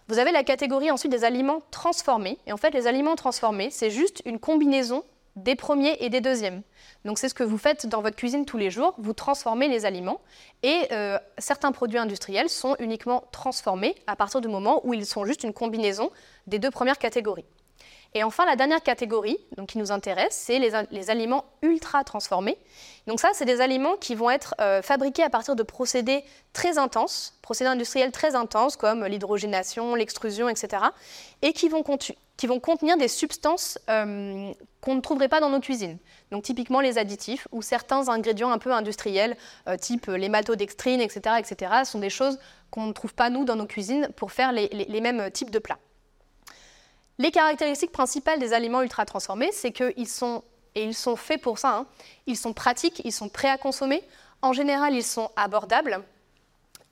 Vous 0.09 0.18
avez 0.18 0.33
la 0.33 0.42
catégorie 0.42 0.90
ensuite 0.90 1.12
des 1.12 1.25
aliments 1.25 1.62
transformés. 1.71 2.38
Et 2.47 2.53
en 2.53 2.57
fait, 2.57 2.71
les 2.71 2.87
aliments 2.87 3.16
transformés, 3.16 3.71
c'est 3.71 3.90
juste 3.90 4.23
une 4.27 4.38
combinaison 4.38 5.05
des 5.37 5.57
premiers 5.57 5.97
et 6.01 6.11
des 6.11 6.21
deuxièmes. 6.21 6.62
Donc 7.05 7.18
c'est 7.18 7.29
ce 7.29 7.35
que 7.35 7.42
vous 7.42 7.59
faites 7.59 7.87
dans 7.87 8.03
votre 8.03 8.16
cuisine 8.16 8.45
tous 8.45 8.59
les 8.59 8.71
jours, 8.71 8.95
vous 8.99 9.14
transformez 9.14 9.68
les 9.68 9.87
aliments 9.87 10.21
et 10.62 10.88
euh, 10.92 11.18
certains 11.38 11.73
produits 11.73 11.99
industriels 11.99 12.49
sont 12.49 12.77
uniquement 12.79 13.25
transformés 13.33 13.94
à 14.07 14.17
partir 14.17 14.40
du 14.40 14.48
moment 14.48 14.83
où 14.85 14.92
ils 14.92 15.07
sont 15.07 15.25
juste 15.25 15.42
une 15.42 15.54
combinaison 15.54 16.11
des 16.46 16.59
deux 16.59 16.71
premières 16.71 16.98
catégories. 16.98 17.46
Et 18.15 18.25
enfin, 18.25 18.44
la 18.44 18.56
dernière 18.56 18.83
catégorie 18.83 19.38
donc, 19.56 19.71
qui 19.71 19.79
nous 19.79 19.90
intéresse, 19.90 20.35
c'est 20.35 20.58
les, 20.58 21.10
aliments 21.10 21.46
ultra 21.63 22.04
transformés. 22.04 22.58
Donc 23.06 23.21
ça, 23.21 23.31
c'est 23.33 23.46
des 23.46 23.60
aliments 23.60 23.96
qui 23.96 24.15
vont 24.15 24.29
être 24.29 24.54
euh, 24.60 24.83
fabriqués 24.83 25.23
à 25.23 25.31
partir 25.31 25.56
de 25.56 25.63
procédés 25.63 26.23
très 26.52 26.77
intenses, 26.77 27.38
procédés 27.40 27.71
industriels 27.71 28.13
très 28.13 28.35
intenses 28.35 28.77
comme 28.77 29.06
l'hydrogénation, 29.06 29.94
l'extrusion, 29.94 30.48
etc. 30.50 30.85
Et 31.40 31.54
qui 31.54 31.69
vont 31.69 31.83
contenir 31.83 32.98
des 32.98 33.08
substances 33.08 33.79
euh, 33.88 34.52
qu'on 34.83 34.94
ne 34.94 35.00
trouverait 35.00 35.29
pas 35.29 35.40
dans 35.40 35.48
nos 35.48 35.60
cuisines. 35.60 35.96
Donc 36.31 36.42
typiquement 36.42 36.81
les 36.81 36.98
additifs 36.98 37.48
ou 37.50 37.63
certains 37.63 38.10
ingrédients 38.10 38.50
un 38.50 38.58
peu 38.58 38.73
industriels, 38.73 39.38
euh, 39.69 39.79
type 39.79 40.06
les 40.06 40.29
maltodextrines, 40.29 41.00
etc., 41.00 41.37
etc., 41.38 41.73
sont 41.85 41.98
des 41.98 42.10
choses 42.10 42.38
qu'on 42.71 42.87
ne 42.87 42.92
trouve 42.92 43.15
pas 43.15 43.31
nous 43.31 43.46
dans 43.46 43.56
nos 43.56 43.67
cuisines 43.67 44.08
pour 44.17 44.33
faire 44.33 44.52
les, 44.52 45.00
mêmes 45.00 45.31
types 45.31 45.50
de 45.50 45.58
plats. 45.58 45.79
Les 47.23 47.31
caractéristiques 47.31 47.92
principales 47.92 48.40
des 48.40 48.52
aliments 48.52 48.83
ultra 48.83 49.04
transformés, 49.04 49.50
c'est 49.52 49.70
qu'ils 49.70 50.08
sont, 50.08 50.42
et 50.75 50.83
ils 50.83 50.94
sont 50.94 51.14
faits 51.14 51.40
pour 51.40 51.56
ça, 51.56 51.77
hein, 51.77 51.87
ils 52.27 52.37
sont 52.37 52.52
pratiques, 52.52 53.00
ils 53.04 53.12
sont 53.12 53.29
prêts 53.29 53.48
à 53.48 53.58
consommer. 53.58 54.02
En 54.42 54.52
général, 54.52 54.92
ils 54.92 55.04
sont 55.04 55.31
abordables. 55.37 56.02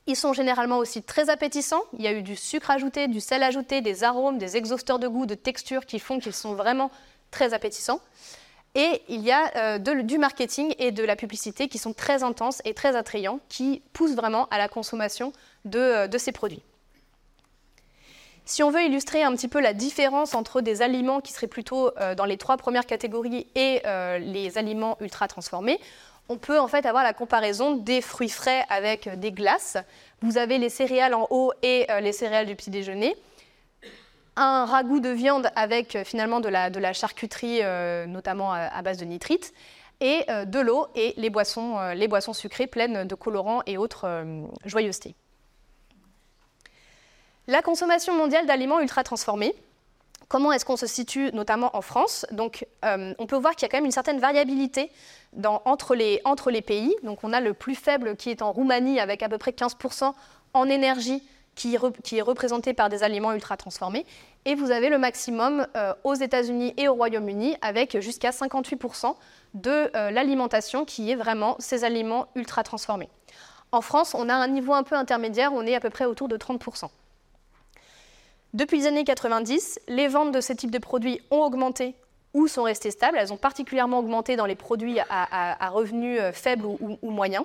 Ils 0.07 0.15
sont 0.15 0.33
généralement 0.33 0.79
aussi 0.79 1.03
très 1.03 1.31
appétissants. 1.31 1.83
Il 1.95 2.03
y 2.03 2.07
a 2.07 2.13
eu 2.13 2.23
du 2.23 2.37
sucre 2.37 2.71
ajouté, 2.71 3.09
du 3.09 3.19
sel 3.19 3.43
ajouté, 3.43 3.81
des 3.81 4.05
arômes, 4.05 4.39
des 4.39 4.57
exhausteurs 4.57 5.01
de 5.01 5.09
goût, 5.09 5.27
de 5.27 5.35
texture 5.35 5.85
qui 5.85 5.99
font 5.99 6.21
qu'ils 6.21 6.33
sont 6.33 6.55
vraiment 6.55 6.93
très 7.33 7.53
appétissants. 7.53 8.01
Et 8.77 9.03
il 9.09 9.23
y 9.23 9.33
a 9.33 9.51
euh, 9.57 9.79
du 9.79 10.19
marketing 10.19 10.77
et 10.79 10.93
de 10.93 11.03
la 11.03 11.17
publicité 11.17 11.67
qui 11.67 11.79
sont 11.79 11.93
très 11.93 12.23
intenses 12.23 12.63
et 12.65 12.73
très 12.73 12.95
attrayants, 12.95 13.41
qui 13.49 13.83
poussent 13.93 14.15
vraiment 14.15 14.47
à 14.53 14.59
la 14.59 14.69
consommation 14.69 15.33
de, 15.65 15.81
euh, 15.81 16.19
ces 16.19 16.31
produits. 16.31 16.63
Si 18.45 18.63
on 18.63 18.71
veut 18.71 18.83
illustrer 18.83 19.23
un 19.23 19.33
petit 19.33 19.49
peu 19.49 19.61
la 19.61 19.75
différence 19.75 20.35
entre 20.35 20.61
des 20.61 20.83
aliments 20.83 21.21
qui 21.21 21.33
seraient 21.33 21.47
plutôt 21.47 21.97
euh, 21.99 22.15
dans 22.15 22.25
les 22.25 22.37
trois 22.37 22.57
premières 22.57 22.87
catégories 22.87 23.47
et 23.55 23.83
les 24.21 24.59
aliments 24.59 24.97
ultra 25.01 25.29
transformés, 25.29 25.79
on 26.31 26.39
peut 26.39 26.61
en 26.61 26.69
fait 26.69 26.87
avoir 26.87 27.03
la 27.03 27.13
comparaison 27.13 27.75
des 27.75 28.01
fruits 28.01 28.29
frais 28.29 28.65
avec 28.69 29.09
des 29.19 29.33
glaces. 29.33 29.77
Vous 30.23 30.39
avez 30.39 30.59
les 30.59 30.69
céréales 30.69 31.13
en 31.13 31.27
haut 31.31 31.53
et 31.63 31.91
euh, 31.91 31.99
les 31.99 32.13
céréales 32.13 32.47
du 32.47 32.55
petit 32.55 32.71
déjeuner. 32.71 33.17
Un 34.37 34.65
ragoût 34.65 35.01
de 35.01 35.09
viande 35.09 35.51
avec 35.57 35.97
euh, 35.97 36.05
finalement 36.05 36.39
de 36.39 36.49
la, 36.49 36.93
charcuterie, 36.93 37.61
euh, 37.63 38.07
notamment 38.07 38.53
à, 38.53 38.81
base 38.83 38.99
de 38.99 39.05
nitrite, 39.05 39.53
et 40.01 40.25
de 40.47 40.61
l'eau 40.61 40.87
et 40.95 41.29
boissons, 41.29 41.79
les 41.91 42.09
boissons 42.09 42.33
sucrées 42.33 42.67
pleines 42.67 43.07
de 43.07 43.15
colorants 43.15 43.61
et 43.67 43.77
autres 43.77 44.25
joyeusetés. 44.65 45.15
La 47.47 47.63
consommation 47.63 48.15
mondiale 48.15 48.47
d'aliments 48.47 48.81
ultra 48.81 49.03
transformés, 49.03 49.55
Comment 50.31 50.53
est-ce 50.53 50.65
qu'on 50.65 50.77
se 50.77 50.87
situe 50.87 51.33
notamment 51.33 51.77
en 51.77 51.83
France? 51.83 52.25
Donc, 52.31 52.65
euh, 52.85 53.13
on 53.19 53.27
peut 53.27 53.37
voir 53.37 53.57
qu'il 53.57 53.63
y 53.63 53.65
a 53.67 53.69
quand 53.69 53.79
même 53.79 53.85
une 53.85 53.91
certaine 53.91 54.21
variabilité 54.21 54.93
entre, 55.45 55.97
les, 55.97 56.63
pays. 56.63 56.95
Donc, 57.03 57.25
on 57.25 57.33
a 57.33 57.41
le 57.41 57.53
plus 57.53 57.75
faible 57.75 58.15
qui 58.15 58.31
est 58.31 58.41
en 58.41 58.53
Roumanie 58.53 59.01
avec 59.01 59.25
à 59.25 59.29
peu 59.29 59.39
près 59.39 59.51
15% 59.51 60.13
en 60.55 60.69
énergie 60.69 61.21
qui, 61.57 61.75
est 61.75 62.23
représenté 62.23 62.75
par 62.75 62.91
des 62.91 63.03
aliments 63.03 63.33
ultra 63.33 63.57
transformés. 63.57 64.07
Et 64.45 64.55
vous 64.55 64.71
avez 64.71 64.89
le 64.89 64.99
maximum 64.99 65.67
euh, 65.77 65.95
aux 66.05 66.15
États-Unis 66.15 66.75
et 66.77 66.87
au 66.87 66.95
Royaume-Uni 66.95 67.57
avec 67.61 67.99
jusqu'à 67.99 68.31
58% 68.31 69.17
de 69.55 69.91
euh, 69.97 70.13
l'alimentation 70.13 70.85
qui 70.85 71.11
est 71.11 71.17
vraiment 71.17 71.57
ces 71.59 71.83
aliments 71.83 72.29
ultra 72.37 72.63
transformés. 72.63 73.09
En 73.73 73.81
France, 73.81 74.15
on 74.15 74.29
a 74.29 74.35
un 74.35 74.47
niveau 74.47 74.75
un 74.75 74.85
peu 74.85 74.95
intermédiaire, 74.95 75.53
on 75.53 75.67
est 75.67 75.75
à 75.75 75.81
peu 75.81 75.91
près 75.91 76.05
autour 76.05 76.29
de 76.29 76.37
30%. 76.37 76.89
Depuis 78.53 78.79
les 78.79 78.87
années 78.87 79.05
90, 79.05 79.81
les 79.87 80.09
ventes 80.09 80.33
de 80.33 80.41
ce 80.41 80.53
type 80.53 80.73
de 80.73 80.79
produits 80.79 81.21
ont 81.31 81.43
augmenté 81.43 81.95
ou 82.35 82.49
sont 82.49 82.65
restées 82.65 82.91
stables. 82.91 83.17
Elles 83.17 83.33
ont 83.33 83.37
particulièrement 83.37 84.01
augmenté 84.01 84.37
dans 84.37 84.47
les 84.47 84.57
produits 84.57 84.99
à, 85.09 85.69
revenus 85.71 86.19
euh, 86.21 86.33
faibles 86.33 86.67
ou, 86.67 87.11
moyens. 87.11 87.45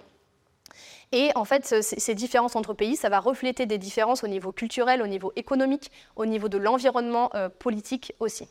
Et 1.11 1.29
en 1.35 1.45
fait, 1.45 1.81
ces 1.81 2.15
différences 2.15 2.55
entre 2.55 2.73
pays, 2.73 2.95
ça 2.95 3.09
va 3.09 3.19
refléter 3.19 3.67
des 3.67 3.77
différences 3.77 4.23
au 4.23 4.27
niveau 4.27 4.51
culturel, 4.51 5.01
au 5.01 5.07
niveau 5.07 5.31
économique, 5.35 5.91
au 6.15 6.25
niveau 6.25 6.49
de 6.49 6.57
l'environnement 6.57 7.29
euh, 7.35 7.49
politique 7.49 8.13
aussi. 8.19 8.47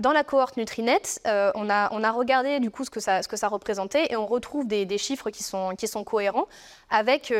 Dans 0.00 0.12
la 0.12 0.24
cohorte 0.24 0.56
Nutrinet, 0.56 1.00
euh, 1.28 1.52
on, 1.54 1.70
a, 1.70 2.10
regardé 2.10 2.58
du 2.58 2.70
coup 2.70 2.84
ce 2.84 2.90
que 2.90 2.98
ça, 2.98 3.48
représentait 3.48 4.08
et 4.10 4.16
on 4.16 4.26
retrouve 4.26 4.66
des, 4.66 4.98
chiffres 4.98 5.30
qui 5.30 5.44
sont, 5.44 6.04
cohérents 6.04 6.48
avec 6.90 7.32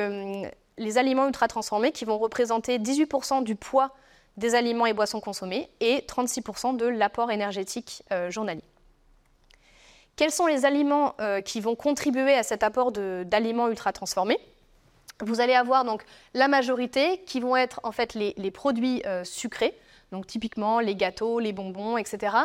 les 0.78 0.98
aliments 0.98 1.26
ultra 1.26 1.48
transformés 1.48 1.92
qui 1.92 2.04
vont 2.04 2.18
représenter 2.18 2.78
18% 2.78 3.44
du 3.44 3.54
poids 3.56 3.92
des 4.36 4.54
aliments 4.54 4.86
et 4.86 4.92
boissons 4.92 5.20
consommés 5.20 5.70
et 5.80 6.04
36% 6.08 6.76
de 6.76 6.86
l'apport 6.86 7.30
énergétique 7.30 8.02
euh, 8.12 8.30
journalier. 8.30 8.64
Quels 10.16 10.30
sont 10.30 10.46
les 10.46 10.64
aliments 10.64 11.14
euh, 11.20 11.40
qui 11.40 11.60
vont 11.60 11.74
contribuer 11.74 12.34
à 12.34 12.42
cet 12.42 12.62
apport 12.62 12.92
d'aliments 12.92 13.68
ultra 13.68 13.92
transformés? 13.92 14.38
Vous 15.20 15.40
allez 15.40 15.54
avoir 15.54 15.84
donc 15.84 16.04
la 16.34 16.48
majorité 16.48 17.22
qui 17.26 17.40
vont 17.40 17.56
être 17.56 17.80
en 17.84 17.92
fait 17.92 18.14
les, 18.14 18.50
produits 18.50 19.02
euh, 19.06 19.22
sucrés, 19.24 19.76
donc 20.10 20.26
typiquement 20.26 20.80
les 20.80 20.96
gâteaux, 20.96 21.38
les 21.38 21.52
bonbons, 21.52 21.96
etc. 21.96 22.36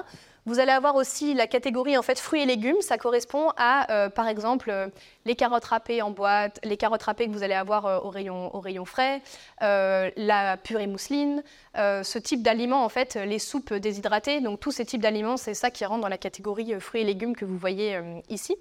Vous 0.46 0.60
allez 0.60 0.72
avoir 0.72 0.96
aussi 0.96 1.34
la 1.34 1.48
catégorie 1.48 1.98
en 1.98 2.02
fait 2.02 2.20
fruits 2.20 2.42
et 2.42 2.46
légumes. 2.46 2.82
Ça 2.82 2.98
correspond 2.98 3.52
à, 3.58 3.92
euh, 3.92 4.10
par 4.10 4.28
exemple, 4.28 4.70
euh, 4.70 4.88
les 5.26 5.36
carottes 5.36 5.66
râpées 5.66 6.02
en 6.02 6.12
boîte, 6.12 6.60
les 6.64 6.78
carottes 6.78 7.04
râpées 7.04 7.28
que 7.28 7.32
vous 7.32 7.44
allez 7.44 7.54
avoir 7.54 7.86
euh, 7.86 8.00
au, 8.00 8.10
rayon, 8.10 8.56
au 8.56 8.60
rayon 8.60 8.86
frais, 8.86 9.22
la 9.62 10.58
purée 10.58 10.88
mousseline, 10.88 11.44
ce 11.76 12.18
type 12.18 12.42
d'aliments, 12.42 12.84
en 12.84 12.90
fait, 12.90 13.16
les 13.16 13.40
soupes 13.40 13.74
déshydratées. 13.74 14.42
Donc 14.42 14.60
tous 14.60 14.72
ces 14.72 14.86
types 14.86 15.02
d'aliments, 15.02 15.38
c'est 15.38 15.54
ça 15.54 15.72
qui 15.72 15.86
rentre 15.86 16.02
dans 16.02 16.08
la 16.08 16.18
catégorie 16.18 16.80
fruits 16.80 17.02
et 17.02 17.04
légumes 17.06 17.36
que 17.36 17.46
vous 17.46 17.58
voyez 17.58 18.00
ici. 18.30 18.56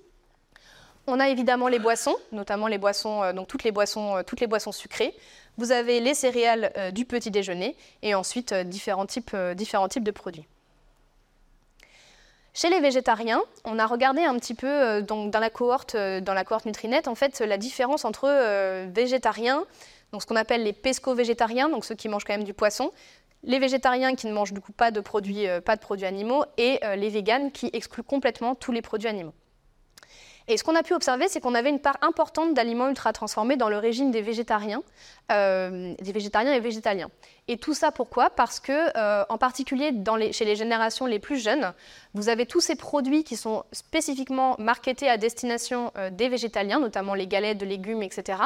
On 1.06 1.20
a 1.20 1.28
évidemment 1.28 1.68
les 1.68 1.78
boissons, 1.78 2.16
notamment 2.32 2.66
les 2.66 2.78
boissons, 2.78 3.32
donc 3.32 3.48
toutes 3.48 3.64
les 3.64 3.72
boissons, 3.72 4.72
sucrées. 4.72 5.14
Vous 5.56 5.72
avez 5.72 6.00
les 6.00 6.14
céréales 6.14 6.92
du 6.92 7.04
petit 7.04 7.30
déjeuner 7.30 7.76
et 8.02 8.14
ensuite 8.14 8.52
différents 8.52 9.06
différents 9.54 9.88
types 9.88 10.04
de 10.04 10.10
produits. 10.10 10.46
Chez 12.60 12.70
les 12.70 12.80
végétariens, 12.80 13.40
on 13.64 13.78
a 13.78 13.86
regardé 13.86 14.24
un 14.24 14.34
petit 14.34 14.54
peu 14.54 14.66
euh, 14.66 15.00
dans, 15.00 15.30
la 15.38 15.48
cohorte, 15.48 15.94
euh, 15.94 16.20
dans 16.20 16.34
la 16.34 16.42
en 16.50 17.14
fait, 17.14 17.38
la 17.38 17.56
différence 17.56 18.04
entre 18.04 18.24
euh, 18.24 18.88
végétariens, 18.92 19.64
donc 20.10 20.22
ce 20.22 20.26
qu'on 20.26 20.34
appelle 20.34 20.64
les 20.64 20.72
pesco-végétariens, 20.72 21.68
donc 21.68 21.84
ceux 21.84 21.94
qui 21.94 22.08
mangent 22.08 22.24
quand 22.24 22.32
même 22.32 22.42
du 22.42 22.54
poisson, 22.54 22.90
les 23.44 23.60
végétariens 23.60 24.16
qui 24.16 24.26
ne 24.26 24.32
mangent 24.32 24.54
du 24.54 24.60
coup 24.60 24.72
pas 24.72 24.90
de 24.90 24.98
produits, 24.98 25.46
pas 25.64 25.76
de 25.76 25.80
produits 25.80 26.06
animaux, 26.06 26.44
et 26.56 26.80
les 26.96 27.08
véganes 27.10 27.52
qui 27.52 27.70
excluent 27.72 28.02
complètement 28.02 28.56
tous 28.56 28.72
les 28.72 28.82
produits 28.82 29.06
animaux. 29.06 29.34
Et 30.50 30.56
ce 30.56 30.64
qu'on 30.64 30.74
a 30.74 30.82
pu 30.82 30.94
observer, 30.94 31.28
c'est 31.28 31.40
qu'on 31.40 31.54
avait 31.54 31.68
une 31.68 31.78
part 31.78 31.98
importante 32.00 32.54
d'aliments 32.54 32.88
ultra 32.88 33.12
transformés 33.12 33.56
dans 33.56 33.68
le 33.68 33.76
régime 33.76 34.10
des 34.10 34.22
végétariens, 34.22 34.82
euh, 35.30 35.94
des 36.00 36.12
végétariens 36.12 36.54
et 36.54 36.60
végétaliens. 36.60 37.10
Et 37.48 37.58
tout 37.58 37.74
ça 37.74 37.92
pourquoi? 37.92 38.30
Parce 38.30 38.58
que, 38.58 38.72
euh, 38.96 39.24
en 39.28 39.36
particulier 39.36 39.92
chez 40.32 40.46
les 40.46 40.56
générations 40.56 41.04
les 41.04 41.18
plus 41.18 41.36
jeunes, 41.38 41.74
vous 42.14 42.30
avez 42.30 42.46
tous 42.46 42.60
ces 42.60 42.76
produits 42.76 43.24
qui 43.24 43.36
sont 43.36 43.64
spécifiquement 43.72 44.56
marketés 44.58 45.10
à 45.10 45.18
destination 45.18 45.92
euh, 45.98 46.08
des 46.08 46.30
végétaliens, 46.30 46.80
notamment 46.80 47.12
les 47.12 47.26
galettes 47.26 47.58
de 47.58 47.66
légumes, 47.66 48.02
etc., 48.02 48.38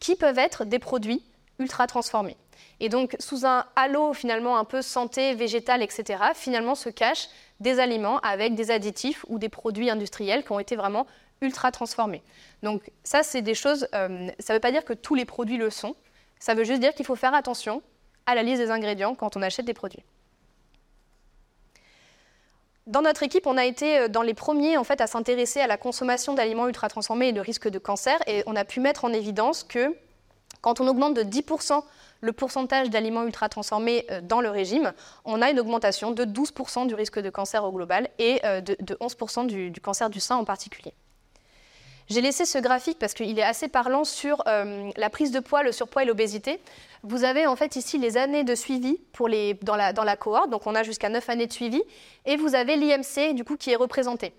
qui 0.00 0.16
peuvent 0.16 0.38
être 0.38 0.64
des 0.64 0.78
produits 0.78 1.22
ultra 1.58 1.86
transformés. 1.86 2.38
Et 2.80 2.88
donc, 2.88 3.14
sous 3.20 3.46
un 3.46 3.66
halo 3.76 4.14
finalement 4.14 4.56
un 4.56 4.64
peu 4.64 4.80
santé, 4.80 5.34
végétale, 5.34 5.82
etc., 5.82 6.24
finalement 6.34 6.74
se 6.74 6.88
cachent 6.88 7.28
des 7.60 7.78
aliments 7.78 8.18
avec 8.20 8.54
des 8.54 8.70
additifs 8.70 9.24
ou 9.28 9.38
des 9.38 9.48
produits 9.48 9.90
industriels 9.90 10.44
qui 10.44 10.52
ont 10.52 10.58
été 10.58 10.76
vraiment 10.76 11.06
ultra 11.42 11.70
transformés. 11.70 12.22
Donc 12.62 12.90
ça, 13.04 13.22
c'est 13.22 13.42
des 13.42 13.54
choses, 13.54 13.86
euh, 13.94 14.28
ça 14.38 14.52
ne 14.52 14.56
veut 14.56 14.60
pas 14.60 14.72
dire 14.72 14.84
que 14.84 14.94
tous 14.94 15.14
les 15.14 15.24
produits 15.24 15.58
le 15.58 15.70
sont, 15.70 15.94
ça 16.38 16.54
veut 16.54 16.64
juste 16.64 16.80
dire 16.80 16.94
qu'il 16.94 17.06
faut 17.06 17.16
faire 17.16 17.34
attention 17.34 17.82
à 18.26 18.34
la 18.34 18.42
liste 18.42 18.60
des 18.60 18.70
ingrédients 18.70 19.14
quand 19.14 19.36
on 19.36 19.42
achète 19.42 19.66
des 19.66 19.74
produits. 19.74 20.02
Dans 22.88 23.02
notre 23.02 23.22
équipe, 23.22 23.46
on 23.46 23.56
a 23.56 23.64
été 23.64 23.98
euh, 23.98 24.08
dans 24.08 24.22
les 24.22 24.34
premiers 24.34 24.76
en 24.76 24.84
fait, 24.84 25.00
à 25.00 25.06
s'intéresser 25.06 25.60
à 25.60 25.66
la 25.66 25.76
consommation 25.76 26.34
d'aliments 26.34 26.66
ultra 26.66 26.88
transformés 26.88 27.28
et 27.28 27.32
le 27.32 27.40
risque 27.40 27.68
de 27.68 27.78
cancer, 27.78 28.18
et 28.26 28.42
on 28.46 28.56
a 28.56 28.64
pu 28.64 28.80
mettre 28.80 29.04
en 29.04 29.12
évidence 29.12 29.62
que 29.62 29.96
quand 30.60 30.80
on 30.80 30.88
augmente 30.88 31.14
de 31.14 31.22
10% 31.22 31.82
le 32.20 32.32
pourcentage 32.32 32.90
d'aliments 32.90 33.24
ultra 33.24 33.48
transformés 33.48 34.04
euh, 34.10 34.20
dans 34.20 34.40
le 34.40 34.50
régime, 34.50 34.92
on 35.24 35.42
a 35.42 35.50
une 35.50 35.60
augmentation 35.60 36.10
de 36.10 36.24
12% 36.24 36.88
du 36.88 36.94
risque 36.94 37.20
de 37.20 37.30
cancer 37.30 37.64
au 37.64 37.70
global 37.70 38.08
et 38.18 38.40
de 38.42 38.94
11% 38.96 39.46
du 39.46 39.80
cancer 39.80 40.10
du 40.10 40.18
sein 40.20 40.36
en 40.36 40.44
particulier. 40.44 40.94
J'ai 42.12 42.20
laissé 42.20 42.44
ce 42.44 42.58
graphique 42.58 42.98
parce 42.98 43.14
qu'il 43.14 43.38
est 43.38 43.42
assez 43.42 43.68
parlant 43.68 44.04
sur 44.04 44.42
euh, 44.46 44.90
la 44.98 45.08
prise 45.08 45.30
de 45.30 45.40
poids, 45.40 45.62
le 45.62 45.72
surpoids 45.72 46.02
et 46.02 46.04
l'obésité. 46.04 46.60
Vous 47.02 47.24
avez 47.24 47.46
en 47.46 47.56
fait 47.56 47.74
ici 47.74 47.96
les 47.96 48.18
années 48.18 48.44
de 48.44 48.54
suivi 48.54 48.98
dans 49.62 49.76
la 49.76 50.16
cohorte, 50.16 50.50
donc 50.50 50.66
on 50.66 50.74
a 50.74 50.82
jusqu'à 50.82 51.08
9 51.08 51.26
années 51.30 51.46
de 51.46 51.52
suivi, 51.54 51.82
et 52.26 52.36
vous 52.36 52.54
avez 52.54 52.76
l'IMC 52.76 53.32
du 53.34 53.44
coup 53.44 53.56
qui 53.56 53.70
est 53.70 53.76
représenté. 53.76 54.34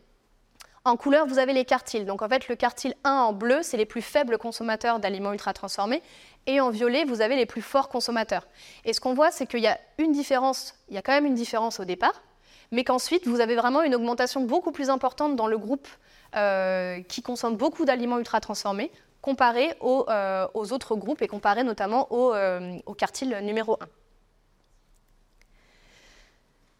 En 0.86 0.98
couleur, 0.98 1.26
vous 1.26 1.40
avez 1.40 1.52
les 1.52 1.66
quartiles. 1.66 2.06
Donc 2.06 2.22
en 2.22 2.30
fait, 2.30 2.48
le 2.48 2.56
quartile 2.56 2.94
1 3.06 3.12
en 3.12 3.34
bleu, 3.34 3.62
c'est 3.64 3.78
les 3.78 3.88
plus 3.88 4.04
faibles 4.04 4.38
consommateurs 4.38 5.00
d'aliments 5.00 5.34
ultra 5.34 5.52
transformés. 5.52 6.04
Et 6.46 6.62
en 6.62 6.70
violet, 6.70 7.06
vous 7.06 7.22
avez 7.22 7.36
les 7.36 7.48
plus 7.48 7.64
forts 7.64 7.90
consommateurs. 7.90 8.46
Et 8.86 8.94
ce 8.94 9.02
qu'on 9.02 9.16
voit, 9.16 9.32
c'est 9.32 9.48
qu'il 9.48 9.62
y 9.62 9.68
a 9.68 9.80
une 9.98 10.12
différence, 10.12 10.76
il 10.90 10.94
y 10.94 11.00
a 11.00 11.02
quand 11.02 11.14
même 11.14 11.26
une 11.26 11.34
différence 11.34 11.80
au 11.80 11.86
départ, 11.86 12.22
mais 12.70 12.84
qu'ensuite, 12.84 13.28
vous 13.28 13.40
avez 13.40 13.56
vraiment 13.56 13.82
une 13.82 13.96
augmentation 13.96 14.42
beaucoup 14.42 14.72
plus 14.72 14.92
importante 14.92 15.36
dans 15.36 15.48
le 15.48 15.58
groupe 15.58 15.88
euh, 16.36 17.02
qui 17.04 17.22
consomment 17.22 17.58
beaucoup 17.58 17.86
d'aliments 17.86 18.20
ultra 18.20 18.40
transformés 18.40 18.92
comparé 19.24 19.74
aux, 19.80 20.06
euh, 20.10 20.48
autres 20.54 20.96
groupes 20.96 21.22
et 21.22 21.28
comparé 21.28 21.64
notamment 21.64 22.12
au, 22.12 22.34
euh, 22.34 22.78
quartile 22.98 23.40
numéro 23.42 23.78
1. 23.82 23.86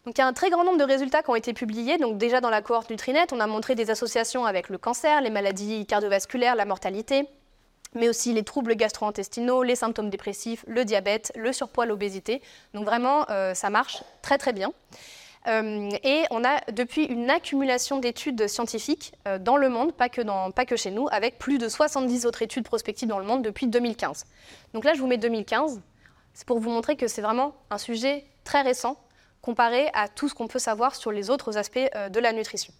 Donc 0.04 0.18
il 0.18 0.20
y 0.20 0.20
a 0.20 0.26
un 0.26 0.34
très 0.34 0.50
grand 0.50 0.62
nombre 0.62 0.76
de 0.76 0.84
résultats 0.84 1.22
qui 1.22 1.30
ont 1.30 1.34
été 1.34 1.54
publiés. 1.54 1.96
Donc 1.96 2.18
déjà 2.18 2.42
dans 2.42 2.50
la 2.50 2.60
cohorte 2.60 2.90
Nutrinet, 2.90 3.26
on 3.32 3.40
a 3.40 3.46
montré 3.46 3.74
des 3.74 3.90
associations 3.90 4.44
avec 4.44 4.68
le 4.68 4.76
cancer, 4.76 5.22
les 5.22 5.30
maladies 5.30 5.86
cardiovasculaires, 5.86 6.54
la 6.54 6.66
mortalité, 6.66 7.26
mais 7.94 8.10
aussi 8.10 8.34
les 8.34 8.42
troubles 8.42 8.76
gastro-intestinaux, 8.76 9.62
les 9.62 9.76
symptômes 9.76 10.10
dépressifs, 10.10 10.66
le 10.68 10.84
diabète, 10.84 11.32
le 11.36 11.50
surpoids, 11.54 11.86
l'obésité. 11.86 12.42
Donc 12.74 12.84
vraiment, 12.84 13.24
euh, 13.30 13.54
ça 13.54 13.70
marche 13.70 14.02
très 14.20 14.36
très 14.36 14.52
bien. 14.52 14.70
Euh, 15.46 15.90
et 16.02 16.24
on 16.30 16.42
a 16.44 16.60
depuis 16.72 17.04
une 17.04 17.30
accumulation 17.30 17.98
d'études 17.98 18.48
scientifiques 18.48 19.12
euh, 19.28 19.38
dans 19.38 19.56
le 19.56 19.68
monde, 19.68 19.92
pas 19.92 20.08
que, 20.08 20.22
dans, 20.22 20.50
pas 20.50 20.64
que 20.64 20.76
chez 20.76 20.90
nous, 20.90 21.06
avec 21.10 21.38
plus 21.38 21.58
de 21.58 21.68
70 21.68 22.24
autres 22.26 22.42
études 22.42 22.64
prospectives 22.64 23.08
dans 23.08 23.18
le 23.18 23.26
monde 23.26 23.42
depuis 23.42 23.66
2015. 23.66 24.24
Donc 24.72 24.84
là, 24.84 24.94
je 24.94 25.00
vous 25.00 25.06
mets 25.06 25.18
2015. 25.18 25.80
C'est 26.32 26.46
pour 26.46 26.58
vous 26.58 26.70
montrer 26.70 26.96
que 26.96 27.08
c'est 27.08 27.22
vraiment 27.22 27.54
un 27.70 27.78
sujet 27.78 28.24
très 28.44 28.62
récent 28.62 28.98
comparé 29.42 29.90
à 29.92 30.08
tout 30.08 30.28
ce 30.28 30.34
qu'on 30.34 30.48
peut 30.48 30.58
savoir 30.58 30.94
sur 30.94 31.12
les 31.12 31.28
autres 31.28 31.58
aspects 31.58 31.78
de 31.78 32.18
la 32.18 32.32
nutrition. 32.32 32.72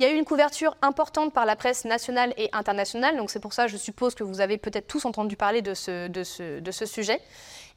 Il 0.00 0.04
y 0.04 0.06
a 0.06 0.12
eu 0.12 0.16
une 0.16 0.24
couverture 0.24 0.74
importante 0.80 1.34
par 1.34 1.44
la 1.44 1.56
presse 1.56 1.84
nationale 1.84 2.32
et 2.38 2.48
internationale, 2.54 3.18
donc 3.18 3.30
c'est 3.30 3.38
pour 3.38 3.52
ça, 3.52 3.66
je 3.66 3.76
suppose 3.76 4.14
que 4.14 4.24
vous 4.24 4.40
avez 4.40 4.56
peut-être 4.56 4.86
tous 4.86 5.04
entendu 5.04 5.36
parler 5.36 5.60
de 5.60 5.74
ce, 5.74 6.08
de 6.08 6.70
ce, 6.70 6.86
sujet. 6.86 7.20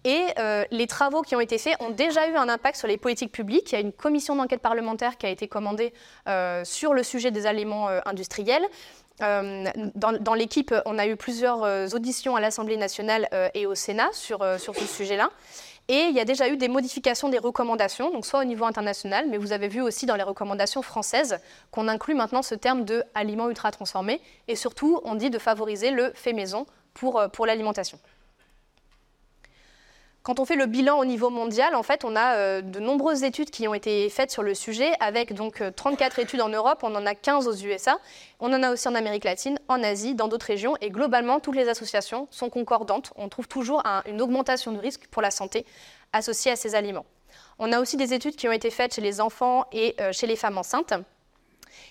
Et 0.05 0.25
euh, 0.37 0.65
les 0.71 0.87
travaux 0.87 1.21
qui 1.21 1.35
ont 1.35 1.39
été 1.39 1.57
faits 1.57 1.75
ont 1.79 1.89
déjà 1.89 2.27
eu 2.27 2.35
un 2.35 2.49
impact 2.49 2.77
sur 2.77 2.87
les 2.87 2.97
politiques 2.97 3.31
publiques. 3.31 3.71
Il 3.71 3.75
y 3.75 3.77
a 3.77 3.81
une 3.81 3.93
commission 3.93 4.35
d'enquête 4.35 4.61
parlementaire 4.61 5.17
qui 5.17 5.25
a 5.25 5.29
été 5.29 5.47
commandée 5.47 5.93
euh, 6.27 6.65
sur 6.65 6.93
le 6.93 7.03
sujet 7.03 7.31
des 7.31 7.45
aliments 7.45 7.87
euh, 7.87 8.01
industriels. 8.05 8.65
dans, 9.19 10.33
l'équipe, 10.35 10.73
on 10.85 10.97
a 10.97 11.07
eu 11.07 11.15
plusieurs 11.15 11.93
auditions 11.93 12.35
à 12.35 12.41
l'Assemblée 12.41 12.77
nationale 12.77 13.29
et 13.53 13.65
au 13.65 13.75
Sénat 13.75 14.09
sur, 14.11 14.39
sur 14.59 14.75
ce 14.75 14.85
sujet-là. 14.85 15.29
Et 15.87 16.07
il 16.09 16.15
y 16.15 16.19
a 16.19 16.25
déjà 16.25 16.49
eu 16.49 16.57
des 16.57 16.67
modifications 16.67 17.29
des 17.29 17.37
recommandations, 17.37 18.09
donc 18.09 18.25
soit 18.25 18.41
au 18.41 18.43
niveau 18.43 18.65
international, 18.65 19.27
mais 19.29 19.37
vous 19.37 19.51
avez 19.53 19.67
vu 19.67 19.81
aussi 19.81 20.05
dans 20.05 20.15
les 20.15 20.23
recommandations 20.23 20.81
françaises 20.81 21.37
qu'on 21.71 21.87
inclut 21.87 22.15
maintenant 22.15 22.41
ce 22.41 22.55
terme 22.55 22.83
de 22.85 23.03
aliments 23.13 23.49
ultra 23.49 23.71
transformés. 23.71 24.19
Et 24.47 24.55
surtout, 24.55 24.99
on 25.03 25.15
dit 25.15 25.29
de 25.29 25.39
favoriser 25.39 25.91
le 25.91 26.11
fait 26.15 26.33
maison 26.33 26.65
pour, 26.93 27.21
pour 27.31 27.45
l'alimentation. 27.45 27.99
Quand 30.23 30.39
on 30.39 30.45
fait 30.45 30.55
le 30.55 30.67
bilan 30.67 30.99
au 30.99 31.03
niveau 31.03 31.29
mondial, 31.29 31.75
en 31.75 31.83
fait, 31.83 32.05
on 32.05 32.15
a 32.15 32.37
euh, 32.37 32.61
de 32.61 32.79
nombreuses 32.79 33.23
études 33.23 33.49
qui 33.49 33.67
ont 33.67 33.73
été 33.73 34.09
faites 34.09 34.31
sur 34.31 34.41
le 34.41 34.53
sujet, 34.53 34.93
avec 35.01 35.33
donc 35.33 35.61
34 35.75 36.17
euh, 36.17 36.21
études 36.21 36.39
en 36.39 36.47
Europe, 36.47 36.79
on 36.83 36.95
en 36.95 37.05
a 37.05 37.13
15 37.13 37.45
aux 37.45 37.53
USA, 37.53 37.97
on 38.39 38.53
en 38.53 38.63
a 38.63 38.71
aussi 38.71 38.87
en 38.87 38.95
Amérique 38.95 39.25
latine, 39.25 39.59
en 39.67 39.83
Asie, 39.83 40.15
dans 40.15 40.29
d'autres 40.29 40.45
régions, 40.45 40.77
et 40.79 40.91
globalement, 40.91 41.41
toutes 41.41 41.57
les 41.57 41.67
associations 41.67 42.29
sont 42.31 42.49
concordantes. 42.49 43.11
On 43.17 43.27
trouve 43.27 43.49
toujours 43.49 43.83
une 44.05 44.21
augmentation 44.21 44.71
de 44.71 44.79
risque 44.79 45.07
pour 45.07 45.21
la 45.21 45.29
santé 45.29 45.65
associée 46.13 46.51
à 46.51 46.55
ces 46.55 46.73
aliments. 46.73 47.05
On 47.59 47.73
a 47.73 47.81
aussi 47.81 47.97
des 47.97 48.13
études 48.13 48.37
qui 48.37 48.47
ont 48.47 48.53
été 48.53 48.69
faites 48.69 48.95
chez 48.95 49.01
les 49.01 49.19
enfants 49.19 49.65
et 49.73 49.93
euh, 49.99 50.13
chez 50.13 50.25
les 50.25 50.37
femmes 50.37 50.57
enceintes 50.57 50.93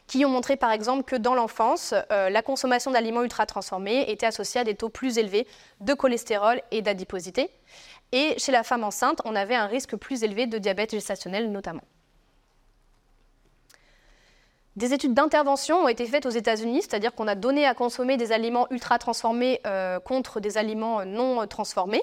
qui 0.07 0.25
ont 0.25 0.29
montré 0.29 0.57
par 0.57 0.71
exemple 0.73 1.03
que 1.05 1.17
dans 1.17 1.35
l'enfance, 1.35 1.95
la 2.11 2.43
consommation 2.43 2.91
d'aliments 2.91 3.23
ultra 3.23 3.47
transformés 3.47 4.11
était 4.11 4.27
associée 4.27 4.61
à 4.61 4.65
des 4.65 4.75
taux 4.75 4.89
plus 4.89 5.19
élevés 5.19 5.47
de 5.81 5.95
cholestérol 5.95 6.61
et 6.71 6.83
d'adiposité. 6.83 7.51
Et 8.13 8.39
chez 8.39 8.53
la 8.53 8.63
femme 8.63 8.85
enceinte, 8.85 9.21
on 9.25 9.35
avait 9.35 9.55
un 9.55 9.67
risque 9.67 9.97
plus 9.97 10.23
élevé 10.23 10.47
de 10.47 10.59
diabète 10.59 10.91
gestationnel 10.93 11.51
notamment. 11.51 11.83
Des 14.75 14.95
études 14.95 15.13
d'intervention 15.13 15.85
ont 15.85 15.89
été 15.89 16.07
faites 16.07 16.25
aux 16.25 16.31
États-Unis, 16.31 16.81
c'est-à-dire 16.81 17.15
qu'on 17.15 17.29
a 17.29 17.35
donné 17.35 17.67
à 17.67 17.75
consommer 17.75 18.17
des 18.17 18.33
aliments 18.33 18.67
ultra 18.71 18.99
transformés 18.99 19.61
euh, 19.67 20.01
contre 20.01 20.41
des 20.41 20.57
aliments 20.57 21.05
non 21.05 21.47
transformés, 21.47 22.03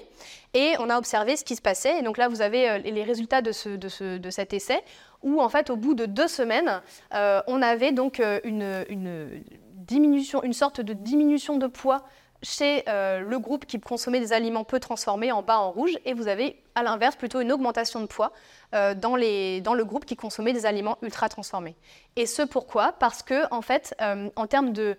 et 0.54 0.74
on 0.78 0.88
a 0.88 0.96
observé 0.96 1.36
ce 1.36 1.44
qui 1.44 1.56
se 1.56 1.62
passait. 1.62 1.98
Et 1.98 2.02
donc 2.02 2.16
là, 2.16 2.28
vous 2.28 2.42
avez 2.42 2.70
euh, 2.70 2.78
les 2.78 3.02
résultats 3.02 3.42
de, 3.42 3.50
cet 3.50 4.52
essai, 4.52 4.80
où 5.24 5.42
en 5.42 5.48
fait, 5.48 5.68
au 5.68 5.76
bout 5.76 5.94
de 5.94 6.06
deux 6.06 6.28
semaines, 6.28 6.80
euh, 7.12 7.42
on 7.48 7.60
avait 7.60 7.90
donc 7.90 8.22
une, 8.44 9.42
diminution, 9.74 10.44
une 10.44 10.52
sorte 10.52 10.80
de 10.80 10.92
diminution 10.92 11.56
de 11.56 11.66
poids 11.66 12.04
chez 12.42 12.84
euh, 12.88 13.20
le 13.20 13.38
groupe 13.38 13.66
qui 13.66 13.78
consommait 13.80 14.20
des 14.20 14.32
aliments 14.32 14.64
peu 14.64 14.80
transformés 14.80 15.32
en 15.32 15.42
bas 15.42 15.58
en 15.58 15.70
rouge, 15.70 15.92
et 16.04 16.14
vous 16.14 16.28
avez 16.28 16.62
à 16.74 16.82
l'inverse 16.82 17.16
plutôt 17.16 17.40
une 17.40 17.52
augmentation 17.52 18.00
de 18.00 18.06
poids 18.06 18.32
euh, 18.74 18.94
dans, 18.94 19.16
le 19.16 19.82
groupe 19.84 20.04
qui 20.04 20.16
consommait 20.16 20.52
des 20.52 20.66
aliments 20.66 20.98
ultra 21.02 21.28
transformés. 21.28 21.76
Et 22.16 22.26
ce 22.26 22.42
pourquoi? 22.42 22.92
Parce 22.92 23.22
que 23.22 23.52
en 23.52 23.62
fait, 23.62 23.94
euh, 24.00 24.30
en 24.36 24.46
termes 24.46 24.72
de 24.72 24.96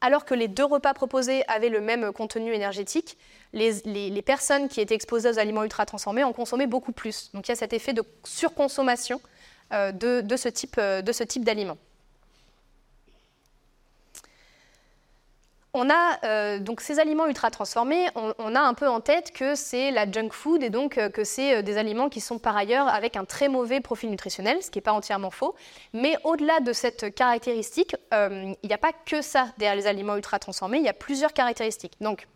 alors 0.00 0.24
que 0.24 0.34
les 0.34 0.46
deux 0.46 0.64
repas 0.64 0.94
proposés 0.94 1.42
avaient 1.48 1.68
le 1.68 1.80
même 1.80 2.12
contenu 2.12 2.54
énergétique, 2.54 3.18
les, 3.52 4.22
personnes 4.24 4.68
qui 4.68 4.80
étaient 4.80 4.94
exposées 4.94 5.30
aux 5.30 5.40
aliments 5.40 5.64
ultra 5.64 5.84
transformés 5.84 6.22
en 6.22 6.32
consommaient 6.32 6.68
beaucoup 6.68 6.92
plus. 6.92 7.32
Donc 7.34 7.48
il 7.48 7.50
y 7.50 7.52
a 7.52 7.56
cet 7.56 7.72
effet 7.72 7.92
de 7.92 8.04
surconsommation 8.22 9.20
de, 9.72 10.22
ce 10.36 10.48
type 10.48 11.44
d'aliments. 11.44 11.76
On 15.76 15.90
a 15.90 16.18
euh, 16.24 16.58
donc 16.58 16.80
ces 16.80 16.98
aliments 16.98 17.26
ultra 17.26 17.50
transformés, 17.50 18.08
on, 18.14 18.54
a 18.54 18.60
un 18.60 18.72
peu 18.72 18.88
en 18.88 19.00
tête 19.00 19.30
que 19.30 19.54
c'est 19.54 19.90
la 19.90 20.10
junk 20.10 20.30
food 20.30 20.62
et 20.62 20.70
donc 20.70 20.96
euh, 20.96 21.10
que 21.10 21.22
c'est 21.22 21.56
euh, 21.56 21.62
des 21.62 21.76
aliments 21.76 22.08
qui 22.08 22.22
sont 22.22 22.38
par 22.38 22.56
ailleurs 22.56 22.88
avec 22.88 23.14
un 23.14 23.26
très 23.26 23.48
mauvais 23.48 23.80
profil 23.80 24.10
nutritionnel, 24.10 24.62
ce 24.62 24.70
qui 24.70 24.78
n'est 24.78 24.82
pas 24.82 24.94
entièrement 24.94 25.30
faux. 25.30 25.54
Mais 25.92 26.16
au-delà 26.24 26.60
de 26.60 26.72
cette 26.72 27.14
caractéristique, 27.14 27.94
il 28.12 28.56
n'y 28.64 28.72
a 28.72 28.78
pas 28.78 28.92
que 29.04 29.20
ça 29.20 29.48
derrière 29.58 29.76
les 29.76 29.86
aliments 29.86 30.16
ultra 30.16 30.38
transformés, 30.38 30.78
il 30.78 30.84
y 30.84 30.88
a 30.88 30.94
plusieurs 30.94 31.34
caractéristiques. 31.34 31.94
Donc, 32.00 32.26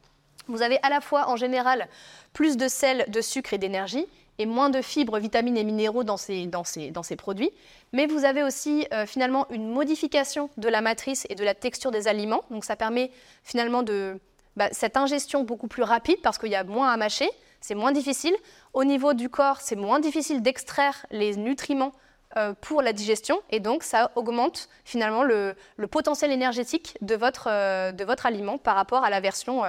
vous 0.46 0.60
avez 0.60 0.78
à 0.82 0.90
la 0.90 1.00
fois 1.00 1.28
en 1.28 1.36
général 1.36 1.88
plus 2.34 2.58
de 2.58 2.68
sel, 2.68 3.06
de 3.08 3.20
sucre 3.22 3.54
et 3.54 3.58
d'énergie, 3.58 4.06
et 4.40 4.46
moins 4.46 4.70
de 4.70 4.80
fibres, 4.80 5.18
vitamines 5.18 5.58
et 5.58 5.64
minéraux 5.64 6.02
dans 6.02 6.16
ces, 6.16 6.46
dans 6.46 6.64
ces, 6.64 6.90
dans 6.90 7.02
ces 7.02 7.14
produits. 7.14 7.50
Mais 7.92 8.06
vous 8.06 8.24
avez 8.24 8.42
aussi 8.42 8.86
euh, 8.94 9.04
finalement 9.04 9.46
une 9.50 9.70
modification 9.70 10.48
de 10.56 10.66
la 10.70 10.80
matrice 10.80 11.26
et 11.28 11.34
de 11.34 11.44
la 11.44 11.54
texture 11.54 11.90
des 11.90 12.08
aliments. 12.08 12.42
Donc 12.50 12.64
ça 12.64 12.74
permet 12.74 13.10
finalement 13.44 13.82
de 13.82 14.18
bah, 14.56 14.68
cette 14.72 14.96
ingestion 14.96 15.44
beaucoup 15.44 15.68
plus 15.68 15.82
rapide 15.82 16.16
parce 16.22 16.38
qu'il 16.38 16.48
y 16.48 16.54
a 16.54 16.64
moins 16.64 16.90
à 16.90 16.96
mâcher, 16.96 17.28
c'est 17.60 17.74
moins 17.74 17.92
difficile. 17.92 18.34
Au 18.72 18.82
niveau 18.82 19.12
du 19.12 19.28
corps, 19.28 19.60
c'est 19.60 19.76
moins 19.76 20.00
difficile 20.00 20.40
d'extraire 20.40 21.04
les 21.10 21.36
nutriments 21.36 21.92
euh, 22.38 22.54
pour 22.62 22.80
la 22.80 22.94
digestion 22.94 23.42
et 23.50 23.60
donc 23.60 23.82
ça 23.82 24.10
augmente 24.14 24.70
finalement 24.86 25.22
le, 25.22 25.54
potentiel 25.90 26.32
énergétique 26.32 26.96
de 27.02 27.14
votre, 27.14 27.48
euh, 27.50 27.92
de 27.92 28.04
votre, 28.04 28.24
aliment 28.24 28.56
par 28.56 28.74
rapport 28.74 29.04
à 29.04 29.10
la 29.10 29.20
version 29.20 29.64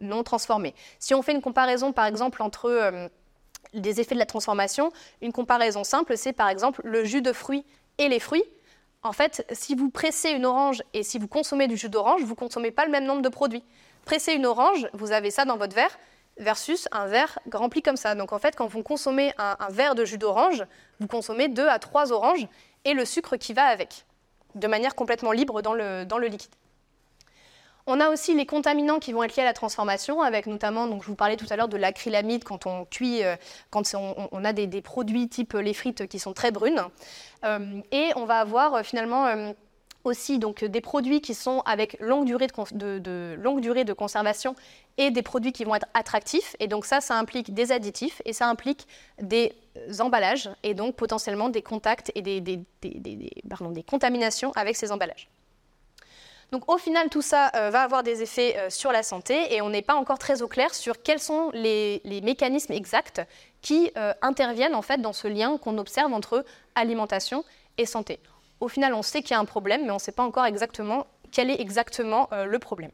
non 0.00 0.22
transformée. 0.22 0.72
Si 1.00 1.14
on 1.14 1.22
fait 1.22 1.32
une 1.32 1.42
comparaison 1.42 1.92
par 1.92 2.06
exemple 2.06 2.44
entre 2.44 3.10
des 3.74 4.00
effets 4.00 4.14
de 4.14 4.20
la 4.20 4.26
transformation, 4.26 4.90
une 5.22 5.32
comparaison 5.32 5.84
simple, 5.84 6.16
c'est 6.16 6.32
par 6.32 6.48
exemple 6.48 6.80
le 6.84 7.04
jus 7.04 7.22
de 7.22 7.32
fruits 7.32 7.64
et 7.98 8.08
les 8.08 8.20
fruits. 8.20 8.44
En 9.02 9.12
fait, 9.12 9.46
si 9.52 9.74
vous 9.74 9.90
pressez 9.90 10.30
une 10.30 10.46
orange 10.46 10.82
et 10.92 11.02
si 11.02 11.18
vous 11.18 11.28
consommez 11.28 11.68
du 11.68 11.76
jus 11.76 11.88
d'orange, 11.88 12.22
vous 12.22 12.30
ne 12.30 12.34
consommez 12.34 12.70
pas 12.70 12.84
le 12.84 12.90
même 12.90 13.04
nombre 13.04 13.22
de 13.22 13.28
produits. 13.28 13.62
Pressez 14.04 14.32
une 14.32 14.46
orange, 14.46 14.88
vous 14.94 15.12
avez 15.12 15.30
ça 15.30 15.44
dans 15.44 15.56
votre 15.56 15.74
verre, 15.74 15.96
versus 16.38 16.88
un 16.92 17.06
verre 17.06 17.38
rempli 17.52 17.82
comme 17.82 17.96
ça. 17.96 18.14
Donc 18.14 18.32
en 18.32 18.38
fait, 18.38 18.56
quand 18.56 18.66
vous 18.66 18.82
consommez 18.82 19.32
un, 19.38 19.56
verre 19.70 19.94
de 19.94 20.04
jus 20.04 20.18
d'orange, 20.18 20.64
vous 21.00 21.06
consommez 21.06 21.48
deux 21.48 21.68
à 21.68 21.78
trois 21.78 22.12
oranges 22.12 22.46
et 22.84 22.94
le 22.94 23.04
sucre 23.04 23.36
qui 23.36 23.52
va 23.52 23.64
avec, 23.64 24.04
de 24.54 24.66
manière 24.66 24.94
complètement 24.94 25.32
libre 25.32 25.62
dans 25.62 25.72
le 25.74 26.26
liquide. 26.26 26.54
On 27.88 28.00
a 28.00 28.10
aussi 28.10 28.34
les 28.34 28.46
contaminants 28.46 28.98
qui 28.98 29.12
vont 29.12 29.22
être 29.22 29.36
liés 29.36 29.42
à 29.42 29.46
la 29.46 29.52
transformation, 29.52 30.20
avec 30.20 30.46
notamment, 30.46 30.88
donc 30.88 31.04
je 31.04 31.06
vous 31.06 31.14
parlais 31.14 31.36
tout 31.36 31.46
à 31.50 31.56
l'heure 31.56 31.68
de 31.68 31.76
l'acrylamide 31.76 32.42
quand 32.42 32.66
on 32.66 32.84
cuit, 32.84 33.22
euh, 33.22 33.36
quand 33.70 33.84
on, 33.94 34.44
a 34.44 34.52
des, 34.52 34.82
produits 34.82 35.28
type 35.28 35.52
les 35.52 35.72
frites 35.72 36.08
qui 36.08 36.18
sont 36.18 36.32
très 36.32 36.50
brunes. 36.50 36.82
Euh, 37.44 37.80
et 37.92 38.10
on 38.16 38.24
va 38.24 38.40
avoir 38.40 38.74
euh, 38.74 38.82
finalement 38.82 39.54
aussi 40.02 40.40
donc, 40.40 40.64
des 40.64 40.80
produits 40.80 41.20
qui 41.20 41.32
sont 41.32 41.62
avec 41.64 41.96
longue 42.00 42.24
durée 42.24 42.48
de, 42.72 43.36
longue 43.38 43.60
durée 43.60 43.84
de 43.84 43.92
conservation 43.92 44.56
et 44.98 45.12
des 45.12 45.22
produits 45.22 45.52
qui 45.52 45.62
vont 45.62 45.76
être 45.76 45.86
attractifs. 45.94 46.56
Et 46.58 46.66
donc 46.66 46.86
ça, 46.86 47.00
ça 47.00 47.16
implique 47.16 47.54
des 47.54 47.70
additifs 47.70 48.20
et 48.24 48.32
ça 48.32 48.48
implique 48.48 48.88
des 49.22 49.52
emballages 50.00 50.50
et 50.64 50.74
donc 50.74 50.96
potentiellement 50.96 51.50
des 51.50 51.62
contacts 51.62 52.10
et 52.16 52.22
des, 52.22 52.40
des 52.40 53.84
contaminations 53.86 54.50
avec 54.56 54.74
ces 54.74 54.90
emballages. 54.90 55.28
Donc 56.52 56.70
au 56.72 56.78
final, 56.78 57.08
tout 57.08 57.22
ça 57.22 57.50
euh, 57.56 57.70
va 57.70 57.82
avoir 57.82 58.02
des 58.02 58.22
effets 58.22 58.56
euh, 58.56 58.70
sur 58.70 58.92
la 58.92 59.02
santé 59.02 59.54
et 59.54 59.62
on 59.62 59.70
n'est 59.70 59.82
pas 59.82 59.94
encore 59.94 60.18
très 60.18 60.42
au 60.42 60.48
clair 60.48 60.74
sur 60.74 61.02
quels 61.02 61.18
sont 61.18 61.50
les, 61.52 62.00
mécanismes 62.22 62.72
exacts 62.72 63.20
qui 63.62 63.90
euh, 63.96 64.14
interviennent 64.22 64.74
en 64.74 64.82
fait 64.82 64.98
dans 64.98 65.12
ce 65.12 65.26
lien 65.26 65.58
qu'on 65.58 65.76
observe 65.78 66.12
entre 66.12 66.44
alimentation 66.74 67.44
et 67.78 67.86
santé. 67.86 68.20
Au 68.60 68.68
final, 68.68 68.94
on 68.94 69.02
sait 69.02 69.22
qu'il 69.22 69.32
y 69.32 69.34
a 69.34 69.40
un 69.40 69.44
problème, 69.44 69.84
mais 69.84 69.90
on 69.90 69.94
ne 69.94 70.00
sait 70.00 70.12
pas 70.12 70.22
encore 70.22 70.46
exactement 70.46 71.06
quel 71.32 71.50
est 71.50 71.60
exactement 71.60 72.30
le 72.32 72.58
problème. 72.58 72.92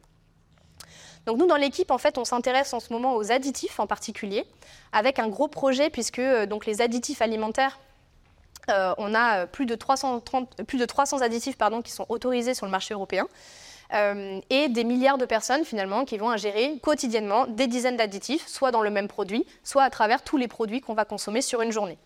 Donc 1.26 1.38
nous, 1.38 1.46
dans 1.46 1.56
l'équipe, 1.56 1.92
en 1.92 1.98
fait, 1.98 2.18
on 2.18 2.24
s'intéresse 2.24 2.72
en 2.72 2.80
ce 2.80 2.92
moment 2.92 3.14
aux 3.14 3.30
additifs 3.30 3.78
en 3.78 3.86
particulier, 3.86 4.44
avec 4.92 5.20
un 5.20 5.28
gros 5.28 5.46
projet 5.46 5.88
puisque 5.88 6.20
les 6.66 6.82
additifs 6.82 7.22
alimentaires 7.22 7.78
euh, 8.70 8.94
on 8.98 9.14
a 9.14 9.46
plus 9.46 9.66
de 9.66 9.74
330, 9.74 10.62
plus 10.64 10.78
de 10.78 10.84
300 10.84 11.22
additifs 11.22 11.56
pardon, 11.56 11.82
qui 11.82 11.92
sont 11.92 12.06
autorisés 12.08 12.54
sur 12.54 12.66
le 12.66 12.72
marché 12.72 12.94
européen. 12.94 13.26
et 14.48 14.68
des 14.70 14.84
milliards 14.84 15.18
de 15.18 15.26
personnes 15.26 15.64
finalement 15.64 16.06
qui 16.06 16.16
vont 16.16 16.30
ingérer 16.30 16.78
quotidiennement 16.82 17.46
des 17.46 17.66
dizaines 17.66 17.98
d'additifs, 17.98 18.46
soit 18.46 18.70
dans 18.70 18.80
le 18.80 18.88
même 18.90 19.08
produit, 19.08 19.44
soit 19.64 19.82
à 19.82 19.90
travers 19.90 20.22
tous 20.22 20.38
les 20.38 20.48
produits 20.48 20.80
qu'on 20.80 20.94
va 20.94 21.04
consommer 21.04 21.42
sur 21.42 21.60
une 21.60 21.72
journée. 21.72 21.98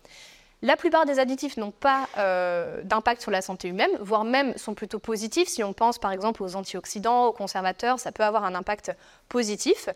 La 0.63 0.75
plupart 0.75 1.05
des 1.05 1.19
additifs 1.19 1.55
n'ont 1.57 1.71
pas 1.71 2.09
euh, 2.17 2.81
d'impact 2.83 3.21
sur 3.21 3.29
la 3.29 3.43
santé 3.43 3.67
humaine, 3.67 3.91
voire 3.99 4.23
même 4.23 4.57
sont 4.57 4.73
plutôt 4.73 4.97
positifs. 4.97 5.47
Si 5.47 5.63
on 5.63 5.71
pense 5.71 5.99
par 5.99 6.11
exemple 6.11 6.41
aux 6.41 6.55
antioxydants, 6.55 7.27
aux 7.27 7.31
conservateurs, 7.31 7.99
ça 7.99 8.11
peut 8.11 8.23
avoir 8.23 8.43
un 8.43 8.55
impact 8.55 8.91
positif. 9.29 9.87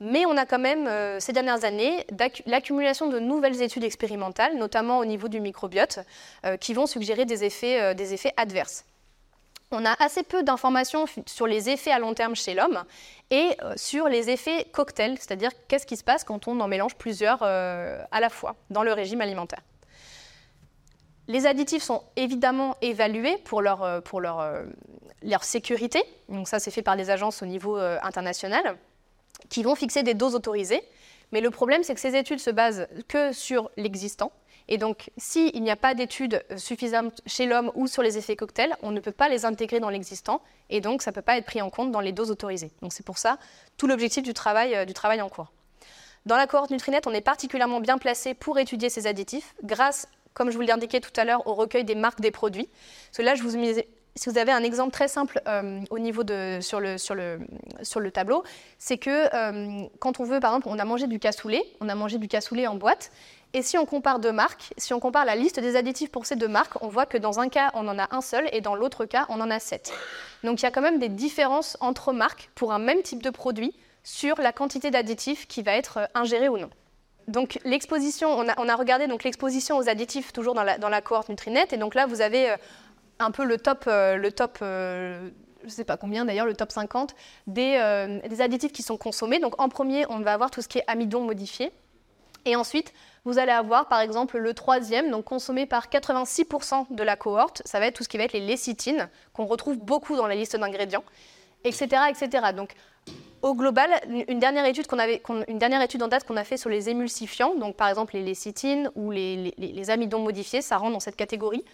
Mais 0.00 0.26
on 0.26 0.36
a 0.36 0.46
quand 0.46 0.58
même, 0.58 0.86
euh, 0.86 1.20
ces 1.20 1.32
dernières 1.32 1.64
années, 1.64 2.06
l'accumulation 2.46 3.08
de 3.08 3.18
nouvelles 3.18 3.62
études 3.62 3.84
expérimentales, 3.84 4.56
notamment 4.56 4.98
au 4.98 5.04
niveau 5.04 5.28
du 5.28 5.40
microbiote, 5.40 6.00
euh, 6.46 6.56
qui 6.56 6.74
vont 6.74 6.86
suggérer 6.86 7.24
des 7.24 7.44
effets, 7.44 7.94
des 7.94 8.14
effets 8.14 8.32
adverses. 8.36 8.84
On 9.70 9.84
a 9.84 9.94
assez 10.02 10.22
peu 10.22 10.42
d'informations 10.42 11.04
sur 11.26 11.46
les 11.46 11.68
effets 11.68 11.90
à 11.90 11.98
long 11.98 12.14
terme 12.14 12.34
chez 12.34 12.54
l'homme 12.54 12.84
et 13.30 13.54
sur 13.76 14.08
les 14.08 14.30
effets 14.30 14.66
cocktails, 14.72 15.18
c'est-à-dire 15.18 15.50
qu'est-ce 15.68 15.86
qui 15.86 15.98
se 15.98 16.04
passe 16.04 16.24
quand 16.24 16.48
on 16.48 16.58
en 16.60 16.68
mélange 16.68 16.94
plusieurs 16.94 17.42
à 17.42 18.20
la 18.20 18.28
fois 18.30 18.56
dans 18.70 18.82
le 18.82 18.94
régime 18.94 19.20
alimentaire. 19.20 19.60
Les 21.28 21.46
additifs 21.46 21.82
sont 21.82 22.02
évidemment 22.16 22.76
évalués 22.80 23.36
pour 23.44 23.60
leur, 23.60 23.82
euh, 23.82 24.00
pour 24.00 24.20
leur, 24.22 24.40
euh, 24.40 24.64
leur 25.22 25.44
sécurité. 25.44 26.02
Donc 26.30 26.48
ça, 26.48 26.58
c'est 26.58 26.70
fait 26.70 26.82
par 26.82 26.96
les 26.96 27.10
agences 27.10 27.42
au 27.42 27.46
niveau 27.46 27.76
euh, 27.76 27.98
international, 28.02 28.76
qui 29.48 29.62
vont 29.62 29.74
fixer 29.74 30.02
des 30.02 30.14
doses 30.14 30.34
autorisées. 30.34 30.82
Mais 31.32 31.40
le 31.40 31.50
problème, 31.50 31.82
c'est 31.82 31.94
que 31.94 32.00
ces 32.00 32.16
études 32.16 32.40
se 32.40 32.50
basent 32.50 32.88
que 33.06 33.32
sur 33.32 33.70
l'existant. 33.76 34.32
Et 34.70 34.76
donc, 34.76 35.10
s'il 35.16 35.62
n'y 35.62 35.70
a 35.70 35.76
pas 35.76 35.94
d'études 35.94 36.44
suffisantes 36.56 37.22
chez 37.26 37.46
l'homme 37.46 37.70
ou 37.74 37.86
sur 37.86 38.02
les 38.02 38.18
effets 38.18 38.36
cocktails, 38.36 38.76
on 38.82 38.90
ne 38.90 39.00
peut 39.00 39.12
pas 39.12 39.28
les 39.28 39.44
intégrer 39.44 39.80
dans 39.80 39.88
l'existant. 39.88 40.42
Et 40.68 40.80
donc, 40.80 41.02
ça 41.02 41.10
ne 41.10 41.14
peut 41.14 41.22
pas 41.22 41.38
être 41.38 41.46
pris 41.46 41.62
en 41.62 41.70
compte 41.70 41.90
dans 41.90 42.00
les 42.00 42.12
doses 42.12 42.30
autorisées. 42.30 42.70
Donc, 42.82 42.92
c'est 42.92 43.04
pour 43.04 43.18
ça 43.18 43.38
tout 43.76 43.86
l'objectif 43.86 44.22
du 44.22 44.34
travail, 44.34 44.86
du 44.86 44.92
travail 44.92 45.22
en 45.22 45.28
cours. 45.28 45.52
Dans 46.26 46.36
la 46.36 46.46
cohorte 46.46 46.70
Nutrinet, 46.70 47.00
on 47.06 47.12
est 47.12 47.22
particulièrement 47.22 47.80
bien 47.80 47.96
placé 47.96 48.34
pour 48.34 48.58
étudier 48.58 48.90
ces 48.90 49.06
additifs 49.06 49.54
grâce 49.62 50.08
comme 50.38 50.50
je 50.50 50.56
vous 50.56 50.62
l'indiquais 50.62 51.00
tout 51.00 51.10
à 51.16 51.24
l'heure, 51.24 51.44
au 51.48 51.54
recueil 51.54 51.84
des 51.84 51.96
marques 51.96 52.20
des 52.20 52.30
produits. 52.30 52.68
Là, 53.18 53.34
je 53.34 53.42
vous 53.42 53.56
si 54.18 54.28
vous 54.28 54.38
avez 54.38 54.50
un 54.50 54.64
exemple 54.64 54.90
très 54.90 55.06
simple 55.06 55.40
euh, 55.46 55.80
au 55.90 55.98
niveau 56.00 56.24
de, 56.24 56.58
sur, 56.60 56.80
le, 56.80 56.98
sur, 56.98 57.14
le, 57.14 57.38
sur 57.82 58.00
le 58.00 58.10
tableau, 58.10 58.42
c'est 58.76 58.98
que 58.98 59.32
euh, 59.32 59.86
quand 60.00 60.18
on 60.18 60.24
veut, 60.24 60.40
par 60.40 60.50
exemple, 60.50 60.68
on 60.68 60.78
a 60.80 60.84
mangé 60.84 61.06
du 61.06 61.20
cassoulet, 61.20 61.62
on 61.80 61.88
a 61.88 61.94
mangé 61.94 62.18
du 62.18 62.26
cassoulet 62.26 62.66
en 62.66 62.74
boîte, 62.74 63.12
et 63.54 63.62
si 63.62 63.78
on 63.78 63.86
compare 63.86 64.18
deux 64.18 64.32
marques, 64.32 64.72
si 64.76 64.92
on 64.92 64.98
compare 64.98 65.24
la 65.24 65.36
liste 65.36 65.60
des 65.60 65.76
additifs 65.76 66.10
pour 66.10 66.26
ces 66.26 66.34
deux 66.34 66.48
marques, 66.48 66.82
on 66.82 66.88
voit 66.88 67.06
que 67.06 67.16
dans 67.16 67.38
un 67.38 67.48
cas, 67.48 67.70
on 67.74 67.86
en 67.86 67.96
a 67.98 68.08
un 68.14 68.20
seul, 68.20 68.48
et 68.52 68.60
dans 68.60 68.74
l'autre 68.74 69.04
cas, 69.06 69.24
on 69.28 69.40
en 69.40 69.50
a 69.50 69.60
sept. 69.60 69.92
Donc 70.42 70.60
il 70.60 70.64
y 70.64 70.66
a 70.66 70.72
quand 70.72 70.82
même 70.82 70.98
des 70.98 71.08
différences 71.08 71.76
entre 71.80 72.12
marques 72.12 72.50
pour 72.56 72.72
un 72.72 72.80
même 72.80 73.02
type 73.02 73.22
de 73.22 73.30
produit 73.30 73.72
sur 74.02 74.40
la 74.40 74.52
quantité 74.52 74.90
d'additifs 74.90 75.46
qui 75.46 75.62
va 75.62 75.72
être 75.72 75.98
euh, 75.98 76.06
ingéré 76.14 76.48
ou 76.48 76.58
non 76.58 76.70
donc 77.28 77.58
l'exposition, 77.66 78.30
on 78.30 78.48
a, 78.48 78.74
regardé 78.74 79.06
donc 79.06 79.22
l'exposition 79.22 79.76
aux 79.76 79.90
additifs 79.90 80.32
toujours 80.32 80.54
dans 80.54 80.64
la, 80.64 81.00
cohorte 81.02 81.28
Nutrinet, 81.28 81.66
et 81.72 81.76
donc 81.76 81.94
là 81.94 82.06
vous 82.06 82.22
avez 82.22 82.54
un 83.18 83.30
peu 83.30 83.44
le 83.44 83.58
top, 83.58 83.84
euh, 83.86 84.16
le 84.16 84.32
top 84.32 84.58
euh, 84.62 85.30
je 85.62 85.66
ne 85.66 85.70
sais 85.70 85.84
pas 85.84 85.96
combien 85.96 86.24
d'ailleurs, 86.24 86.46
le 86.46 86.54
top 86.54 86.70
50 86.70 87.14
des, 87.46 88.20
des, 88.28 88.40
additifs 88.40 88.72
qui 88.72 88.82
sont 88.82 88.96
consommés. 88.96 89.40
Donc 89.40 89.60
en 89.60 89.68
premier, 89.68 90.06
on 90.08 90.20
va 90.20 90.32
avoir 90.32 90.50
tout 90.50 90.62
ce 90.62 90.68
qui 90.68 90.78
est 90.78 90.84
amidon 90.86 91.24
modifié. 91.24 91.72
Et 92.44 92.54
ensuite, 92.54 92.94
vous 93.24 93.38
allez 93.38 93.52
avoir 93.52 93.88
par 93.88 94.00
exemple 94.00 94.38
le 94.38 94.54
troisième, 94.54 95.10
donc 95.10 95.24
consommé 95.24 95.66
par 95.66 95.88
86% 95.88 96.86
de 96.90 97.02
la 97.02 97.16
cohorte, 97.16 97.60
ça 97.64 97.80
va 97.80 97.86
être 97.86 97.96
tout 97.96 98.04
ce 98.04 98.08
qui 98.08 98.16
va 98.16 98.24
être 98.24 98.32
les 98.32 98.40
lécithines, 98.40 99.08
qu'on 99.32 99.46
retrouve 99.46 99.78
beaucoup 99.78 100.16
dans 100.16 100.26
la 100.26 100.34
liste 100.34 100.56
d'ingrédients, 100.56 101.04
etc., 101.64 102.02
etc. 102.08 102.52
Donc 102.54 102.74
au 103.42 103.54
global, 103.54 103.90
une 104.28 104.38
dernière 104.38 104.64
étude, 104.64 104.86
une 105.48 105.58
dernière 105.58 105.82
étude 105.82 106.02
en 106.02 106.08
date 106.08 106.24
qu'on 106.24 106.36
a 106.36 106.44
fait 106.44 106.56
sur 106.56 106.70
les 106.70 106.88
émulsifiants, 106.88 107.54
donc 107.54 107.76
par 107.76 107.88
exemple 107.88 108.14
les 108.14 108.22
lécithines 108.22 108.90
ou 108.94 109.10
les, 109.10 109.90
amidons 109.90 110.20
modifiés, 110.20 110.62
ça 110.62 110.76
rentre 110.76 110.92
dans 110.92 111.00
cette 111.00 111.16
catégorie, 111.16 111.64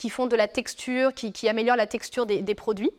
qui 0.00 0.08
font 0.08 0.26
de 0.26 0.34
la 0.34 0.48
texture, 0.48 1.12
qui, 1.12 1.46
améliorent 1.46 1.76
la 1.76 1.86
texture 1.86 2.24
des, 2.24 2.54
produits. 2.54 2.90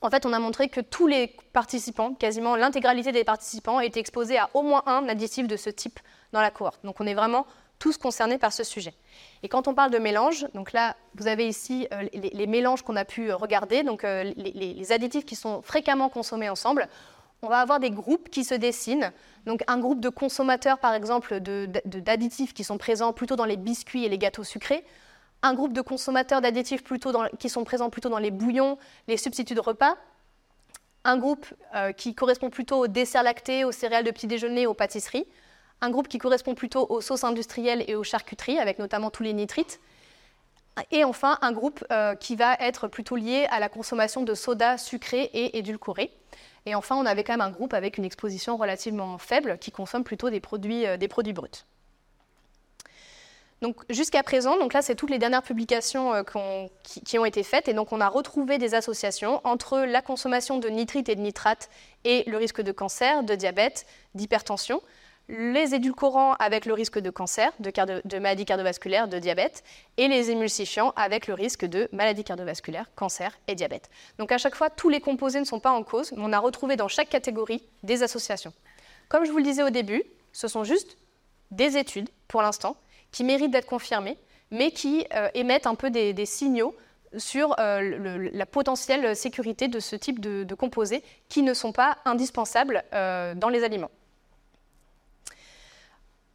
En 0.00 0.08
fait, 0.08 0.24
on 0.24 0.32
a 0.32 0.38
montré 0.38 0.70
que 0.70 0.80
tous 0.80 1.06
les 1.06 1.36
participants, 1.52 2.14
quasiment 2.14 2.56
l'intégralité 2.56 3.12
des 3.12 3.24
participants, 3.24 3.78
étaient 3.78 4.00
exposés 4.00 4.38
à 4.38 4.48
au 4.54 4.62
moins 4.62 4.82
un 4.86 5.06
additif 5.06 5.46
de 5.46 5.58
ce 5.58 5.68
type 5.68 6.00
dans 6.32 6.40
la 6.40 6.50
cohorte. 6.50 6.82
Donc 6.82 6.98
on 6.98 7.06
est 7.06 7.12
vraiment 7.12 7.46
tous 7.78 7.98
concernés 7.98 8.38
par 8.38 8.54
ce 8.54 8.64
sujet. 8.64 8.94
Et 9.42 9.48
quand 9.48 9.68
on 9.68 9.74
parle 9.74 9.90
de 9.90 9.98
mélange, 9.98 10.46
donc 10.54 10.72
là, 10.72 10.96
vous 11.16 11.26
avez 11.26 11.46
ici 11.46 11.86
euh, 11.92 12.08
les, 12.14 12.46
mélanges 12.46 12.80
qu'on 12.80 12.96
a 12.96 13.04
pu 13.04 13.30
regarder, 13.30 13.82
donc 13.82 14.02
euh, 14.02 14.32
les, 14.34 14.92
additifs 14.92 15.26
qui 15.26 15.36
sont 15.36 15.60
fréquemment 15.60 16.08
consommés 16.08 16.48
ensemble. 16.48 16.88
On 17.42 17.48
va 17.48 17.58
avoir 17.58 17.80
des 17.80 17.90
groupes 17.90 18.30
qui 18.30 18.44
se 18.44 18.54
dessinent. 18.54 19.12
Donc 19.44 19.62
un 19.66 19.78
groupe 19.78 20.00
de 20.00 20.08
consommateurs, 20.08 20.78
par 20.78 20.94
exemple, 20.94 21.38
d'additifs 21.40 22.54
qui 22.54 22.64
sont 22.64 22.78
présents 22.78 23.12
plutôt 23.12 23.36
dans 23.36 23.44
les 23.44 23.58
biscuits 23.58 24.06
et 24.06 24.08
les 24.08 24.16
gâteaux 24.16 24.44
sucrés. 24.44 24.86
Un 25.44 25.54
groupe 25.54 25.72
de 25.72 25.80
consommateurs 25.80 26.40
d'additifs 26.40 26.82
qui 27.38 27.48
sont 27.48 27.64
présents 27.64 27.90
plutôt 27.90 28.08
dans 28.08 28.18
les 28.18 28.32
bouillons, 28.32 28.78
les 29.06 29.16
substituts 29.16 29.54
de 29.54 29.60
repas. 29.60 29.96
Un 31.04 31.18
groupe 31.18 31.46
euh, 31.74 31.92
qui 31.92 32.14
correspond 32.14 32.50
plutôt 32.50 32.78
aux 32.78 32.88
desserts 32.88 33.22
lactés, 33.22 33.64
aux 33.64 33.70
céréales 33.70 34.04
de 34.04 34.10
petit 34.10 34.26
déjeuner, 34.26 34.66
aux 34.66 34.74
pâtisseries 34.74 35.26
un 35.84 35.90
groupe 35.90 36.08
qui 36.08 36.18
correspond 36.18 36.54
plutôt 36.54 36.86
aux 36.88 37.00
sauces 37.00 37.24
industrielles 37.24 37.84
et 37.86 37.94
aux 37.94 38.04
charcuteries, 38.04 38.58
avec 38.58 38.78
notamment 38.78 39.10
tous 39.10 39.22
les 39.22 39.32
nitrites. 39.32 39.80
Et 40.90 41.04
enfin, 41.04 41.38
un 41.42 41.52
groupe 41.52 41.84
euh, 41.92 42.16
qui 42.16 42.34
va 42.34 42.54
être 42.54 42.88
plutôt 42.88 43.14
lié 43.14 43.46
à 43.50 43.60
la 43.60 43.68
consommation 43.68 44.22
de 44.22 44.34
soda 44.34 44.76
sucré 44.76 45.30
et 45.32 45.58
édulcoré. 45.58 46.10
Et 46.66 46.74
enfin, 46.74 46.96
on 46.96 47.06
avait 47.06 47.22
quand 47.22 47.34
même 47.34 47.42
un 47.42 47.50
groupe 47.50 47.74
avec 47.74 47.98
une 47.98 48.04
exposition 48.04 48.56
relativement 48.56 49.18
faible 49.18 49.58
qui 49.58 49.70
consomme 49.70 50.02
plutôt 50.02 50.30
des 50.30 50.40
produits, 50.40 50.86
euh, 50.86 50.96
des 50.96 51.06
produits 51.06 51.32
bruts. 51.32 51.64
Donc 53.64 53.76
jusqu'à 53.88 54.22
présent, 54.22 54.58
donc 54.58 54.74
là 54.74 54.82
c'est 54.82 54.94
toutes 54.94 55.08
les 55.08 55.18
dernières 55.18 55.42
publications 55.42 56.12
euh, 56.12 56.22
qui, 56.82 57.18
ont 57.18 57.24
été 57.24 57.42
faites 57.42 57.66
et 57.66 57.72
donc 57.72 57.92
on 57.92 58.00
a 58.02 58.08
retrouvé 58.10 58.58
des 58.58 58.74
associations 58.74 59.40
entre 59.42 59.78
la 59.78 60.02
consommation 60.02 60.58
de 60.58 60.68
nitrites 60.68 61.08
et 61.08 61.14
de 61.14 61.22
nitrates 61.22 61.70
et 62.04 62.24
le 62.26 62.36
risque 62.36 62.60
de 62.60 62.72
cancer, 62.72 63.22
de 63.22 63.34
diabète, 63.34 63.86
d'hypertension 64.14 64.82
les 65.30 65.74
édulcorants 65.74 66.34
avec 66.34 66.66
le 66.66 66.74
risque 66.74 66.98
de 66.98 67.08
cancer, 67.08 67.52
de, 67.58 67.72
de 68.04 68.18
maladie 68.18 68.44
cardiovasculaire, 68.44 69.08
de 69.08 69.18
diabète, 69.18 69.64
et 69.96 70.08
les 70.08 70.30
émulsifiants 70.30 70.92
avec 70.96 71.26
le 71.26 71.32
risque 71.32 71.64
de 71.64 71.88
maladie 71.92 72.24
cardiovasculaire, 72.24 72.90
cancer 72.94 73.32
et 73.48 73.54
diabète. 73.54 73.88
Donc 74.18 74.30
à 74.30 74.36
chaque 74.36 74.56
fois, 74.56 74.68
tous 74.68 74.90
les 74.90 75.00
composés 75.00 75.40
ne 75.40 75.46
sont 75.46 75.60
pas 75.60 75.70
en 75.70 75.82
cause, 75.82 76.12
mais 76.12 76.22
on 76.22 76.34
a 76.34 76.38
retrouvé 76.38 76.76
dans 76.76 76.88
chaque 76.88 77.08
catégorie 77.08 77.62
des 77.82 78.02
associations. 78.02 78.52
Comme 79.08 79.24
je 79.24 79.30
vous 79.30 79.38
le 79.38 79.44
disais 79.44 79.62
au 79.62 79.70
début, 79.70 80.02
ce 80.34 80.48
sont 80.48 80.64
juste 80.64 80.98
des 81.50 81.78
études, 81.78 82.10
pour 82.28 82.42
l'instant, 82.42 82.76
qui 83.14 83.22
méritent 83.22 83.52
d'être 83.52 83.66
confirmées, 83.66 84.18
mais 84.50 84.72
qui 84.72 85.06
euh, 85.14 85.28
émettent 85.34 85.68
un 85.68 85.76
peu 85.76 85.88
des, 85.88 86.26
signaux 86.26 86.74
sur 87.16 87.54
euh, 87.60 88.28
la 88.32 88.44
potentielle 88.44 89.14
sécurité 89.14 89.68
de 89.68 89.78
ce 89.78 89.94
type 89.94 90.18
de, 90.18 90.54
composés 90.54 91.00
qui 91.28 91.42
ne 91.42 91.54
sont 91.54 91.70
pas 91.70 91.98
indispensables 92.04 92.82
euh, 92.92 93.36
dans 93.36 93.50
les 93.50 93.62
aliments. 93.62 93.92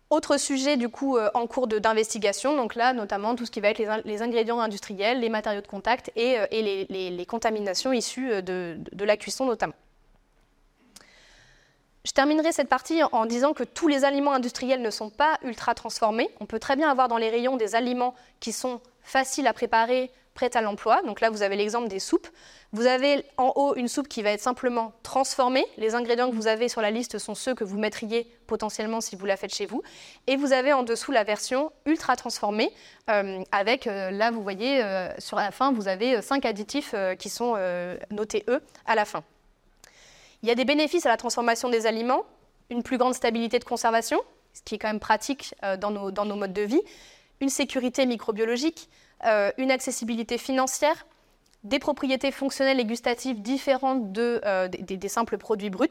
Autre 0.09 0.37
sujet 0.37 0.77
du 0.77 0.89
coup 0.89 1.19
en 1.35 1.45
cours 1.45 1.67
d'investigation, 1.67 2.55
donc 2.55 2.73
là 2.73 2.93
notamment 2.93 3.35
tout 3.35 3.45
ce 3.45 3.51
qui 3.51 3.59
va 3.59 3.69
être 3.69 4.01
les, 4.05 4.21
ingrédients 4.23 4.59
industriels, 4.59 5.19
les 5.19 5.29
matériaux 5.29 5.61
de 5.61 5.67
contact 5.67 6.11
et, 6.15 6.37
les, 6.49 7.25
contaminations 7.27 7.93
issues 7.93 8.41
de, 8.41 8.79
la 8.97 9.17
cuisson 9.17 9.45
notamment. 9.45 9.75
Je 12.05 12.11
terminerai 12.11 12.53
cette 12.53 12.69
partie 12.69 13.01
en, 13.03 13.25
disant 13.25 13.53
que 13.53 13.63
tous 13.63 13.89
les 13.89 14.05
aliments 14.05 14.33
industriels 14.33 14.81
ne 14.81 14.89
sont 14.89 15.09
pas 15.09 15.37
ultra 15.43 15.75
transformés. 15.75 16.29
On 16.39 16.45
peut 16.45 16.59
très 16.59 16.77
bien 16.77 16.89
avoir 16.89 17.09
dans 17.09 17.17
les 17.17 17.29
rayons 17.29 17.57
des 17.57 17.75
aliments 17.75 18.15
qui 18.39 18.53
sont 18.53 18.79
faciles 19.01 19.47
à 19.47 19.53
préparer, 19.53 20.09
prêts 20.33 20.55
à 20.55 20.61
l'emploi. 20.61 21.01
Donc 21.01 21.19
là 21.19 21.29
vous 21.29 21.41
avez 21.41 21.57
l'exemple 21.57 21.89
des 21.89 21.99
soupes. 21.99 22.27
Vous 22.71 22.85
avez 22.85 23.25
en 23.35 23.51
haut 23.57 23.75
une 23.75 23.89
soupe 23.89 24.07
qui 24.07 24.21
va 24.21 24.31
être 24.31 24.41
simplement 24.41 24.93
transformée. 25.03 25.65
Les 25.75 25.93
ingrédients 25.93 26.29
que 26.29 26.35
vous 26.35 26.47
avez 26.47 26.69
sur 26.69 26.81
la 26.81 26.89
liste 26.89 27.17
sont 27.17 27.35
ceux 27.35 27.53
que 27.53 27.65
vous 27.65 27.77
mettriez 27.77 28.31
potentiellement 28.47 29.01
si 29.01 29.17
vous 29.17 29.25
la 29.25 29.35
faites 29.35 29.53
chez 29.53 29.65
vous. 29.65 29.81
Et 30.27 30.37
vous 30.37 30.53
avez 30.53 30.71
en 30.71 30.83
dessous 30.83 31.11
la 31.11 31.25
version 31.25 31.71
ultra 31.85 32.15
transformée 32.15 32.71
euh, 33.09 33.43
avec, 33.51 33.87
euh, 33.87 34.09
là 34.11 34.31
vous 34.31 34.41
voyez, 34.41 34.81
euh, 34.81 35.09
sur 35.17 35.35
la 35.35 35.51
fin, 35.51 35.73
vous 35.73 35.89
avez 35.89 36.21
cinq 36.21 36.45
additifs 36.45 36.95
qui 37.17 37.27
sont 37.27 37.57
notés 38.09 38.45
E 38.47 38.61
à 38.85 38.95
la 38.95 39.03
fin. 39.03 39.23
Il 40.41 40.49
y 40.49 40.51
a 40.51 40.55
des 40.55 40.65
bénéfices 40.65 41.05
à 41.05 41.09
la 41.09 41.17
transformation 41.17 41.69
des 41.69 41.85
aliments, 41.85 42.23
une 42.69 42.83
plus 42.83 42.97
grande 42.97 43.13
stabilité 43.13 43.59
de 43.59 43.65
conservation, 43.65 44.19
ce 44.53 44.61
qui 44.63 44.75
est 44.75 44.77
quand 44.77 44.87
même 44.87 44.99
pratique 44.99 45.53
dans 45.79 45.91
nos, 45.91 46.11
dans 46.11 46.25
nos 46.25 46.35
modes 46.35 46.53
de 46.53 46.61
vie, 46.61 46.81
une 47.41 47.49
sécurité 47.49 48.05
microbiologique, 48.05 48.89
une 49.57 49.71
accessibilité 49.71 50.37
financière, 50.37 51.05
des 51.63 51.79
propriétés 51.79 52.31
fonctionnelles 52.31 52.79
et 52.79 52.85
gustatives 52.85 53.41
différentes 53.41 54.17
euh, 54.17 54.67
des, 54.67 55.09
simples 55.09 55.37
produits 55.37 55.69
bruts 55.69 55.89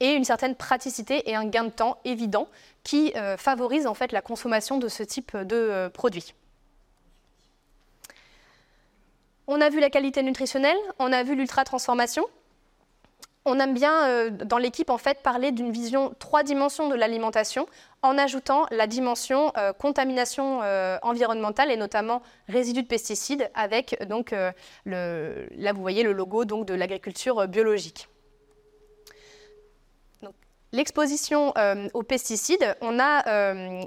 et 0.00 0.12
une 0.12 0.24
certaine 0.24 0.54
praticité 0.54 1.28
et 1.28 1.34
un 1.34 1.44
gain 1.44 1.64
de 1.64 1.70
temps 1.70 1.98
évident 2.04 2.48
qui 2.84 3.12
euh, 3.16 3.36
favorise 3.36 3.86
en 3.86 3.94
fait 3.94 4.12
la 4.12 4.22
consommation 4.22 4.78
de 4.78 4.88
ce 4.88 5.02
type 5.02 5.36
de 5.36 5.56
euh, 5.56 5.90
produits. 5.90 6.34
On 9.46 9.60
a 9.60 9.68
vu 9.68 9.80
la 9.80 9.90
qualité 9.90 10.22
nutritionnelle, 10.22 10.76
on 10.98 11.12
a 11.12 11.22
vu 11.22 11.34
l'ultra-transformation. 11.34 12.24
On 13.46 13.58
aime 13.58 13.72
bien 13.72 14.06
euh, 14.06 14.30
dans 14.30 14.58
l'équipe 14.58 14.90
en 14.90 14.98
fait 14.98 15.22
parler 15.22 15.50
d'une 15.50 15.72
vision 15.72 16.12
trois 16.18 16.42
dimensions 16.42 16.88
de 16.88 16.94
l'alimentation 16.94 17.66
en 18.02 18.18
ajoutant 18.18 18.66
la 18.70 18.86
dimension 18.86 19.52
euh, 19.56 19.72
contamination 19.72 20.60
euh, 20.62 20.98
environnementale 21.02 21.70
et 21.70 21.76
notamment 21.76 22.20
résidus 22.48 22.82
de 22.82 22.86
pesticides 22.86 23.50
avec 23.54 23.96
donc 24.08 24.34
le, 24.84 25.48
là 25.56 25.72
vous 25.72 25.80
voyez 25.80 26.02
le 26.02 26.12
logo 26.12 26.44
donc 26.44 26.66
de 26.66 26.74
l'agriculture 26.74 27.48
biologique. 27.48 28.08
L'exposition 30.72 31.52
euh, 31.58 31.88
aux 31.94 32.04
pesticides, 32.04 32.76
on 32.80 33.00
a, 33.00 33.28
euh, 33.28 33.82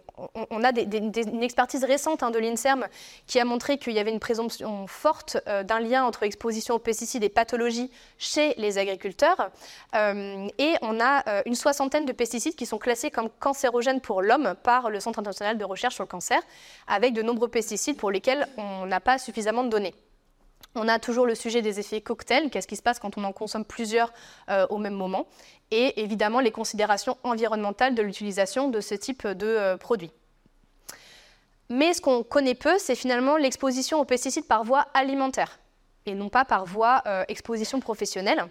une 0.51 1.41
expertise 1.41 1.86
récente 1.86 2.23
hein, 2.23 2.31
de 2.31 2.39
l'INSERM 2.39 2.88
qui 3.25 3.39
a 3.39 3.45
montré 3.45 3.77
qu'il 3.77 3.93
y 3.93 3.99
avait 3.99 4.11
une 4.11 4.19
présomption 4.19 4.86
forte 4.88 5.38
euh, 5.47 5.63
d'un 5.63 5.79
lien 5.79 6.03
entre 6.03 6.23
exposition 6.23 6.75
aux 6.75 6.79
pesticides 6.79 7.23
et 7.23 7.29
pathologie 7.29 7.89
chez 8.17 8.53
les 8.57 8.77
agriculteurs. 8.77 9.51
et 9.93 10.73
on 10.81 10.99
a 10.99 11.43
une 11.45 11.55
soixantaine 11.55 12.05
de 12.05 12.11
pesticides 12.11 12.55
qui 12.55 12.65
sont 12.65 12.77
classés 12.77 13.11
comme 13.11 13.29
cancérogènes 13.39 14.01
pour 14.01 14.21
l'homme 14.21 14.55
par 14.63 14.89
le 14.89 14.99
Centre 14.99 15.19
international 15.19 15.57
de 15.57 15.65
recherche 15.65 15.95
sur 15.95 16.03
le 16.03 16.09
cancer, 16.09 16.41
avec 16.88 17.13
de 17.13 17.21
nombreux 17.21 17.47
pesticides 17.47 17.97
pour 17.97 18.11
lesquels 18.11 18.47
on 18.57 18.86
n'a 18.86 18.99
pas 18.99 19.17
suffisamment 19.17 19.63
de 19.63 19.69
données. 19.69 19.95
On 20.76 20.88
a 20.88 20.97
toujours 20.97 21.26
le 21.26 21.36
sujet 21.36 21.61
des 21.61 21.80
effets 21.80 22.01
cocktails, 22.01 22.49
qu'est-ce 22.49 22.68
qui 22.68 22.76
se 22.76 22.82
passe 22.82 22.99
quand 22.99 23.18
on 23.18 23.24
en 23.24 23.32
consomme 23.32 23.64
plusieurs 23.64 24.11
au 24.70 24.78
même 24.80 24.95
moment 24.95 25.28
et 25.74 26.01
évidemment 26.03 26.39
les 26.39 26.51
considérations 26.51 27.18
environnementales 27.24 27.95
de 27.95 28.03
l'utilisation 28.03 28.70
de 28.70 28.80
ce 28.80 28.93
type 28.93 29.28
de 29.28 29.47
euh, 29.47 29.76
produits. 29.76 30.11
Mais 31.70 31.93
ce 31.93 32.01
qu'on 32.01 32.24
connaît 32.24 32.53
peu, 32.53 32.78
c'est 32.78 32.95
finalement 32.95 33.38
l'exposition 33.38 33.99
aux 33.99 34.05
pesticides 34.05 34.47
par 34.47 34.64
voie 34.64 34.86
alimentaire 34.93 35.59
et 36.05 36.14
non 36.14 36.30
pas 36.30 36.45
par 36.45 36.66
voie 36.66 37.01
euh, 37.07 37.24
exposition 37.28 37.80
professionnelle. 37.80 38.45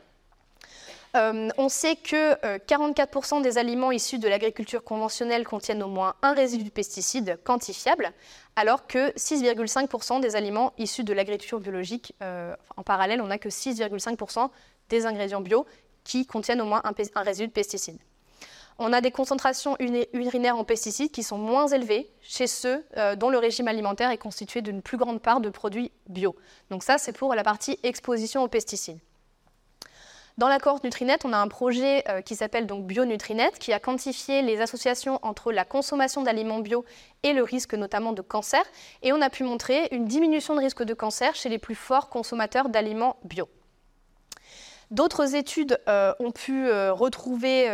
Euh, 1.15 1.49
on 1.59 1.69
sait 1.69 1.97
que 1.97 2.35
44% 2.59 3.43
des 3.43 3.59
aliments 3.59 3.93
issus 3.93 4.19
de 4.19 4.29
l'agriculture 4.29 4.83
conventionnelle 4.83 5.45
contiennent 5.45 5.83
au 5.83 5.89
moins 5.89 6.15
un 6.23 6.33
résidu 6.33 6.65
de 6.65 6.71
pesticide 6.71 7.39
quantifiable, 7.45 8.13
alors 8.57 8.87
que 8.87 9.11
6,5% 9.13 10.21
des 10.21 10.37
aliments 10.37 10.73
issus 10.79 11.05
de 11.05 11.13
l'agriculture 11.13 11.61
biologique, 11.61 12.15
en 12.21 12.83
parallèle, 12.83 13.21
on 13.21 13.27
n'a 13.27 13.39
que 13.39 13.51
6,5% 13.51 14.49
des 14.89 15.07
ingrédients 15.07 15.41
bio 15.41 15.67
qui 16.05 16.27
contiennent 16.27 16.61
au 16.61 16.67
moins 16.67 16.83
un, 16.85 17.23
résidu 17.23 17.49
de 17.49 17.53
pesticides. 17.53 17.99
On 18.79 18.93
a 18.93 19.01
des 19.01 19.11
concentrations 19.11 19.77
urinaires 19.79 20.57
en 20.57 20.65
pesticides 20.65 21.11
qui 21.11 21.23
sont 21.23 21.39
moins 21.39 21.67
élevées 21.69 22.11
chez 22.23 22.47
ceux 22.47 22.85
euh, 22.97 23.17
dont 23.17 23.29
le 23.29 23.39
régime 23.39 23.69
alimentaire 23.69 24.11
est 24.11 24.19
constitué 24.19 24.63
d'une 24.63 24.83
plus 24.83 24.97
grande 24.97 25.21
part 25.21 25.41
de 25.41 25.51
produits 25.51 25.93
bio. 26.09 26.35
Donc 26.71 26.83
ça, 26.83 26.99
c'est 26.99 27.13
pour 27.13 27.35
la 27.35 27.45
partie 27.45 27.79
exposition 27.83 28.43
aux 28.43 28.49
pesticides. 28.49 28.99
Dans 30.39 30.49
la 30.49 30.59
cohorte 30.59 30.85
Nutrinet, 30.85 31.19
on 31.25 31.33
a 31.33 31.37
un 31.37 31.49
projet 31.49 32.05
euh, 32.09 32.23
qui 32.23 32.37
s'appelle 32.37 32.67
donc 32.67 32.87
BioNutrinet, 32.87 33.51
qui 33.59 33.73
a 33.73 33.79
quantifié 33.79 34.41
les 34.41 34.61
associations 34.61 35.19
entre 35.23 35.53
la 35.53 35.65
consommation 35.65 36.23
d'aliments 36.23 36.61
bio 36.61 36.85
et 37.23 37.35
le 37.35 37.43
risque 37.43 37.75
notamment 37.75 38.13
de 38.13 38.23
cancer. 38.23 38.63
Et 39.03 39.13
on 39.13 39.21
a 39.21 39.29
pu 39.29 39.45
montrer 39.45 39.89
une 39.93 40.07
diminution 40.07 40.55
de 40.55 40.61
risque 40.61 40.83
de 40.83 40.95
cancer 40.95 41.35
chez 41.35 41.51
les 41.51 41.59
plus 41.59 41.75
forts 41.75 42.09
consommateurs 42.09 42.71
d'aliments 42.71 43.17
bio. 43.25 43.49
D'autres 44.91 45.35
études 45.35 45.79
euh, 45.89 46.15
ont 46.19 46.33
pu 46.33 46.67
euh, 46.67 46.93
retrouver 46.93 47.67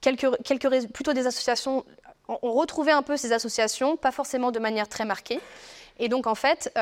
quelques, 0.00 0.92
plutôt 0.92 1.12
des 1.12 1.26
associations, 1.26 1.84
ont 2.28 2.52
retrouvé 2.52 2.92
un 2.92 3.02
peu 3.02 3.16
ces 3.16 3.32
associations, 3.32 3.96
pas 3.96 4.12
forcément 4.12 4.50
de 4.50 4.58
manière 4.58 4.88
très 4.88 5.04
marquée. 5.04 5.40
Et 5.98 6.08
donc 6.08 6.26
en 6.26 6.34
fait, 6.34 6.72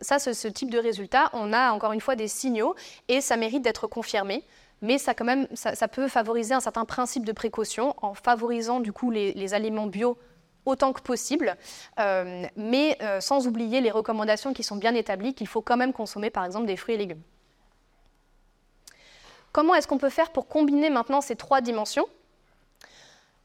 ça, 0.00 0.18
ce, 0.18 0.48
type 0.48 0.70
de 0.70 0.78
résultat, 0.78 1.30
on 1.32 1.52
a 1.52 1.72
encore 1.72 1.92
une 1.92 2.00
fois 2.00 2.16
des 2.16 2.28
signaux 2.28 2.74
et 3.08 3.20
ça 3.20 3.36
mérite 3.36 3.62
d'être 3.62 3.86
confirmé. 3.86 4.44
Mais 4.82 4.98
ça, 4.98 5.14
quand 5.14 5.24
même, 5.24 5.46
ça, 5.54 5.88
peut 5.88 6.08
favoriser 6.08 6.52
un 6.52 6.60
certain 6.60 6.84
principe 6.84 7.24
de 7.24 7.32
précaution 7.32 7.94
en 8.02 8.14
favorisant 8.14 8.80
du 8.80 8.92
coup 8.92 9.10
les, 9.10 9.32
les 9.32 9.54
aliments 9.54 9.86
bio 9.86 10.18
autant 10.66 10.92
que 10.92 11.00
possible, 11.02 11.56
mais 12.56 12.98
sans 13.20 13.46
oublier 13.46 13.80
les 13.80 13.90
recommandations 13.90 14.52
qui 14.54 14.62
sont 14.62 14.76
bien 14.76 14.94
établies 14.94 15.34
qu'il 15.34 15.46
faut 15.46 15.62
quand 15.62 15.76
même 15.76 15.92
consommer 15.92 16.30
par 16.30 16.44
exemple 16.44 16.66
des 16.66 16.76
fruits 16.76 16.94
et 16.94 16.98
légumes. 16.98 17.22
Comment 19.54 19.76
est-ce 19.76 19.86
qu'on 19.86 19.98
peut 19.98 20.10
faire 20.10 20.32
pour 20.32 20.48
combiner 20.48 20.90
maintenant 20.90 21.20
ces 21.20 21.36
trois 21.36 21.60
dimensions? 21.60 22.06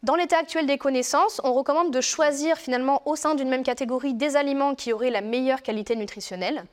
Dans 0.04 0.16
l'état 0.16 0.38
actuel 0.38 0.66
des 0.66 0.78
connaissances, 0.78 1.42
on 1.44 1.54
recommande 1.54 1.92
de 1.92 2.02
choisir 2.02 2.58
finalement 2.58 3.02
au 3.06 3.16
sein 3.16 3.36
d'une 3.36 3.50
même 3.50 3.64
catégorie 3.64 4.14
des 4.14 4.38
aliments 4.38 4.76
qui 4.76 4.94
auraient 4.94 5.10
la 5.10 5.22
meilleure 5.22 5.62
qualité 5.62 5.96
nutritionnelle. 5.96 6.64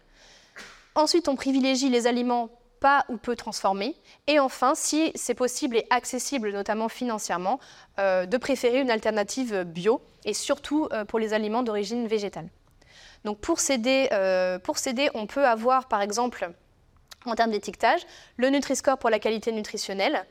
Ensuite, 0.95 1.29
on 1.29 1.35
privilégie 1.35 1.91
les 1.91 2.07
aliments 2.07 2.51
pas 2.81 3.05
ou 3.09 3.17
peu 3.17 3.37
transformés. 3.37 3.97
Et 4.27 4.39
enfin, 4.39 4.75
si 4.75 5.11
c'est 5.15 5.35
possible 5.35 5.77
et 5.77 5.87
accessible, 5.91 6.53
notamment 6.53 6.89
financièrement, 6.89 7.59
euh, 7.99 8.27
de 8.27 8.37
préférer 8.37 8.81
une 8.81 8.91
alternative 8.91 9.65
bio 9.65 10.01
et 10.25 10.35
surtout 10.35 10.89
euh, 10.93 11.05
pour 11.05 11.19
les 11.19 11.33
aliments 11.33 11.63
d'origine 11.63 12.07
végétale. 12.07 12.49
Donc 13.25 13.39
pour 13.39 13.59
s'aider, 13.59 14.09
euh, 14.13 14.59
on 15.15 15.27
peut 15.27 15.47
avoir 15.47 15.89
par 15.89 16.01
exemple 16.01 16.51
en 17.25 17.35
termes 17.35 17.51
d'étiquetage, 17.51 18.07
le 18.37 18.51
Nutri-Score 18.51 18.99
pour 18.99 19.11
la 19.11 19.19
qualité 19.19 19.51
nutritionnelle. 19.51 20.25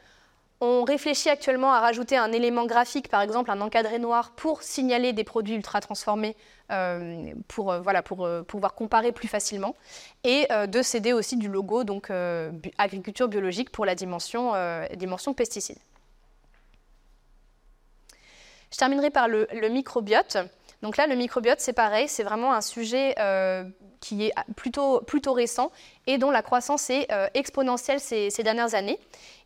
On 0.62 0.86
réfléchit 0.86 1.30
actuellement 1.30 1.74
à 1.74 1.82
rajouter 1.82 2.16
un 2.16 2.32
élément 2.32 2.66
graphique, 2.66 3.10
par 3.10 3.22
exemple 3.22 3.52
un 3.52 3.60
encadré 3.60 4.00
noir, 4.00 4.32
pour 4.32 4.64
signaler 4.64 5.12
des 5.12 5.26
produits 5.26 5.56
ultra 5.56 5.82
transformés, 5.82 6.38
euh, 6.72 7.34
pour, 7.50 7.74
euh, 7.74 7.84
euh, 7.86 8.44
pouvoir 8.44 8.74
comparer 8.74 9.12
plus 9.12 9.28
facilement, 9.28 9.76
et 10.24 10.48
de 10.68 10.82
céder 10.82 11.12
aussi 11.12 11.36
du 11.36 11.50
logo 11.50 11.84
donc 11.84 12.10
agriculture 12.78 13.28
biologique 13.28 13.70
pour 13.70 13.86
la 13.86 13.96
dimension, 13.96 14.54
dimension 14.96 15.34
pesticides. 15.34 15.80
Je 18.72 18.78
terminerai 18.78 19.10
par 19.10 19.28
le 19.28 19.68
microbiote. 19.70 20.38
Donc 20.82 20.98
là, 20.98 21.08
le 21.08 21.16
microbiote, 21.16 21.60
c'est 21.60 21.74
pareil, 21.74 22.08
c'est 22.08 22.24
vraiment 22.24 22.54
un 22.54 22.62
sujet 22.62 23.16
qui 24.06 24.26
est 24.26 24.34
plutôt, 24.56 25.34
récent 25.34 25.72
et 26.06 26.20
dont 26.20 26.30
la 26.30 26.44
croissance 26.44 26.92
est 26.92 27.12
euh, 27.12 27.28
exponentielle 27.34 28.00
ces, 28.00 28.30
dernières 28.44 28.76
années. 28.76 29.00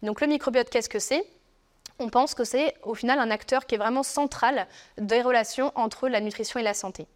Donc 0.03 0.19
le 0.19 0.27
microbiote, 0.27 0.69
qu'est-ce 0.69 0.89
que 0.89 0.99
c'est? 0.99 1.25
On 1.97 2.09
pense 2.09 2.33
que 2.33 2.43
c'est 2.43 2.75
au 2.83 2.93
final 2.93 3.19
un 3.19 3.31
acteur 3.31 3.65
qui 3.65 3.75
est 3.75 3.77
vraiment 3.77 4.03
central 4.03 4.67
des 4.97 5.21
relations 5.21 5.71
entre 5.75 6.09
la 6.09 6.19
nutrition 6.19 6.59
et 6.59 6.63
la 6.63 6.73
santé. 6.73 7.07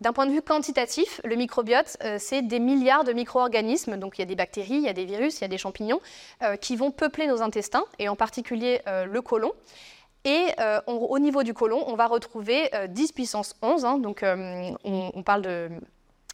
D'un 0.00 0.14
point 0.14 0.24
de 0.24 0.32
vue 0.32 0.42
quantitatif, 0.42 1.20
le 1.24 1.36
microbiote, 1.36 1.98
euh, 2.02 2.16
c'est 2.18 2.40
des 2.40 2.60
milliards 2.60 3.04
de 3.04 3.12
micro-organismes, 3.12 3.98
donc 3.98 4.16
il 4.16 4.22
y 4.22 4.24
a 4.24 4.26
des 4.26 4.34
bactéries, 4.34 4.76
il 4.76 4.82
y 4.82 4.88
a 4.88 4.94
des 4.94 5.04
virus, 5.04 5.38
il 5.38 5.42
y 5.42 5.44
a 5.44 5.48
des 5.48 5.58
champignons, 5.58 6.00
euh, 6.42 6.56
qui 6.56 6.76
vont 6.76 6.90
peupler 6.90 7.26
nos 7.26 7.42
intestins, 7.42 7.84
et 7.98 8.08
en 8.08 8.16
particulier 8.16 8.80
le 8.86 9.20
côlon. 9.20 9.52
Et 10.24 10.46
au 10.86 11.18
niveau 11.18 11.42
du 11.42 11.52
côlon, 11.52 11.84
on 11.86 11.96
va 11.96 12.06
retrouver 12.06 12.70
10 12.88 13.12
puissance 13.12 13.56
11, 13.60 13.84
hein, 13.84 13.98
donc 13.98 14.24
on, 14.24 15.22
parle 15.22 15.42
de 15.42 15.70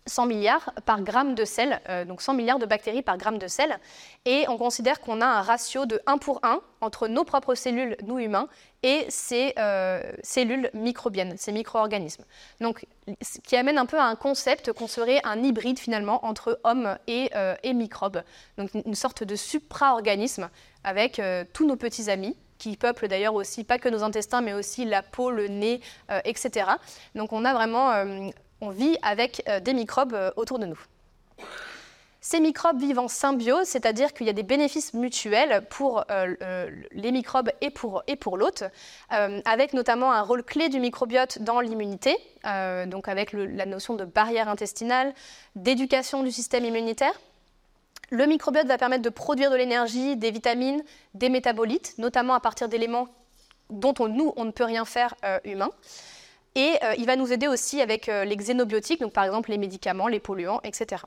100 0.07 0.27
milliards 0.27 0.73
par 0.87 1.03
gramme 1.03 1.35
de 1.35 1.45
sel, 1.45 1.81
euh, 1.89 2.05
donc 2.05 2.23
100 2.23 2.35
milliards 2.35 2.59
de 2.59 2.67
bactéries 2.67 3.03
par 3.03 3.17
gramme 3.17 3.39
de 3.39 3.47
sel. 3.47 3.79
Et 4.25 4.47
on 4.49 4.57
considère 4.57 5.01
qu'on 5.01 5.21
a 5.21 5.27
un 5.27 5.43
ratio 5.43 5.87
de 5.87 6.01
1 6.07 6.19
pour 6.19 6.41
1 6.43 6.61
entre 6.81 7.09
nos 7.09 7.25
propres 7.25 7.55
cellules, 7.55 7.97
nous 8.05 8.19
humains, 8.19 8.49
et 8.83 9.05
ces 9.09 9.53
euh, 9.59 10.01
cellules 10.23 10.71
microbiennes, 10.73 11.37
ces 11.37 11.53
micro-organismes. 11.53 12.25
Donc, 12.61 12.87
ce 13.21 13.39
qui 13.41 13.57
amène 13.57 13.77
un 13.77 13.87
peu 13.87 13.99
à 13.99 14.05
un 14.05 14.17
concept 14.17 14.73
qu'on 14.73 14.87
serait 14.87 15.21
un 15.25 15.43
hybride 15.43 15.79
finalement 15.79 16.25
entre 16.25 16.59
homme 16.65 16.97
et, 17.07 17.31
euh, 17.35 17.55
et 17.63 17.75
microbes. 17.75 18.23
Donc, 18.57 18.71
une 18.75 18.95
sorte 18.95 19.23
de 19.23 19.37
supra-organisme 19.37 20.49
avec 20.83 21.21
tous 21.53 21.67
nos 21.67 21.77
petits 21.77 22.11
amis 22.11 22.37
qui 22.57 22.77
peuplent 22.77 23.09
d'ailleurs 23.09 23.35
aussi 23.35 23.65
pas 23.65 23.79
que 23.79 23.89
nos 23.89 24.03
intestins, 24.03 24.41
mais 24.41 24.55
aussi 24.55 24.87
la 24.87 25.03
peau, 25.03 25.31
le 25.31 25.49
nez, 25.49 25.81
etc. 26.25 26.67
Donc 27.15 27.33
on 27.35 27.45
a 27.45 27.53
vraiment 27.53 27.91
on 28.61 28.71
vit 28.71 28.97
avec 29.03 29.43
euh, 29.49 29.61
des 29.61 29.75
microbes 29.75 30.15
euh, 30.15 30.31
autour 30.37 30.59
de 30.59 30.67
nous. 30.67 30.81
Ces 32.23 32.39
microbes 32.41 32.79
vivent 32.79 32.99
en 32.99 33.09
symbiose, 33.09 33.67
c'est-à-dire 33.67 34.13
qu'il 34.13 34.27
y 34.27 34.31
a 34.31 34.35
des 34.35 34.43
bénéfices 34.43 34.93
mutuels 34.93 35.65
pour 35.71 36.05
euh, 36.11 36.71
les 36.93 37.13
microbes 37.13 37.51
et 37.63 37.71
pour, 37.71 38.03
et 38.09 38.17
pour 38.17 38.37
l'hôte, 38.37 38.63
avec 39.09 39.73
notamment 39.73 40.13
un 40.13 40.21
rôle 40.21 40.43
clé 40.43 40.69
du 40.69 40.81
microbiote 40.81 41.39
dans 41.41 41.61
l'immunité, 41.61 42.15
donc 42.89 43.09
avec 43.09 43.33
la 43.33 43.65
notion 43.65 43.95
de 43.95 44.05
barrière 44.05 44.51
intestinale, 44.51 45.15
d'éducation 45.57 46.23
du 46.23 46.31
système 46.31 46.67
immunitaire. 46.67 47.19
Le 48.11 48.27
microbiote 48.27 48.67
va 48.67 48.77
permettre 48.77 49.03
de 49.03 49.09
produire 49.09 49.51
de 49.51 49.57
l'énergie, 49.57 50.15
des 50.19 50.31
vitamines, 50.31 50.85
des 51.15 51.31
métabolites, 51.31 51.95
notamment 51.97 52.35
à 52.35 52.41
partir 52.41 52.69
d'éléments 52.69 53.09
dont 53.71 53.95
nous, 54.11 54.35
on 54.37 54.45
ne 54.45 54.51
peut 54.51 54.65
rien 54.65 54.85
faire 54.85 55.15
humain. 55.45 55.71
Et 56.55 56.77
euh, 56.83 56.95
il 56.99 57.07
va 57.07 57.17
nous 57.17 57.33
aider 57.33 57.47
aussi 57.47 57.81
avec 57.81 58.09
euh, 58.09 58.25
les 58.25 58.37
xénobiotiques, 58.37 59.01
donc 59.01 59.13
par 59.13 59.25
exemple 59.25 59.51
les 59.51 59.59
médicaments, 59.59 60.09
les 60.09 60.21
polluants, 60.21 60.61
etc. 60.65 61.03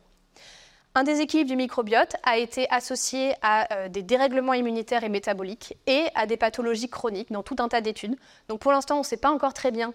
Un 0.95 1.03
déséquilibre 1.03 1.49
du 1.49 1.55
microbiote 1.55 2.15
a 2.23 2.37
été 2.37 2.67
associé 2.69 3.33
à 3.41 3.73
euh, 3.73 3.89
des 3.89 4.03
dérèglements 4.03 4.53
immunitaires 4.53 5.03
et 5.03 5.09
métaboliques 5.09 5.75
et 5.85 6.05
à 6.15 6.27
des 6.27 6.37
pathologies 6.37 6.89
chroniques 6.89 7.31
dans 7.31 7.43
tout 7.43 7.55
un 7.59 7.67
tas 7.67 7.81
d'études. 7.81 8.15
Donc 8.47 8.59
pour 8.59 8.71
l'instant, 8.71 8.95
on 8.95 8.99
ne 8.99 9.05
sait 9.05 9.17
pas 9.17 9.31
encore 9.31 9.53
très 9.53 9.71
bien 9.71 9.93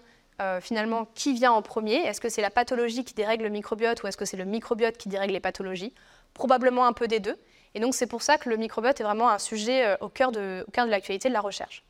finalement 0.61 1.05
qui 1.15 1.33
vient 1.33 1.51
en 1.51 1.61
premier. 1.61 1.95
Est-ce 1.95 2.21
que 2.21 2.29
c'est 2.29 2.41
la 2.41 2.49
pathologie 2.49 3.03
qui 3.03 3.13
dérègle 3.13 3.43
le 3.43 3.49
microbiote 3.49 4.01
ou 4.01 4.07
est-ce 4.07 4.15
que 4.15 4.23
c'est 4.23 4.37
le 4.37 4.45
microbiote 4.45 4.95
qui 4.95 5.09
dérègle 5.09 5.33
les 5.33 5.41
pathologies? 5.41 5.93
Probablement 6.33 6.85
un 6.85 6.93
peu 6.93 7.09
des 7.09 7.19
deux. 7.19 7.35
Et 7.75 7.81
donc 7.81 7.93
c'est 7.93 8.07
pour 8.07 8.21
ça 8.21 8.37
que 8.37 8.47
le 8.47 8.55
microbiote 8.55 9.01
est 9.01 9.03
vraiment 9.03 9.29
un 9.29 9.37
sujet 9.37 9.97
au 9.99 10.07
cœur 10.07 10.31
de 10.31 10.63
l'actualité 10.77 11.27
de 11.27 11.33
la 11.33 11.41
recherche. 11.41 11.83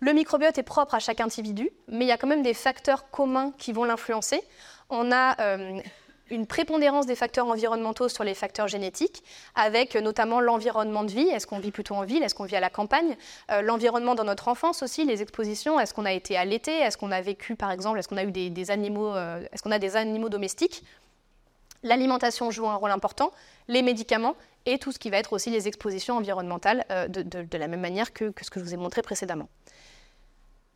Le 0.00 0.12
microbiote 0.12 0.58
est 0.58 0.62
propre 0.62 0.94
à 0.94 0.98
chaque 0.98 1.20
individu, 1.20 1.70
mais 1.88 2.04
il 2.04 2.08
y 2.08 2.12
a 2.12 2.18
quand 2.18 2.26
même 2.26 2.42
des 2.42 2.54
facteurs 2.54 3.10
communs 3.10 3.52
qui 3.56 3.72
vont 3.72 3.84
l'influencer. 3.84 4.42
On 4.90 5.10
a 5.10 5.40
euh, 5.40 5.80
une 6.28 6.46
prépondérance 6.46 7.06
des 7.06 7.14
facteurs 7.14 7.46
environnementaux 7.46 8.10
sur 8.10 8.22
les 8.22 8.34
facteurs 8.34 8.68
génétiques, 8.68 9.24
avec 9.54 9.94
notamment 9.96 10.40
l'environnement 10.40 11.02
de 11.02 11.10
vie. 11.10 11.28
Est-ce 11.28 11.46
qu'on 11.46 11.60
vit 11.60 11.70
plutôt 11.70 11.94
en 11.94 12.04
ville? 12.04 12.22
Est-ce 12.22 12.34
qu'on 12.34 12.44
vit 12.44 12.56
à 12.56 12.60
la 12.60 12.68
campagne? 12.68 13.16
Euh, 13.50 13.62
L'environnement 13.62 14.14
dans 14.14 14.24
notre 14.24 14.48
enfance 14.48 14.82
aussi, 14.82 15.06
les 15.06 15.22
expositions. 15.22 15.80
Est-ce 15.80 15.94
qu'on 15.94 16.04
a 16.04 16.12
été 16.12 16.36
allaité? 16.36 16.72
Est-ce 16.72 16.98
qu'on 16.98 17.10
a 17.10 17.22
vécu, 17.22 17.56
par 17.56 17.70
exemple, 17.70 17.98
est-ce 17.98 18.08
qu'on 18.08 18.18
a 18.18 18.24
eu 18.24 18.32
des, 18.32 18.70
animaux 18.70 19.14
euh, 19.14 19.46
Est-ce 19.50 19.62
qu'on 19.62 19.72
a 19.72 19.78
des 19.78 19.96
animaux 19.96 20.28
domestiques? 20.28 20.84
L'alimentation 21.82 22.50
joue 22.50 22.68
un 22.68 22.74
rôle 22.74 22.90
important, 22.90 23.30
les 23.68 23.80
médicaments 23.80 24.34
et 24.66 24.78
tout 24.78 24.92
ce 24.92 24.98
qui 24.98 25.08
va 25.08 25.16
être 25.16 25.32
aussi 25.32 25.48
les 25.48 25.68
expositions 25.68 26.16
environnementales, 26.16 26.84
de, 27.08 27.56
la 27.56 27.68
même 27.68 27.80
manière 27.80 28.12
que 28.12 28.32
ce 28.42 28.50
que 28.50 28.58
je 28.58 28.64
vous 28.64 28.74
ai 28.74 28.76
montré 28.76 29.00
précédemment. 29.02 29.48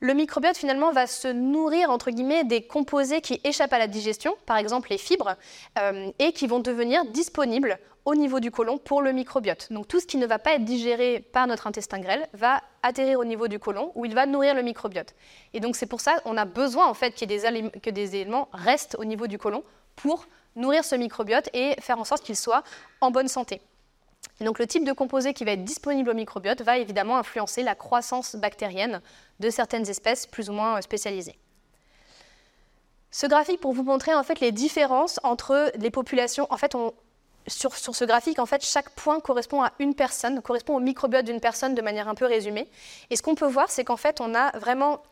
Le 0.02 0.14
microbiote 0.14 0.56
finalement 0.56 0.92
va 0.92 1.06
se 1.06 1.28
nourrir 1.28 1.90
entre 1.90 2.10
guillemets 2.10 2.44
des 2.44 2.62
composés 2.62 3.20
qui 3.20 3.38
échappent 3.44 3.74
à 3.74 3.78
la 3.78 3.86
digestion, 3.86 4.34
par 4.46 4.56
exemple 4.56 4.88
les 4.88 4.96
fibres, 4.96 5.36
euh, 5.78 6.10
et 6.18 6.32
qui 6.32 6.46
vont 6.46 6.60
devenir 6.60 7.04
disponibles 7.04 7.78
au 8.06 8.14
niveau 8.14 8.40
du 8.40 8.50
côlon 8.50 8.78
pour 8.78 9.02
le 9.02 9.12
microbiote. 9.12 9.70
Donc 9.70 9.88
tout 9.88 10.00
ce 10.00 10.06
qui 10.06 10.16
ne 10.16 10.26
va 10.26 10.38
pas 10.38 10.54
être 10.54 10.64
digéré 10.64 11.20
par 11.20 11.46
notre 11.46 11.66
intestin 11.66 11.98
grêle 11.98 12.26
va 12.32 12.62
atterrir 12.82 13.18
au 13.18 13.26
niveau 13.26 13.46
du 13.46 13.58
côlon 13.58 13.92
où 13.94 14.06
il 14.06 14.14
va 14.14 14.24
nourrir 14.24 14.54
le 14.54 14.62
microbiote. 14.62 15.14
Et 15.52 15.60
donc 15.60 15.76
c'est 15.76 15.84
pour 15.84 16.00
ça 16.00 16.18
qu'on 16.20 16.38
a 16.38 16.46
besoin 16.46 16.86
en 16.86 16.94
fait 16.94 17.22
des 17.24 17.70
que 17.82 17.90
des 17.90 18.16
éléments 18.16 18.48
restent 18.54 18.96
au 18.98 19.04
niveau 19.04 19.26
du 19.26 19.36
côlon 19.36 19.62
pour 19.96 20.26
nourrir 20.56 20.82
ce 20.82 20.94
microbiote 20.94 21.50
et 21.52 21.74
faire 21.78 21.98
en 21.98 22.04
sorte 22.04 22.22
qu'il 22.22 22.36
soit 22.36 22.62
en 23.02 23.10
bonne 23.10 23.28
santé 23.28 23.60
donc 24.44 24.58
le 24.58 24.66
type 24.66 24.84
de 24.84 24.92
composé 24.92 25.34
qui 25.34 25.44
va 25.44 25.52
être 25.52 25.64
disponible 25.64 26.10
au 26.10 26.14
microbiote 26.14 26.62
va 26.62 26.78
évidemment 26.78 27.18
influencer 27.18 27.62
la 27.62 27.74
croissance 27.74 28.36
bactérienne 28.36 29.00
de 29.38 29.50
certaines 29.50 29.88
espèces 29.88 30.26
plus 30.26 30.48
ou 30.48 30.52
moins 30.52 30.80
spécialisées. 30.80 31.38
Ce 33.10 33.26
graphique 33.26 33.60
pour 33.60 33.72
vous 33.72 33.82
montrer 33.82 34.14
en 34.14 34.22
fait 34.22 34.40
les 34.40 34.52
différences 34.52 35.18
entre 35.24 35.72
les 35.76 35.90
populations. 35.90 36.46
En 36.50 36.56
fait, 36.56 36.76
sur, 37.46 37.74
sur, 37.74 37.94
ce 37.94 38.04
graphique, 38.04 38.38
en 38.38 38.46
fait, 38.46 38.64
chaque 38.64 38.90
point 38.90 39.18
correspond 39.20 39.62
à 39.62 39.72
une 39.78 39.94
personne, 39.94 40.40
correspond 40.42 40.76
au 40.76 40.80
microbiote 40.80 41.24
d'une 41.24 41.40
personne 41.40 41.74
de 41.74 41.82
manière 41.82 42.08
un 42.08 42.14
peu 42.14 42.26
résumée. 42.26 42.68
Et 43.10 43.16
ce 43.16 43.22
qu'on 43.22 43.34
peut 43.34 43.46
voir, 43.46 43.70
c'est 43.70 43.84
qu'en 43.84 43.96
fait, 43.96 44.20
on 44.20 44.34
a 44.34 44.56
vraiment 44.58 45.02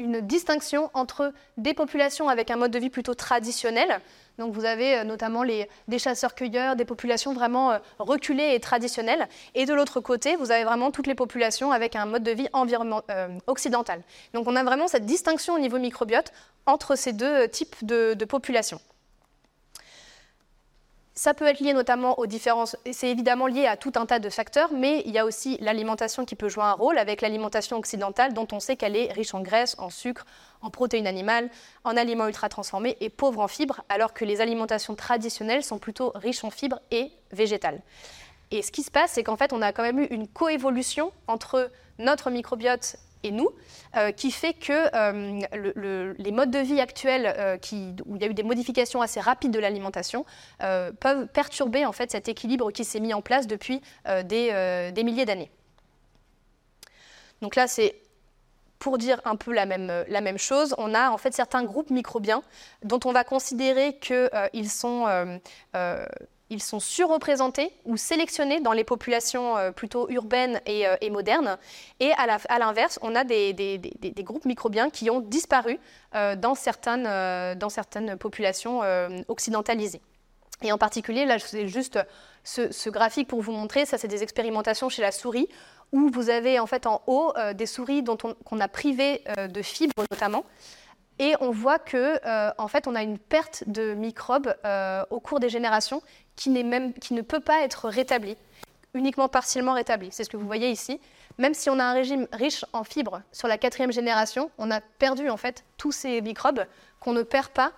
une 0.00 0.20
distinction 0.20 0.90
entre 0.94 1.32
des 1.56 1.74
populations 1.74 2.28
avec 2.28 2.50
un 2.50 2.56
mode 2.56 2.72
de 2.72 2.78
vie 2.78 2.90
plutôt 2.90 3.14
traditionnel. 3.14 4.00
Donc 4.38 4.52
vous 4.52 4.64
avez 4.64 4.98
euh, 4.98 5.04
notamment 5.04 5.44
des 5.44 5.98
chasseurs-cueilleurs, 5.98 6.76
des 6.76 6.84
populations 6.84 7.32
vraiment 7.32 7.72
euh, 7.72 7.78
reculées 7.98 8.54
et 8.54 8.60
traditionnelles. 8.60 9.28
Et 9.54 9.66
de 9.66 9.74
l'autre 9.74 10.00
côté, 10.00 10.36
vous 10.36 10.50
avez 10.50 10.64
vraiment 10.64 10.90
toutes 10.90 11.06
les 11.06 11.14
populations 11.14 11.72
avec 11.72 11.96
un 11.96 12.06
mode 12.06 12.22
de 12.22 12.32
vie 12.32 12.48
euh, 12.54 13.28
occidental. 13.46 14.02
Donc 14.32 14.46
on 14.46 14.56
a 14.56 14.64
vraiment 14.64 14.88
cette 14.88 15.06
distinction 15.06 15.54
au 15.54 15.58
niveau 15.58 15.78
microbiote 15.78 16.32
entre 16.66 16.96
ces 16.96 17.12
deux 17.12 17.48
types 17.48 17.76
de 17.84 18.24
populations. 18.24 18.80
Ça 21.16 21.32
peut 21.32 21.46
être 21.46 21.60
lié 21.60 21.72
notamment 21.72 22.18
aux 22.18 22.26
différences, 22.26 22.76
c'est 22.90 23.08
évidemment 23.08 23.46
lié 23.46 23.66
à 23.66 23.76
tout 23.76 23.92
un 23.94 24.04
tas 24.04 24.18
de 24.18 24.28
facteurs, 24.28 24.72
mais 24.72 25.00
il 25.06 25.12
y 25.12 25.18
a 25.18 25.24
aussi 25.24 25.56
l'alimentation 25.60 26.24
qui 26.24 26.34
peut 26.34 26.48
jouer 26.48 26.64
un 26.64 26.72
rôle 26.72 26.98
avec 26.98 27.20
l'alimentation 27.20 27.76
occidentale 27.76 28.34
dont 28.34 28.48
on 28.50 28.58
sait 28.58 28.74
qu'elle 28.74 28.96
est 28.96 29.12
riche 29.12 29.32
en 29.32 29.40
graisse, 29.40 29.76
en 29.78 29.90
sucre, 29.90 30.26
en 30.60 30.70
protéines 30.70 31.06
animales, 31.06 31.50
en 31.84 31.96
aliments 31.96 32.26
ultra 32.26 32.48
transformés 32.48 32.96
et 33.00 33.10
pauvre 33.10 33.38
en 33.38 33.46
fibres, 33.46 33.82
alors 33.88 34.12
que 34.12 34.24
les 34.24 34.40
alimentations 34.40 34.96
traditionnelles 34.96 35.62
sont 35.62 35.78
plutôt 35.78 36.10
riches 36.16 36.42
en 36.42 36.50
fibres 36.50 36.80
et 36.90 37.12
végétales. 37.30 37.80
Et 38.50 38.62
ce 38.62 38.72
qui 38.72 38.82
se 38.82 38.90
passe, 38.90 39.12
c'est 39.12 39.22
qu'en 39.22 39.36
fait, 39.36 39.52
on 39.52 39.62
a 39.62 39.72
quand 39.72 39.84
même 39.84 40.00
eu 40.00 40.06
une 40.06 40.26
coévolution 40.26 41.12
entre 41.28 41.70
notre 42.00 42.30
microbiote 42.30 42.96
et 43.24 43.30
nous, 43.30 43.50
euh, 43.96 44.12
qui 44.12 44.30
fait 44.30 44.52
que 44.52 44.72
euh, 44.94 46.14
les 46.18 46.30
modes 46.30 46.50
de 46.50 46.58
vie 46.58 46.80
actuels, 46.80 47.34
euh, 47.36 47.56
où 48.06 48.16
il 48.16 48.22
y 48.22 48.24
a 48.24 48.28
eu 48.28 48.34
des 48.34 48.42
modifications 48.42 49.00
assez 49.02 49.20
rapides 49.20 49.50
de 49.50 49.58
l'alimentation, 49.58 50.24
peuvent 50.58 51.26
perturber 51.28 51.84
en 51.84 51.92
fait 51.92 52.10
cet 52.10 52.28
équilibre 52.28 52.70
qui 52.70 52.84
s'est 52.84 53.00
mis 53.00 53.14
en 53.14 53.22
place 53.22 53.46
depuis 53.46 53.80
des, 54.24 54.92
milliers 55.04 55.24
d'années. 55.24 55.50
Donc 57.40 57.56
là, 57.56 57.66
c'est 57.66 57.96
pour 58.78 58.98
dire 58.98 59.20
un 59.24 59.36
peu 59.36 59.52
la 59.52 59.66
même, 59.66 60.04
la 60.08 60.20
même, 60.20 60.38
chose, 60.38 60.74
on 60.78 60.94
a 60.94 61.10
en 61.10 61.18
fait 61.18 61.32
certains 61.32 61.64
groupes 61.64 61.90
microbiens 61.90 62.42
dont 62.82 63.00
on 63.04 63.12
va 63.12 63.24
considérer 63.24 63.98
qu'ils 63.98 64.70
sont 64.70 65.40
ils 66.54 66.62
sont 66.62 66.80
surreprésentés 66.80 67.72
ou 67.84 67.96
sélectionnés 67.96 68.60
dans 68.60 68.72
les 68.72 68.84
populations 68.84 69.58
euh, 69.58 69.72
plutôt 69.72 70.08
urbaines 70.08 70.60
et, 70.66 70.86
euh, 70.86 70.96
modernes. 71.10 71.58
Et 72.00 72.12
à 72.12 72.58
l'inverse, 72.58 72.98
on 73.02 73.14
a 73.14 73.24
des, 73.24 73.52
groupes 74.18 74.44
microbiens 74.44 74.88
qui 74.88 75.10
ont 75.10 75.20
disparu 75.20 75.78
euh, 76.14 76.36
dans, 76.36 76.54
certaines, 76.54 78.16
populations 78.18 78.80
occidentalisées. 79.28 80.00
Et 80.62 80.72
en 80.72 80.78
particulier, 80.78 81.26
là, 81.26 81.38
c'est 81.38 81.68
juste 81.68 81.98
ce, 82.44 82.88
graphique 82.88 83.28
pour 83.28 83.42
vous 83.42 83.52
montrer, 83.52 83.84
ça 83.84 83.98
c'est 83.98 84.08
des 84.08 84.22
expérimentations 84.22 84.88
chez 84.88 85.02
la 85.02 85.12
souris, 85.12 85.48
où 85.92 86.10
vous 86.12 86.30
avez 86.30 86.58
en 86.58 86.66
fait 86.66 86.86
en 86.86 87.02
haut 87.06 87.32
des 87.54 87.66
souris 87.66 88.02
dont 88.02 88.16
qu'on 88.16 88.60
a 88.60 88.68
privé 88.68 89.22
de 89.36 89.62
fibres 89.62 90.04
notamment. 90.10 90.44
Et 91.18 91.34
on 91.40 91.50
voit 91.50 91.78
que, 91.78 92.18
en 92.58 92.68
fait, 92.68 92.88
on 92.88 92.94
a 92.94 93.02
une 93.02 93.18
perte 93.18 93.64
de 93.66 93.94
microbes 93.94 94.54
au 95.10 95.20
cours 95.20 95.38
des 95.38 95.48
générations 95.48 96.02
qui, 96.34 96.52
qui 97.00 97.14
ne 97.14 97.22
peut 97.22 97.40
pas 97.40 97.62
être 97.62 97.88
rétabli, 97.88 98.36
uniquement 98.94 99.28
partiellement 99.28 99.74
rétabli. 99.74 100.08
C'est 100.10 100.24
ce 100.24 100.30
que 100.30 100.36
vous 100.36 100.46
voyez 100.46 100.70
ici. 100.70 101.00
Même 101.38 101.54
si 101.54 101.68
on 101.68 101.78
a 101.78 101.84
un 101.84 101.92
régime 101.92 102.28
riche 102.32 102.64
en 102.72 102.84
fibres 102.84 103.22
sur 103.32 103.48
la 103.48 103.58
quatrième 103.58 103.92
génération, 103.92 104.50
on 104.58 104.70
a 104.70 104.80
perdu 104.80 105.28
en 105.30 105.36
fait 105.36 105.64
tous 105.76 105.92
ces 105.92 106.20
microbes 106.20 106.64
qu'on 107.00 107.12
ne 107.12 107.22
perd 107.22 107.48
pas 107.48 107.72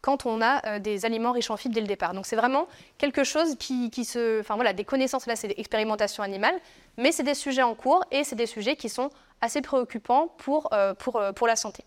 quand 0.00 0.26
on 0.26 0.40
a 0.40 0.66
euh, 0.66 0.78
des 0.78 1.04
aliments 1.04 1.32
riches 1.32 1.50
en 1.50 1.56
fibres 1.56 1.74
dès 1.74 1.80
le 1.80 1.86
départ. 1.86 2.14
Donc 2.14 2.26
c'est 2.26 2.36
vraiment 2.36 2.66
quelque 2.98 3.22
chose 3.22 3.56
qui, 3.58 4.04
se... 4.04 4.40
Enfin 4.40 4.56
voilà, 4.56 4.72
des 4.72 4.84
connaissances, 4.84 5.26
là 5.26 5.36
c'est 5.36 5.54
expérimentations 5.58 6.22
animales, 6.22 6.58
mais 6.96 7.12
c'est 7.12 7.22
des 7.22 7.34
sujets 7.34 7.62
en 7.62 7.74
cours 7.74 8.04
et 8.10 8.24
c'est 8.24 8.34
des 8.34 8.46
sujets 8.46 8.76
qui 8.76 8.88
sont 8.88 9.10
assez 9.40 9.60
préoccupants 9.60 10.28
pour, 10.38 10.72
euh, 10.72 10.94
euh, 11.14 11.32
pour 11.32 11.46
la 11.46 11.56
santé. 11.56 11.84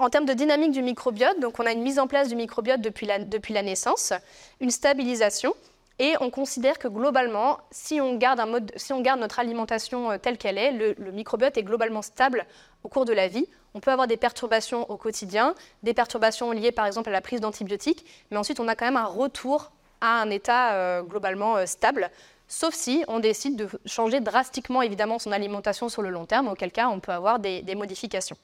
En 0.00 0.10
termes 0.10 0.26
de 0.26 0.32
dynamique 0.32 0.70
du 0.70 0.80
microbiote, 0.80 1.40
donc 1.40 1.58
on 1.58 1.66
a 1.66 1.72
une 1.72 1.82
mise 1.82 1.98
en 1.98 2.06
place 2.06 2.28
du 2.28 2.36
microbiote 2.36 2.80
depuis 2.80 3.04
la, 3.04 3.62
naissance, 3.64 4.12
une 4.60 4.70
stabilisation, 4.70 5.52
et 5.98 6.14
on 6.20 6.30
considère 6.30 6.78
que 6.78 6.86
globalement, 6.86 7.58
si 7.72 8.00
on 8.00 8.16
garde, 8.16 8.38
un 8.38 8.46
mode, 8.46 8.70
si 8.76 8.92
on 8.92 9.00
garde 9.00 9.18
notre 9.18 9.40
alimentation 9.40 10.12
euh, 10.12 10.16
telle 10.16 10.38
qu'elle 10.38 10.56
est, 10.56 10.70
le, 10.70 11.10
microbiote 11.10 11.56
est 11.56 11.64
globalement 11.64 12.02
stable 12.02 12.46
au 12.84 12.88
cours 12.88 13.06
de 13.06 13.12
la 13.12 13.26
vie. 13.26 13.48
On 13.74 13.80
peut 13.80 13.90
avoir 13.90 14.06
des 14.06 14.16
perturbations 14.16 14.88
au 14.88 14.96
quotidien, 14.96 15.56
des 15.82 15.94
perturbations 15.94 16.52
liées 16.52 16.70
par 16.70 16.86
exemple 16.86 17.08
à 17.08 17.12
la 17.12 17.20
prise 17.20 17.40
d'antibiotiques, 17.40 18.06
mais 18.30 18.36
ensuite 18.36 18.60
on 18.60 18.68
a 18.68 18.76
quand 18.76 18.84
même 18.86 18.96
un 18.96 19.04
retour 19.04 19.72
à 20.00 20.20
un 20.22 20.30
état 20.30 20.74
euh, 20.74 21.02
globalement 21.02 21.56
euh, 21.56 21.66
stable, 21.66 22.08
sauf 22.46 22.72
si 22.72 23.02
on 23.08 23.18
décide 23.18 23.56
de 23.56 23.68
changer 23.84 24.20
drastiquement 24.20 24.80
évidemment 24.80 25.18
son 25.18 25.32
alimentation 25.32 25.88
sur 25.88 26.02
le 26.02 26.10
long 26.10 26.24
terme, 26.24 26.46
auquel 26.46 26.70
cas 26.70 26.86
on 26.86 27.00
peut 27.00 27.10
avoir 27.10 27.40
des 27.40 27.74
modifications. 27.74 28.36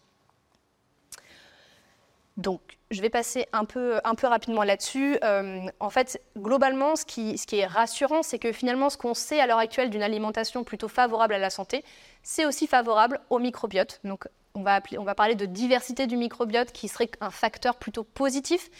Donc, 2.37 2.61
je 2.91 3.01
vais 3.01 3.11
passer 3.11 3.47
un 3.53 3.64
peu, 3.64 4.01
rapidement 4.22 4.64
là-dessus. 4.64 5.18
Euh, 5.22 5.61
en 5.78 5.91
fait, 5.91 6.20
globalement, 6.37 6.97
ce 6.97 7.05
qui, 7.05 7.37
est 7.53 7.66
rassurant, 7.66 8.22
c'est 8.22 8.39
que 8.39 8.53
finalement, 8.53 8.91
ce 8.91 8.97
qu'on 8.97 9.14
sait 9.14 9.41
à 9.41 9.47
l'heure 9.47 9.59
actuelle 9.59 9.91
d'une 9.91 10.03
alimentation 10.03 10.64
plutôt 10.64 10.89
favorable 10.89 11.35
à 11.35 11.39
la 11.39 11.51
santé, 11.51 11.85
c'est 12.22 12.45
aussi 12.45 12.66
favorable 12.66 13.20
au 13.30 13.39
microbiote. 13.39 14.01
Donc, 14.03 14.26
on 14.57 14.62
va, 14.62 14.80
parler 15.16 15.35
de 15.35 15.47
diversité 15.47 16.07
du 16.07 16.16
microbiote 16.16 16.70
qui 16.70 16.87
serait 16.87 17.11
un 17.20 17.30
facteur 17.30 17.76
plutôt 17.76 18.05
positif. 18.05 18.70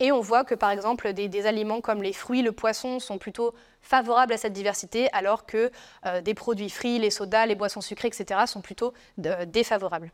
Et 0.00 0.12
on 0.12 0.20
voit 0.20 0.44
que, 0.44 0.54
par 0.54 0.70
exemple, 0.70 1.12
des, 1.12 1.46
aliments 1.46 1.80
comme 1.80 2.02
les 2.02 2.12
fruits, 2.12 2.42
le 2.42 2.52
poisson 2.52 2.98
sont 3.00 3.18
plutôt 3.18 3.54
favorables 3.80 4.32
à 4.32 4.38
cette 4.38 4.52
diversité, 4.52 5.08
alors 5.12 5.46
que 5.46 5.70
euh, 6.06 6.20
des 6.20 6.34
produits 6.34 6.70
frits, 6.70 6.98
les 6.98 7.10
sodas, 7.10 7.46
les 7.46 7.56
boissons 7.56 7.80
sucrées, 7.80 8.08
etc., 8.08 8.40
sont 8.46 8.60
plutôt 8.60 8.92
défavorables. 9.18 10.12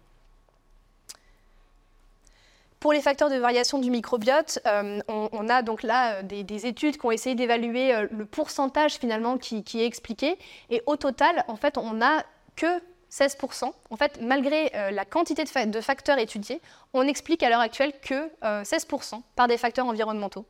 Pour 2.80 2.94
les 2.94 3.02
facteurs 3.02 3.28
de 3.28 3.36
variation 3.36 3.78
du 3.78 3.90
microbiote, 3.90 4.58
euh, 4.66 5.00
on, 5.06 5.48
a 5.50 5.60
donc 5.60 5.82
là 5.82 6.14
euh, 6.14 6.22
des, 6.22 6.66
études 6.66 6.96
qui 6.96 7.04
ont 7.04 7.10
essayé 7.10 7.34
d'évaluer 7.34 7.94
euh, 7.94 8.06
le 8.10 8.24
pourcentage 8.24 8.94
finalement 8.94 9.36
qui, 9.36 9.62
est 9.74 9.84
expliqué. 9.84 10.38
Et 10.70 10.82
au 10.86 10.96
total, 10.96 11.44
en 11.46 11.56
fait, 11.56 11.76
on 11.76 11.92
n'a 11.92 12.24
que 12.56 12.80
16%. 13.12 13.70
En 13.90 13.96
fait, 13.96 14.18
malgré 14.22 14.70
la 14.92 15.04
quantité 15.04 15.44
de, 15.44 15.80
facteurs 15.80 16.18
étudiés, 16.18 16.62
on 16.94 17.06
explique 17.06 17.42
à 17.42 17.50
l'heure 17.50 17.60
actuelle 17.60 17.92
que 18.00 18.30
16% 18.42 19.20
par 19.34 19.48
des 19.48 19.58
facteurs 19.58 19.86
environnementaux. 19.86 20.46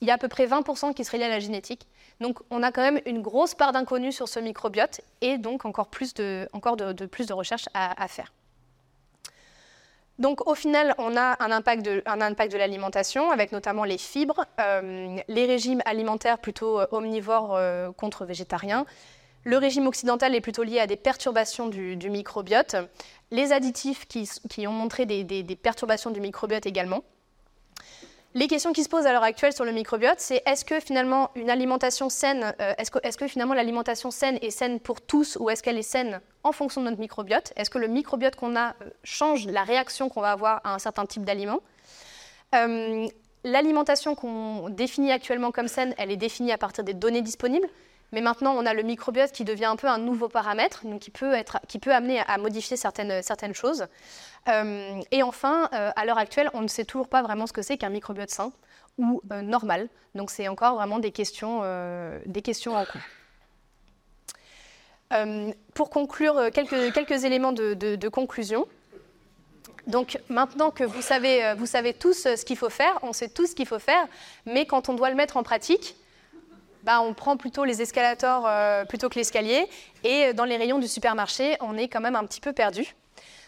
Il 0.00 0.08
y 0.08 0.10
a 0.10 0.14
à 0.14 0.18
peu 0.18 0.28
près 0.28 0.46
20% 0.46 0.94
qui 0.94 1.04
seraient 1.04 1.18
liés 1.18 1.24
à 1.24 1.28
la 1.28 1.40
génétique. 1.40 1.86
Donc 2.20 2.38
on 2.50 2.62
a 2.62 2.72
quand 2.72 2.80
même 2.80 3.02
une 3.04 3.20
grosse 3.20 3.54
part 3.54 3.72
d'inconnu 3.72 4.12
sur 4.12 4.28
ce 4.28 4.40
microbiote 4.40 5.02
et 5.20 5.36
donc 5.36 5.66
encore 5.66 5.88
plus 5.88 6.14
de, 6.14 6.48
encore 6.54 6.78
de, 6.78 7.04
plus 7.04 7.26
de 7.26 7.34
recherches 7.34 7.68
à 7.74 8.08
faire. 8.08 8.32
Donc 10.20 10.46
au 10.46 10.54
final, 10.54 10.94
on 10.98 11.16
a 11.16 11.36
un 11.42 11.50
impact 11.50 11.84
de, 11.84 12.56
l'alimentation, 12.56 13.30
avec 13.30 13.52
notamment 13.52 13.84
les 13.84 13.98
fibres, 13.98 14.44
euh, 14.60 15.16
les 15.26 15.46
régimes 15.46 15.80
alimentaires 15.86 16.38
plutôt 16.38 16.80
omnivores 16.92 17.58
contre 17.96 18.24
végétariens. 18.24 18.86
Le 19.44 19.56
régime 19.56 19.86
occidental 19.86 20.34
est 20.34 20.42
plutôt 20.42 20.62
lié 20.62 20.78
à 20.78 20.86
des 20.86 20.96
perturbations 20.96 21.68
du, 21.68 21.96
microbiote. 22.10 22.76
Les 23.30 23.52
additifs 23.52 24.06
qui, 24.06 24.66
ont 24.66 24.72
montré 24.72 25.06
des 25.06 25.56
perturbations 25.56 26.10
du 26.10 26.20
microbiote 26.20 26.66
également. 26.66 27.02
Les 28.34 28.46
questions 28.46 28.72
qui 28.72 28.84
se 28.84 28.88
posent 28.88 29.06
à 29.06 29.12
l'heure 29.12 29.24
actuelle 29.24 29.52
sur 29.52 29.64
le 29.64 29.72
microbiote, 29.72 30.20
c'est 30.20 30.40
est-ce 30.46 30.64
que 30.64 30.78
finalement 30.78 31.32
une 31.34 31.50
alimentation 31.50 32.08
saine, 32.08 32.54
euh, 32.60 32.74
est-ce 32.78 33.16
que, 33.16 33.26
finalement 33.26 33.54
l'alimentation 33.54 34.12
saine 34.12 34.38
est 34.40 34.50
saine 34.50 34.78
pour 34.78 35.00
tous 35.00 35.36
ou 35.40 35.50
est-ce 35.50 35.64
qu'elle 35.64 35.78
est 35.78 35.82
saine 35.82 36.20
en 36.44 36.52
fonction 36.52 36.80
de 36.80 36.86
notre 36.86 37.00
microbiote? 37.00 37.52
Est-ce 37.56 37.70
que 37.70 37.78
le 37.78 37.88
microbiote 37.88 38.36
qu'on 38.36 38.54
a 38.54 38.68
euh, 38.68 38.90
change 39.02 39.46
la 39.46 39.64
réaction 39.64 40.08
qu'on 40.08 40.20
va 40.20 40.30
avoir 40.30 40.60
à 40.62 40.74
un 40.74 40.78
certain 40.78 41.06
type 41.06 41.24
d'aliment? 41.24 41.58
Euh, 42.54 43.08
L'alimentation 43.42 44.14
qu'on 44.14 44.68
définit 44.68 45.12
actuellement 45.12 45.50
comme 45.50 45.66
saine, 45.66 45.94
elle 45.96 46.10
est 46.10 46.16
définie 46.16 46.52
à 46.52 46.58
partir 46.58 46.84
des 46.84 46.92
données 46.92 47.22
disponibles. 47.22 47.66
Mais 48.12 48.20
maintenant, 48.20 48.54
on 48.54 48.66
a 48.66 48.74
le 48.74 48.82
microbiote 48.82 49.32
qui 49.32 49.44
devient 49.44 49.64
un 49.66 49.76
peu 49.76 49.86
un 49.86 49.98
nouveau 49.98 50.28
paramètre, 50.28 50.82
qui 51.00 51.10
peut, 51.10 51.32
amener 51.86 52.20
à 52.26 52.38
modifier 52.38 52.76
certaines 52.76 53.54
choses. 53.54 53.86
Euh, 54.48 55.00
et 55.10 55.22
enfin, 55.22 55.68
euh, 55.72 55.90
à 55.94 56.04
l'heure 56.04 56.18
actuelle, 56.18 56.50
on 56.54 56.62
ne 56.62 56.68
sait 56.68 56.84
toujours 56.84 57.08
pas 57.08 57.22
vraiment 57.22 57.46
ce 57.46 57.52
que 57.52 57.62
c'est 57.62 57.76
qu'un 57.76 57.90
microbiote 57.90 58.30
sain 58.30 58.52
ou 58.98 59.22
euh, 59.32 59.42
normal. 59.42 59.88
Donc 60.14 60.30
c'est 60.30 60.48
encore 60.48 60.74
vraiment 60.76 60.98
des 60.98 61.12
questions, 61.12 61.62
des 62.26 62.42
questions 62.42 62.76
en 62.76 62.84
cours. 62.84 63.00
pour 65.74 65.90
conclure, 65.90 66.50
quelques, 66.52 67.24
éléments 67.24 67.52
de, 67.52 67.74
de, 67.74 68.08
conclusion. 68.08 68.66
Donc 69.86 70.18
maintenant 70.28 70.70
que 70.70 70.82
vous 70.82 71.00
savez, 71.00 71.54
vous 71.56 71.66
savez 71.66 71.94
tous 71.94 72.24
ce 72.24 72.44
qu'il 72.44 72.56
faut 72.56 72.70
faire, 72.70 72.98
on 73.02 73.12
sait 73.12 73.28
tous 73.28 73.48
ce 73.48 73.54
qu'il 73.54 73.66
faut 73.66 73.78
faire, 73.78 74.04
mais 74.46 74.66
quand 74.66 74.88
on 74.88 74.94
doit 74.94 75.10
le 75.10 75.16
mettre 75.16 75.36
en 75.36 75.44
pratique, 75.44 75.94
bah, 76.82 77.00
on 77.00 77.14
prend 77.14 77.36
plutôt 77.36 77.64
les 77.64 77.82
escalators 77.82 78.48
plutôt 78.88 79.08
que 79.08 79.14
l'escalier, 79.14 79.68
et 80.02 80.32
dans 80.32 80.44
les 80.44 80.56
rayons 80.56 80.80
du 80.80 80.88
supermarché, 80.88 81.56
on 81.60 81.76
est 81.76 81.86
quand 81.86 82.00
même 82.00 82.16
un 82.16 82.24
petit 82.24 82.40
peu 82.40 82.52
perdu. 82.52 82.96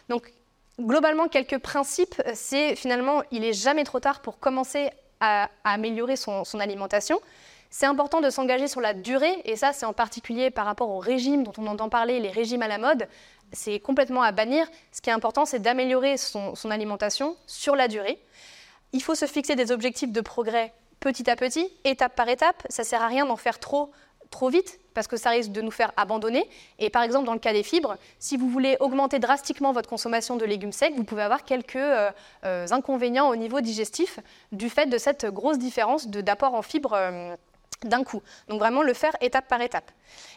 Donc 0.08 0.32
globalement, 0.80 1.28
quelques 1.28 1.58
principes, 1.58 2.20
c'est 2.34 2.76
finalement, 2.76 3.22
il 3.30 3.40
n'est 3.40 3.52
jamais 3.52 3.84
trop 3.84 4.00
tard 4.00 4.20
pour 4.20 4.38
commencer 4.38 4.90
à, 5.20 5.48
améliorer 5.64 6.16
son, 6.16 6.44
alimentation. 6.58 7.20
C'est 7.70 7.86
important 7.86 8.20
de 8.20 8.28
s'engager 8.28 8.68
sur 8.68 8.80
la 8.80 8.92
durée, 8.92 9.40
et 9.44 9.56
ça, 9.56 9.72
c'est 9.72 9.86
en 9.86 9.92
particulier 9.92 10.50
par 10.50 10.66
rapport 10.66 10.90
aux 10.90 10.98
régimes 10.98 11.44
dont 11.44 11.52
on 11.58 11.66
entend 11.66 11.88
parler, 11.88 12.20
les 12.20 12.30
régimes 12.30 12.62
à 12.62 12.68
la 12.68 12.78
mode. 12.78 13.08
C'est 13.52 13.80
complètement 13.80 14.22
à 14.22 14.32
bannir. 14.32 14.66
Ce 14.92 15.00
qui 15.00 15.10
est 15.10 15.12
important, 15.12 15.44
c'est 15.44 15.60
d'améliorer 15.60 16.16
son, 16.16 16.54
son 16.54 16.70
alimentation 16.70 17.36
sur 17.46 17.76
la 17.76 17.88
durée. 17.88 18.18
Il 18.92 19.02
faut 19.02 19.14
se 19.14 19.26
fixer 19.26 19.56
des 19.56 19.72
objectifs 19.72 20.12
de 20.12 20.20
progrès 20.20 20.72
petit 21.02 21.28
à 21.28 21.36
petit, 21.36 21.68
étape 21.84 22.14
par 22.14 22.28
étape. 22.28 22.62
Ça 22.68 22.84
sert 22.84 23.02
à 23.02 23.08
rien 23.08 23.26
d'en 23.26 23.36
faire 23.36 23.58
trop 23.58 23.90
trop 24.32 24.48
vite 24.48 24.80
parce 24.94 25.06
que 25.06 25.16
ça 25.16 25.30
risque 25.30 25.52
de 25.52 25.60
nous 25.60 25.70
faire 25.70 25.92
abandonner. 25.96 26.48
Et 26.78 26.90
par 26.90 27.02
exemple, 27.02 27.26
dans 27.26 27.32
le 27.32 27.38
cas 27.38 27.52
des 27.52 27.62
fibres, 27.62 27.96
si 28.18 28.36
vous 28.36 28.48
voulez 28.48 28.76
augmenter 28.80 29.20
drastiquement 29.20 29.72
votre 29.72 29.88
consommation 29.88 30.36
de 30.36 30.44
légumes 30.44 30.72
secs, 30.72 30.92
vous 30.96 31.04
pouvez 31.04 31.22
avoir 31.22 31.44
quelques 31.44 31.76
euh, 31.76 32.10
euh, 32.44 32.66
inconvénients 32.70 33.28
au 33.28 33.36
niveau 33.36 33.60
digestif 33.60 34.18
du 34.50 34.68
fait 34.68 34.86
de 34.86 34.98
cette 34.98 35.26
grosse 35.26 35.58
différence 35.58 36.08
d'apport 36.08 36.54
en 36.54 36.62
fibres. 36.62 36.94
Euh, 36.94 37.36
d'un 37.86 38.04
coup. 38.04 38.22
Donc 38.48 38.58
vraiment 38.58 38.82
le 38.82 38.94
faire 38.94 39.16
étape 39.20 39.48
par 39.48 39.60
étape. 39.60 39.90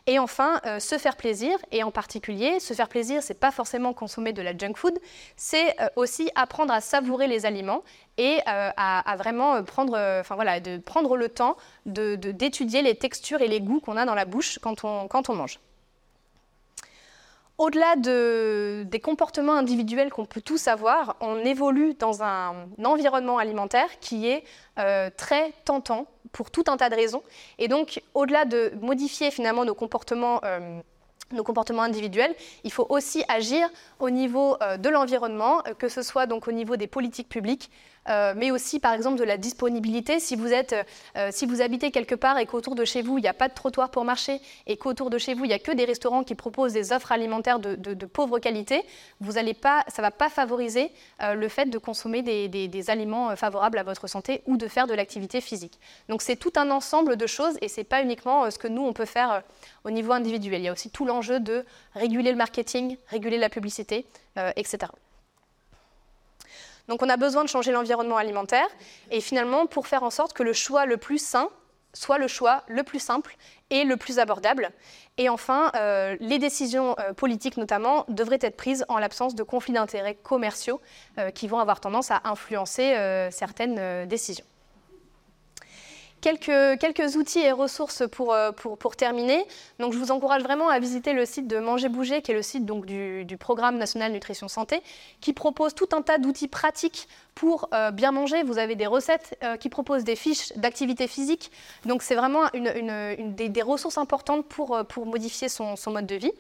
Et 0.08 0.20
enfin, 0.20 0.60
euh, 0.66 0.80
se 0.80 0.98
faire 0.98 1.18
plaisir, 1.18 1.58
et 1.72 1.84
en 1.84 1.92
particulier, 1.92 2.60
se 2.60 2.74
faire 2.74 2.90
plaisir, 2.90 3.24
c'est 3.24 3.40
pas 3.40 3.52
forcément 3.52 3.94
consommer 3.94 4.34
de 4.34 4.42
la 4.42 4.58
junk 4.58 4.76
food, 4.76 4.98
c'est 5.36 5.80
euh, 5.82 5.88
aussi 5.96 6.30
apprendre 6.36 6.74
à 6.74 6.82
savourer 6.82 7.28
les 7.28 7.46
aliments 7.46 7.84
et 8.18 8.40
euh, 8.48 8.70
à, 8.78 9.16
vraiment 9.18 9.64
prendre, 9.64 10.24
voilà, 10.30 10.60
de 10.60 10.78
prendre 10.78 11.18
le 11.18 11.30
temps 11.30 11.58
d'étudier 11.86 12.82
les 12.82 12.96
textures 12.96 13.42
et 13.42 13.48
les 13.48 13.62
goûts 13.62 13.80
qu'on 13.80 13.98
a 13.98 14.06
dans 14.06 14.16
la 14.16 14.26
bouche 14.26 14.60
quand 14.60 14.84
on, 14.84 15.08
quand 15.08 15.30
on 15.30 15.36
mange. 15.36 15.60
Au-delà 17.58 17.96
de, 17.96 18.84
des 18.88 19.00
comportements 19.00 19.56
individuels 19.56 20.10
qu'on 20.10 20.26
peut 20.26 20.42
tous 20.42 20.68
avoir, 20.68 21.16
on 21.22 21.38
évolue 21.38 21.94
dans 21.94 22.22
un 22.22 22.68
environnement 22.84 23.38
alimentaire 23.38 24.00
qui 24.02 24.28
est 24.28 24.44
très 25.16 25.54
tentant 25.64 26.06
pour 26.36 26.52
tout 26.52 26.66
un 26.68 26.76
tas 26.76 26.90
de 26.90 26.96
raisons. 26.96 27.24
Et 27.60 27.70
donc, 27.70 28.02
au-delà 28.14 28.44
de 28.44 28.74
modifier 28.82 29.32
finalement 29.32 29.64
nos 29.64 29.74
comportements, 29.74 30.42
euh, 30.44 30.82
individuels, 31.80 32.36
il 32.64 32.72
faut 32.72 32.86
aussi 32.90 33.24
agir 33.28 33.68
au 34.00 34.10
niveau 34.10 34.58
euh, 34.62 34.78
de 34.78 34.90
l'environnement, 34.90 35.64
euh, 35.66 35.74
que 35.74 35.88
ce 35.88 36.02
soit 36.02 36.26
donc 36.26 36.48
au 36.48 36.52
niveau 36.52 36.76
des 36.76 36.88
politiques 36.88 37.30
publiques, 37.30 37.72
euh, 38.08 38.34
mais 38.36 38.52
aussi 38.52 38.80
par 38.80 38.94
exemple 38.94 39.18
de 39.18 39.24
la 39.24 39.38
disponibilité. 39.38 40.20
Si 40.20 40.36
vous, 40.36 40.54
êtes, 40.54 40.76
euh, 41.18 41.30
si 41.32 41.46
vous 41.46 41.62
habitez 41.62 41.92
quelque 41.92 42.16
part 42.16 42.38
et 42.38 42.46
qu'autour 42.46 42.76
de 42.76 42.86
chez 42.86 43.02
vous, 43.02 43.18
il 43.18 43.22
n'y 43.22 43.28
a 43.28 43.34
pas 43.34 43.48
de 43.48 43.54
trottoir 43.54 43.90
pour 43.90 44.06
marcher 44.06 44.40
et 44.68 44.78
qu'autour 44.78 45.10
de 45.10 45.18
chez 45.18 45.34
vous, 45.34 45.46
il 45.46 45.48
n'y 45.48 45.54
a 45.54 45.60
que 45.60 45.72
des 45.72 45.86
restaurants 45.86 46.24
qui 46.24 46.36
proposent 46.36 46.74
des 46.74 46.92
offres 46.92 47.12
alimentaires 47.12 47.60
de, 47.60 48.06
pauvre 48.06 48.40
qualité, 48.40 48.84
vous 49.20 49.38
allez 49.38 49.54
pas, 49.54 49.84
ça 49.88 50.02
ne 50.02 50.08
va 50.08 50.12
pas 50.12 50.30
favoriser 50.30 50.92
euh, 51.22 51.34
le 51.34 51.48
fait 51.48 51.66
de 51.66 51.78
consommer 51.78 52.22
des, 52.22 52.48
des, 52.48 52.90
aliments 52.90 53.36
favorables 53.36 53.80
à 53.80 53.84
votre 53.84 54.08
santé 54.08 54.42
ou 54.46 54.58
de 54.58 54.68
faire 54.68 54.86
de 54.86 54.94
l'activité 54.94 55.42
physique. 55.42 55.80
Donc 56.08 56.22
c'est 56.22 56.36
tout 56.36 56.54
un 56.56 56.70
ensemble 56.70 57.18
de 57.18 57.26
choses 57.26 57.58
et 57.62 57.68
ce 57.68 57.80
n'est 57.80 57.86
pas 57.86 58.04
uniquement 58.04 58.50
ce 58.52 58.60
que 58.60 58.68
nous, 58.68 58.84
on 58.84 58.94
peut 58.94 59.06
faire 59.06 59.42
au 59.84 59.90
niveau 59.90 60.12
individuel. 60.12 60.62
Il 60.62 60.66
y 60.66 60.68
a 60.68 60.72
aussi 60.72 60.92
tout 60.92 61.06
l'enjeu 61.06 61.40
de 61.40 61.66
réguler 61.96 62.32
le 62.32 62.38
marketing, 62.38 62.98
réguler 63.08 63.38
la 63.38 63.50
publicité, 63.50 64.06
etc. 64.56 64.88
Donc 66.88 67.02
on 67.02 67.10
a 67.10 67.18
besoin 67.18 67.44
de 67.44 67.50
changer 67.50 67.72
l'environnement 67.72 68.18
alimentaire 68.18 68.68
et 69.12 69.22
finalement 69.22 69.66
pour 69.66 69.88
faire 69.88 70.04
en 70.04 70.10
sorte 70.10 70.34
que 70.34 70.44
le 70.44 70.54
choix 70.54 70.86
le 70.86 70.98
plus 70.98 71.18
sain 71.18 71.50
soit 71.96 72.18
le 72.18 72.28
choix 72.28 72.64
le 72.68 72.84
plus 72.84 73.00
simple 73.00 73.36
et 73.70 73.84
le 73.84 73.98
plus 73.98 74.20
abordable. 74.20 74.70
Et 75.18 75.30
enfin, 75.30 75.72
euh, 75.76 76.16
les 76.20 76.38
décisions 76.38 76.96
euh, 77.00 77.14
politiques 77.14 77.58
notamment 77.58 78.06
devraient 78.10 78.40
être 78.42 78.58
prises 78.58 78.86
en 78.90 79.00
l'absence 79.00 79.34
de 79.34 79.44
conflits 79.44 79.74
d'intérêts 79.74 80.16
commerciaux 80.16 80.82
euh, 81.18 81.32
qui 81.32 81.48
vont 81.48 81.60
avoir 81.60 81.80
tendance 81.80 82.12
à 82.12 82.22
influencer 82.26 82.96
certaines 83.32 84.06
décisions. 84.08 84.46
Quelques, 86.22 87.16
outils 87.18 87.40
et 87.40 87.52
ressources 87.52 88.02
euh, 88.02 88.52
pour, 88.52 88.96
terminer. 88.96 89.46
Donc, 89.80 89.94
je 89.94 89.98
vous 90.00 90.12
encourage 90.12 90.42
vraiment 90.42 90.70
à 90.70 90.80
visiter 90.80 91.14
le 91.14 91.24
site 91.24 91.48
de 91.48 91.60
Manger 91.60 91.88
Bouger, 91.88 92.24
qui 92.24 92.32
est 92.32 92.34
le 92.34 92.42
site 92.42 92.66
donc, 92.66 92.86
du, 92.86 93.38
Programme 93.40 93.78
national 93.78 94.12
nutrition 94.12 94.48
santé, 94.48 94.82
qui 95.22 95.34
propose 95.34 95.76
tout 95.76 95.90
un 95.94 96.02
tas 96.02 96.18
d'outils 96.18 96.48
pratiques 96.48 97.08
pour 97.36 97.70
euh, 97.74 97.92
bien 97.92 98.12
manger. 98.12 98.42
Vous 98.42 98.58
avez 98.58 98.76
des 98.76 98.88
recettes 98.88 99.38
euh, 99.44 99.56
qui 99.56 99.70
proposent 99.70 100.04
des 100.04 100.16
fiches 100.16 100.52
d'activité 100.56 101.08
physique. 101.08 101.52
Donc, 101.86 102.02
c'est 102.02 102.16
vraiment 102.16 102.46
des, 102.54 103.62
ressources 103.62 104.00
importantes 104.00 104.48
pour, 104.48 105.06
modifier 105.06 105.48
son, 105.48 105.76
mode 105.88 106.08
de 106.08 106.16
vie. 106.16 106.32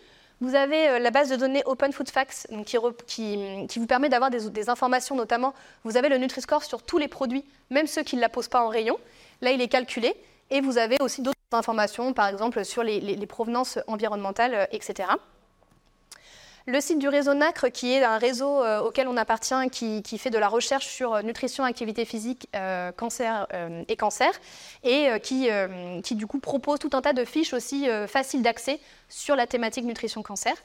Vous 0.42 0.56
avez 0.56 1.00
la 1.00 1.12
base 1.12 1.30
de 1.30 1.36
données 1.36 1.62
Open 1.66 1.94
Food 1.94 2.10
Facts 2.10 2.48
qui, 2.66 2.78
vous 2.78 3.88
permet 3.88 4.10
d'avoir 4.10 4.32
des, 4.32 4.50
des, 4.50 4.70
informations, 4.70 5.16
notamment, 5.16 5.54
vous 5.84 5.96
avez 5.96 6.10
le 6.10 6.18
Nutri-Score 6.18 6.64
sur 6.64 6.82
tous 6.82 6.98
les 6.98 7.08
produits, 7.08 7.46
même 7.70 7.86
ceux 7.86 8.04
qui 8.04 8.16
ne 8.16 8.22
la 8.22 8.30
posent 8.30 8.48
pas 8.48 8.66
en 8.66 8.70
rayon. 8.70 8.98
Là, 9.42 9.52
il 9.52 9.62
est 9.62 9.68
calculé. 9.68 10.14
Et 10.52 10.62
vous 10.62 10.78
avez 10.78 10.98
aussi 11.00 11.22
d'autres 11.22 11.36
informations, 11.52 12.14
par 12.14 12.28
exemple 12.28 12.64
sur 12.66 12.84
les, 12.84 13.26
provenances 13.26 13.80
environnementales, 13.88 14.54
euh, 14.54 14.66
etc. 14.72 15.10
Le 16.68 16.82
site 16.82 16.98
du 16.98 17.08
réseau 17.08 17.36
NACRE, 17.36 17.72
qui 17.72 17.94
est 17.94 18.04
un 18.04 18.18
réseau 18.18 18.64
euh, 18.64 18.82
auquel 18.82 19.08
on 19.08 19.18
appartient, 19.18 19.70
qui, 19.72 20.18
fait 20.18 20.32
de 20.32 20.40
la 20.40 20.48
recherche 20.48 20.88
sur 20.88 21.14
euh, 21.14 21.22
nutrition, 21.22 21.64
activité 21.64 22.06
physique, 22.06 22.50
cancer 22.98 23.48
et 23.88 23.96
cancer, 23.96 24.32
et 24.84 25.10
qui, 25.22 25.50
du 26.16 26.28
coup 26.28 26.40
propose 26.40 26.80
tout 26.80 26.90
un 26.94 27.02
tas 27.02 27.14
de 27.14 27.24
fiches 27.24 27.54
aussi 27.54 27.88
faciles 28.08 28.42
d'accès 28.42 28.80
sur 29.10 29.36
la 29.36 29.46
thématique 29.46 29.86
nutrition-cancer. 29.86 30.56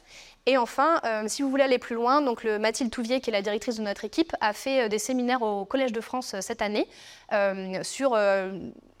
Et 0.45 0.57
enfin, 0.57 1.01
si 1.27 1.43
vous 1.43 1.49
voulez 1.49 1.63
aller 1.63 1.77
plus 1.77 1.95
loin, 1.95 2.21
donc 2.21 2.43
Mathilde 2.43 2.91
Touvier, 2.91 3.21
qui 3.21 3.29
est 3.29 3.33
la 3.33 3.41
directrice 3.41 3.77
de 3.77 3.83
notre 3.83 4.05
équipe, 4.05 4.33
a 4.41 4.53
fait 4.53 4.89
des 4.89 4.99
séminaires 4.99 5.41
au 5.41 5.65
Collège 5.65 5.91
de 5.91 6.01
France 6.01 6.35
cette 6.39 6.61
année 6.61 6.87
sur 7.83 8.15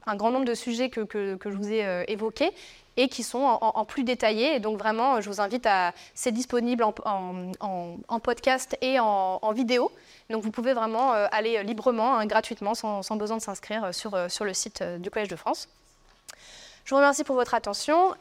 un 0.05 0.15
grand 0.15 0.31
nombre 0.31 0.45
de 0.45 0.53
sujets 0.53 0.89
que, 0.89 1.05
je 1.11 1.49
vous 1.49 1.71
ai 1.71 1.85
euh, 1.85 2.03
évoqués 2.07 2.51
et 2.97 3.07
qui 3.07 3.23
sont 3.23 3.39
en, 3.39 3.85
plus 3.85 4.03
détaillés. 4.03 4.59
Donc 4.59 4.77
vraiment, 4.77 5.21
je 5.21 5.29
vous 5.29 5.41
invite 5.41 5.65
à... 5.65 5.93
C'est 6.13 6.31
disponible 6.31 6.83
en, 6.83 8.19
podcast 8.19 8.77
et 8.81 8.99
en, 8.99 9.51
vidéo. 9.53 9.91
Donc 10.29 10.43
vous 10.43 10.51
pouvez 10.51 10.73
vraiment 10.73 11.13
euh, 11.13 11.27
aller 11.31 11.63
librement, 11.63 12.17
hein, 12.17 12.25
gratuitement, 12.25 12.73
sans, 12.75 13.15
besoin 13.15 13.37
de 13.37 13.41
s'inscrire 13.41 13.93
sur, 13.93 14.13
euh, 14.13 14.29
sur 14.29 14.45
le 14.45 14.53
site 14.53 14.83
du 14.83 15.09
Collège 15.09 15.29
de 15.29 15.35
France. 15.35 15.69
Je 16.83 16.91
vous 16.91 16.97
remercie 16.97 17.23
pour 17.23 17.35
votre 17.35 17.53
attention. 17.53 18.15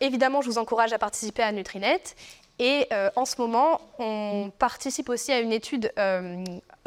évidemment, 0.00 0.40
je 0.40 0.48
vous 0.48 0.58
encourage 0.58 0.92
à 0.92 0.98
participer 0.98 1.42
à 1.42 1.52
Nutrinet. 1.52 2.00
Et 2.58 2.88
en 3.14 3.24
ce 3.26 3.40
moment, 3.40 3.80
on 3.98 4.50
participe 4.58 5.10
aussi 5.10 5.32
à 5.32 5.40
une 5.40 5.52
étude 5.52 5.92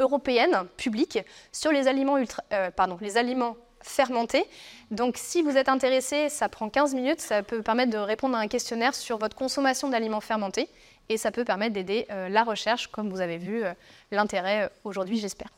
européenne 0.00 0.64
publique 0.76 1.20
sur 1.52 1.70
les 1.70 1.86
aliments, 1.86 2.18
ultra, 2.18 2.42
pardon, 2.74 2.98
les 3.00 3.16
aliments 3.16 3.56
fermentés. 3.84 4.44
Donc 4.90 5.16
si 5.16 5.42
vous 5.42 5.56
êtes 5.56 5.68
intéressé, 5.68 6.28
ça 6.28 6.48
prend 6.48 6.68
15 6.68 6.94
minutes, 6.94 7.20
ça 7.20 7.42
peut 7.42 7.62
permettre 7.62 7.92
de 7.92 7.98
répondre 7.98 8.36
à 8.36 8.40
un 8.40 8.48
questionnaire 8.48 8.94
sur 8.94 9.18
votre 9.18 9.36
consommation 9.36 9.88
d'aliments 9.88 10.20
fermentés 10.20 10.68
et 11.08 11.16
ça 11.16 11.30
peut 11.30 11.44
permettre 11.44 11.74
d'aider 11.74 12.06
la 12.08 12.42
recherche, 12.44 12.88
comme 12.88 13.10
vous 13.10 13.20
avez 13.20 13.38
vu 13.38 13.62
l'intérêt 14.10 14.70
aujourd'hui, 14.84 15.18
j'espère. 15.18 15.48